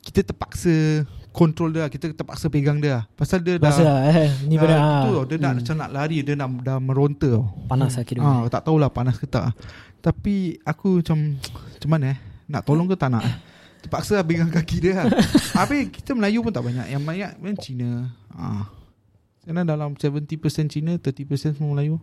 [0.05, 1.01] Kita terpaksa
[1.33, 1.89] Control dia lah.
[1.93, 3.03] Kita terpaksa pegang dia lah.
[3.13, 4.29] Pasal dia dah Rasa lah eh.
[4.49, 5.01] Ni dah, pada tu ah.
[5.13, 7.31] tau, Dia nak macam nak lari Dia dah, dah meronta
[7.69, 9.53] Panas lah kira Ah, tak tahulah panas ke tak.
[10.01, 12.19] Tapi aku macam macam mana eh?
[12.49, 13.25] Nak tolong ke tak nak?
[13.83, 15.05] Terpaksa lah pegang kaki dia lah.
[15.59, 16.89] Habis kita Melayu pun tak banyak.
[16.89, 17.91] Yang banyak kan Cina.
[18.33, 18.65] Ah.
[19.45, 20.27] Karena dalam 70%
[20.67, 22.01] Cina, 30% semua Melayu.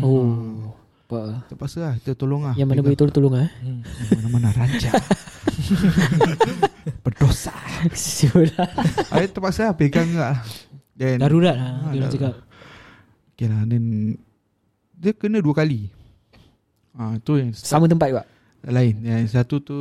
[0.00, 0.72] Oh
[1.04, 2.56] Apa Terpaksa lah kita tolong lah.
[2.56, 3.80] Yang mana boleh tolong-tolong lah eh Hmm.
[3.84, 4.94] Yang mana-mana rancak.
[7.04, 8.68] Berdosa lah
[9.12, 10.38] I terpaksa lah pegang lah
[10.96, 12.34] Then Darurat lah Ah, Dia orang cakap
[13.34, 14.16] Okay lah Then
[14.96, 15.90] Dia kena dua kali
[16.94, 18.24] Ah tu yang Sama tempat juga
[18.62, 19.78] lain Yang satu tu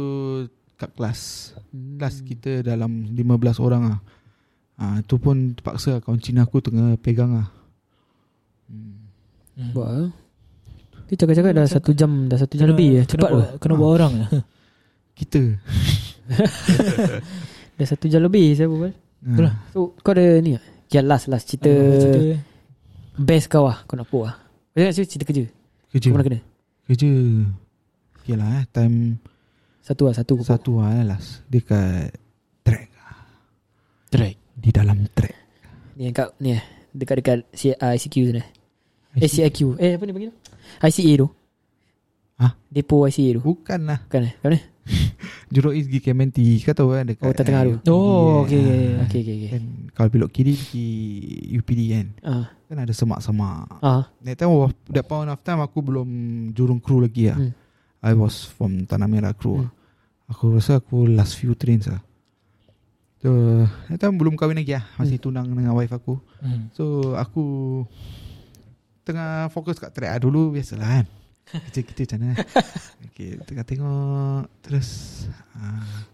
[0.82, 1.20] Kat kelas.
[1.70, 4.00] Kelas kita dalam 15 orang lah.
[4.76, 7.48] Ah tu pun terpaksa kawan Cina aku tengah pegang lah.
[8.66, 8.98] Hmm.
[9.76, 10.10] Buat lah
[11.06, 13.78] Dia cakap-cakap dah satu jam Dah satu jam Kena- lebih ya Cepat lah Kena Ah.
[13.78, 14.14] buat orang
[15.20, 15.42] Kita.
[17.78, 18.90] Dah satu jam lebih saya berbual.
[18.90, 18.94] Ah.
[19.28, 19.54] Itulah.
[19.70, 20.56] So kau ada ni?
[20.88, 22.40] Ya last last cerita Cerita.
[23.18, 24.34] Best kau lah Kau nak apa lah.
[24.72, 25.44] Kau nak cerita kerja?
[25.92, 26.08] Kerja.
[26.08, 26.40] Kau pernah kena?
[26.88, 27.10] Kerja.
[28.24, 28.64] Okay lah eh.
[28.72, 29.20] Time
[29.82, 31.42] Satu lah Satu kau Satu lah eh, last.
[31.46, 32.14] Dekat
[32.62, 32.90] Track.
[34.08, 34.36] Track?
[34.54, 35.36] Di dalam track.
[35.98, 36.64] Ni yang kat Ni eh.
[36.92, 38.44] Dekat-dekat C- uh, ICQ sana
[39.16, 40.32] Eh CIQ Eh apa ni panggil
[40.82, 41.28] ICA tu.
[42.38, 42.52] Hah?
[42.68, 43.42] Depo ICA tu.
[43.42, 44.00] Bukan lah.
[44.06, 44.34] Bukan eh?
[44.38, 44.60] Kat mana
[45.54, 47.06] Jurong East pergi Kementi Kau tahu kan?
[47.06, 47.74] Dekat Oh, tengah tu.
[47.92, 48.62] Oh, okay,
[48.98, 49.06] ah.
[49.06, 49.36] okay, okay.
[49.38, 49.50] Okay.
[49.52, 50.88] Kan kalau belok kiri pergi
[51.54, 52.08] UPD kan?
[52.24, 53.68] Ah, Kan ada semak-semak.
[53.84, 54.56] Ah, That time
[54.90, 56.08] That point of time Aku belum
[56.52, 57.38] Jurong crew lagi lah.
[57.38, 57.52] Hmm.
[58.02, 59.70] I was from Tanah Merah crew Hmm.
[60.28, 62.00] Aku rasa aku last few trains lah
[63.20, 63.30] So
[63.92, 66.18] That time belum kahwin lagi lah Masih tunang dengan wife aku.
[66.40, 66.72] Hmm.
[66.72, 67.44] So aku
[69.04, 71.06] Tengah fokus kat track lah Dulu biasalah kan.
[71.52, 72.34] Kerja kita macam mana?
[73.12, 74.90] Okay tengah tengok Terus
[75.54, 76.08] uh,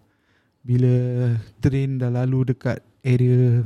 [0.59, 0.93] Bila
[1.61, 3.61] Train dah lalu dekat Area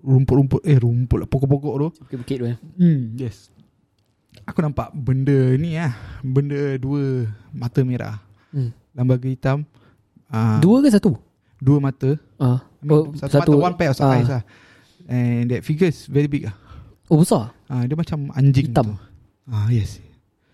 [0.00, 1.88] Rumput-rumput Eh rumput lah Pokok-pokok tu.
[2.08, 2.56] Bukit-bukit tu eh?
[2.80, 3.52] Hmm Yes
[4.44, 8.18] Aku nampak benda ni lah Benda dua Mata merah
[8.50, 8.74] Hmm.
[8.92, 9.62] Lambaga hitam
[10.26, 11.14] uh, Dua ke satu
[11.56, 14.10] Dua mata Ah, I mean, Oh, satu, satu- mata One pair of ah.
[14.10, 14.42] eyes lah
[15.06, 16.54] And that figure is very big lah
[17.06, 18.90] Oh besar Ah, dia macam anjing Hitam?
[18.90, 18.94] tu.
[19.46, 20.02] Ah, yes.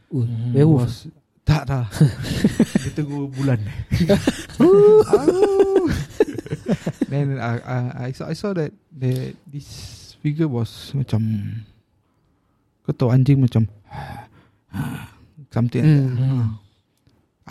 [0.09, 0.53] uh, Hmm.
[0.53, 1.09] Werewolf Was,
[1.43, 1.87] tak tak.
[2.83, 3.57] dia tunggu bulan.
[4.59, 5.87] Au.
[7.11, 9.69] Then uh, uh, I saw I saw that that this
[10.19, 11.23] figure was macam
[12.87, 13.67] kau tahu anjing macam
[15.55, 15.83] something.
[15.83, 16.23] like.
[16.23, 16.49] Ah.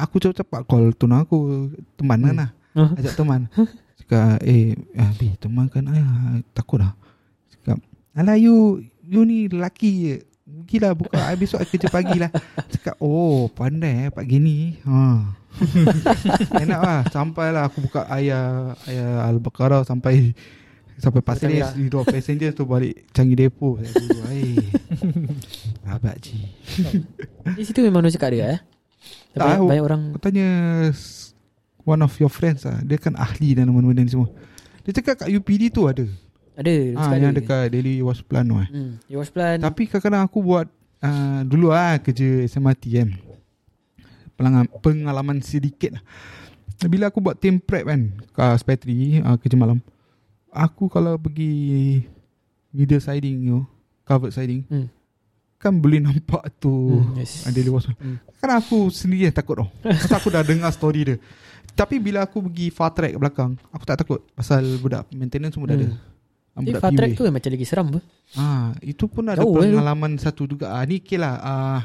[0.08, 1.68] Aku cepat-cepat call tunang aku
[2.00, 2.40] teman kan Hmm.
[2.40, 2.50] lah.
[2.76, 2.90] Ah.
[2.96, 3.42] Ajak teman.
[4.00, 6.96] Cakap eh ah, Bi teman kan ayah takut lah.
[7.52, 7.84] Cakap
[8.16, 10.24] alah you you ni lelaki.
[10.46, 12.30] Pergilah buka I besok I kerja pagi lah
[12.78, 15.26] Cakap oh pandai eh Pak Gini ha.
[16.62, 20.38] Enak lah Sampai lah aku buka ayah Ayah Al-Baqarah Sampai
[20.96, 21.76] Sampai Pasir Ris lah.
[21.76, 23.76] Di drop passenger tu balik Changi Depo.
[25.96, 26.40] Abad Ji
[27.56, 28.60] Di situ memang orang cakap dia eh
[29.36, 30.48] Tak, banyak, orang Aku tanya
[31.86, 34.32] One of your friends lah Dia kan ahli dalam benda-benda ni semua
[34.88, 36.08] Dia cakap kat UPD tu ada
[36.58, 37.40] Ada dia ah, Yang ada.
[37.44, 38.70] dekat Daily Wash Plan tu eh.
[38.72, 38.92] hmm.
[39.14, 40.68] Watch plan Tapi kadang-kadang aku buat
[41.04, 43.10] uh, Dulu lah kerja SMRT kan
[44.36, 46.04] Pelanggan, Pengalaman sedikit lah
[46.88, 48.02] Bila aku buat team prep kan
[48.58, 49.84] Spare 3 uh, Kerja malam
[50.58, 51.52] Aku kalau pergi
[52.72, 53.68] Middle siding know,
[54.02, 54.88] Covered siding Hmm.
[55.56, 57.44] Kan boleh nampak tu Hmm, yes.
[57.68, 58.18] Wash Plan Hmm.
[58.38, 61.18] Kadang aku sendiri yang takut tau Pasal aku dah dengar story dia
[61.72, 65.68] Tapi bila aku pergi far track kat belakang Aku tak takut Pasal budak maintenance semua
[65.68, 65.98] dah ada Hmm.
[65.98, 66.14] Ah,
[66.58, 68.00] Eh, Budak fast track tu macam lagi seram apa
[68.34, 69.76] Ah, itu pun ada Jauh, eh, tu.
[69.76, 70.72] pengalaman satu juga.
[70.72, 71.36] Ah, ni okay lah.
[71.38, 71.80] Ah,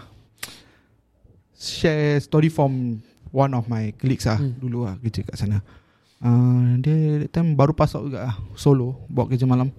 [1.52, 4.56] share story from one of my colleagues ah Hmm.
[4.56, 5.58] dulu ah kerja kat sana.
[6.20, 9.72] Ah, dia that time baru pass out juga ah, solo buat kerja malam.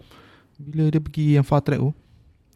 [0.57, 1.93] Bila dia pergi yang far track tu,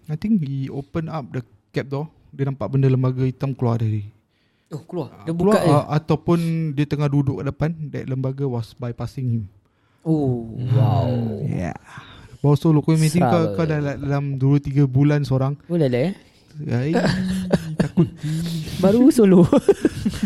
[0.09, 2.09] I think he open up the cab door.
[2.33, 4.11] Dia nampak benda lembaga hitam keluar dari
[4.73, 8.49] Oh keluar ah, Dia buka je ah, ataupun dia tengah duduk kat depan that lembaga
[8.49, 9.43] was bypassing him.
[10.01, 11.09] Oh wow
[11.45, 11.77] Yeah.
[12.41, 16.13] Bawa solo kau imagine kau, kau dah dalam 2 3 bulan seorang Boleh lah eh
[16.69, 16.93] Ai,
[17.73, 18.05] takut
[18.85, 19.49] Baru solo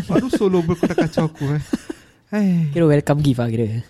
[0.04, 1.64] Baru solo kau dah kacau aku eh.
[2.30, 3.82] Hai, Kira welcome gift lah kira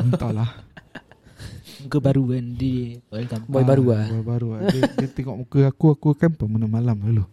[0.00, 0.56] entahlah.
[1.84, 4.60] Muka baru kan Dia welcome Boy baru lah Boy baru lah.
[4.72, 7.28] Dia, dia tengok muka aku, aku kan pemenang malam dulu.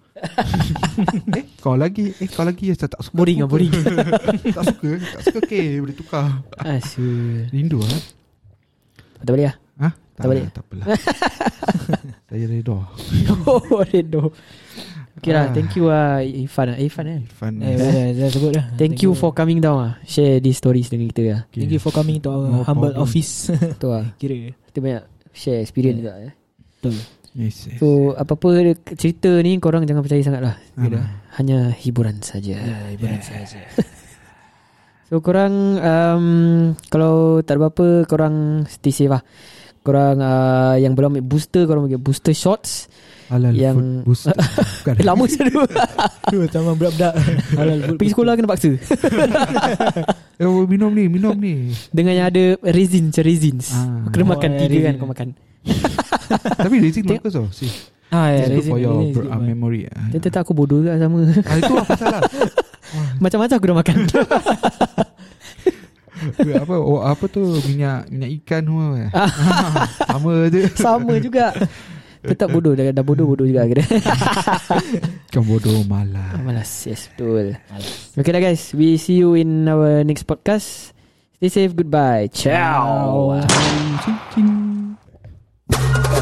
[1.39, 2.11] eh, kau lagi.
[2.19, 3.15] Eh, kau lagi ya tak suka.
[3.15, 3.71] Boring lah boring
[4.59, 4.91] tak suka.
[4.99, 6.43] Tak suka okay, boleh tukar.
[6.59, 8.01] Asyik Rindu ah.
[9.23, 9.89] Tak boleh lah Ha?
[10.19, 10.43] Tak boleh.
[10.51, 10.85] Tak apalah.
[12.27, 12.77] Saya redha.
[13.47, 14.35] Oh Redo
[15.14, 15.53] Okay lah Ah.
[15.53, 16.73] Thank you lah Irfan.
[16.73, 17.19] Lah Irfan eh?
[17.22, 17.53] Irfan.
[17.61, 18.65] Eh, dah, dah sebut dah.
[18.73, 21.64] Thank you for coming down lah Share these stories dengan kita lah Okay.
[21.64, 23.06] Thank you for coming to our No humble problem.
[23.06, 23.53] office.
[23.81, 24.49] Tu lah Kira.
[24.68, 26.34] Kita banyak share experience juga eh.
[26.81, 26.98] Betul.
[27.34, 27.77] Yes, yes.
[27.77, 30.56] So apa-apa cerita ni Korang jangan percaya sangat lah.
[30.77, 31.06] Ah.
[31.38, 32.57] Hanya hiburan saja.
[32.57, 33.61] Ya ibarat saja.
[35.11, 36.26] So korang um,
[36.90, 39.22] Kalau tak ada apa-apa Korang stay safe lah
[39.85, 42.90] Korang uh, Yang belum ambil booster Korang ambil booster shots
[43.25, 44.35] Halal Yang- food booster.
[44.83, 44.93] Bukan.
[45.01, 45.61] Lama dulu
[46.25, 47.13] Tu zaman budak-budak
[47.53, 48.69] Halal food Pergi sekolah kena paksa
[50.35, 51.71] Eh, minum ni, minum ni.
[51.89, 54.07] Dengan yang ada resin Macam resins Ah.
[54.09, 54.95] Kena Oh, makan tiga kan resin.
[54.97, 55.27] Kau makan
[56.57, 57.47] Tapi resin Tengok- bagus tau.
[57.49, 57.71] See.
[58.09, 59.81] Ah ya good resin for your resin bro- uh, memory.
[59.87, 60.05] ah.
[60.07, 62.21] Dia tetap aku bodoh juga sama Ah, itu apa salah?
[63.17, 63.95] Macam-macam aku dah makan
[66.55, 68.85] apa oh, apa tu minyak minyak ikan semua.
[68.97, 69.09] eh?
[70.05, 70.61] Sama je.
[70.73, 71.51] Sama juga
[72.23, 73.83] Tetap bodoh dah, dah bodoh bodoh juga kena.
[75.33, 76.39] Kau bodoh malas.
[76.39, 77.59] Malas yes betul.
[77.67, 78.15] Malas.
[78.15, 80.95] Okay lah guys, we see you in our next podcast.
[81.43, 82.31] Stay safe, goodbye.
[82.31, 83.35] Ciao.
[83.43, 84.15] Ciao.
[84.31, 86.21] Ciao.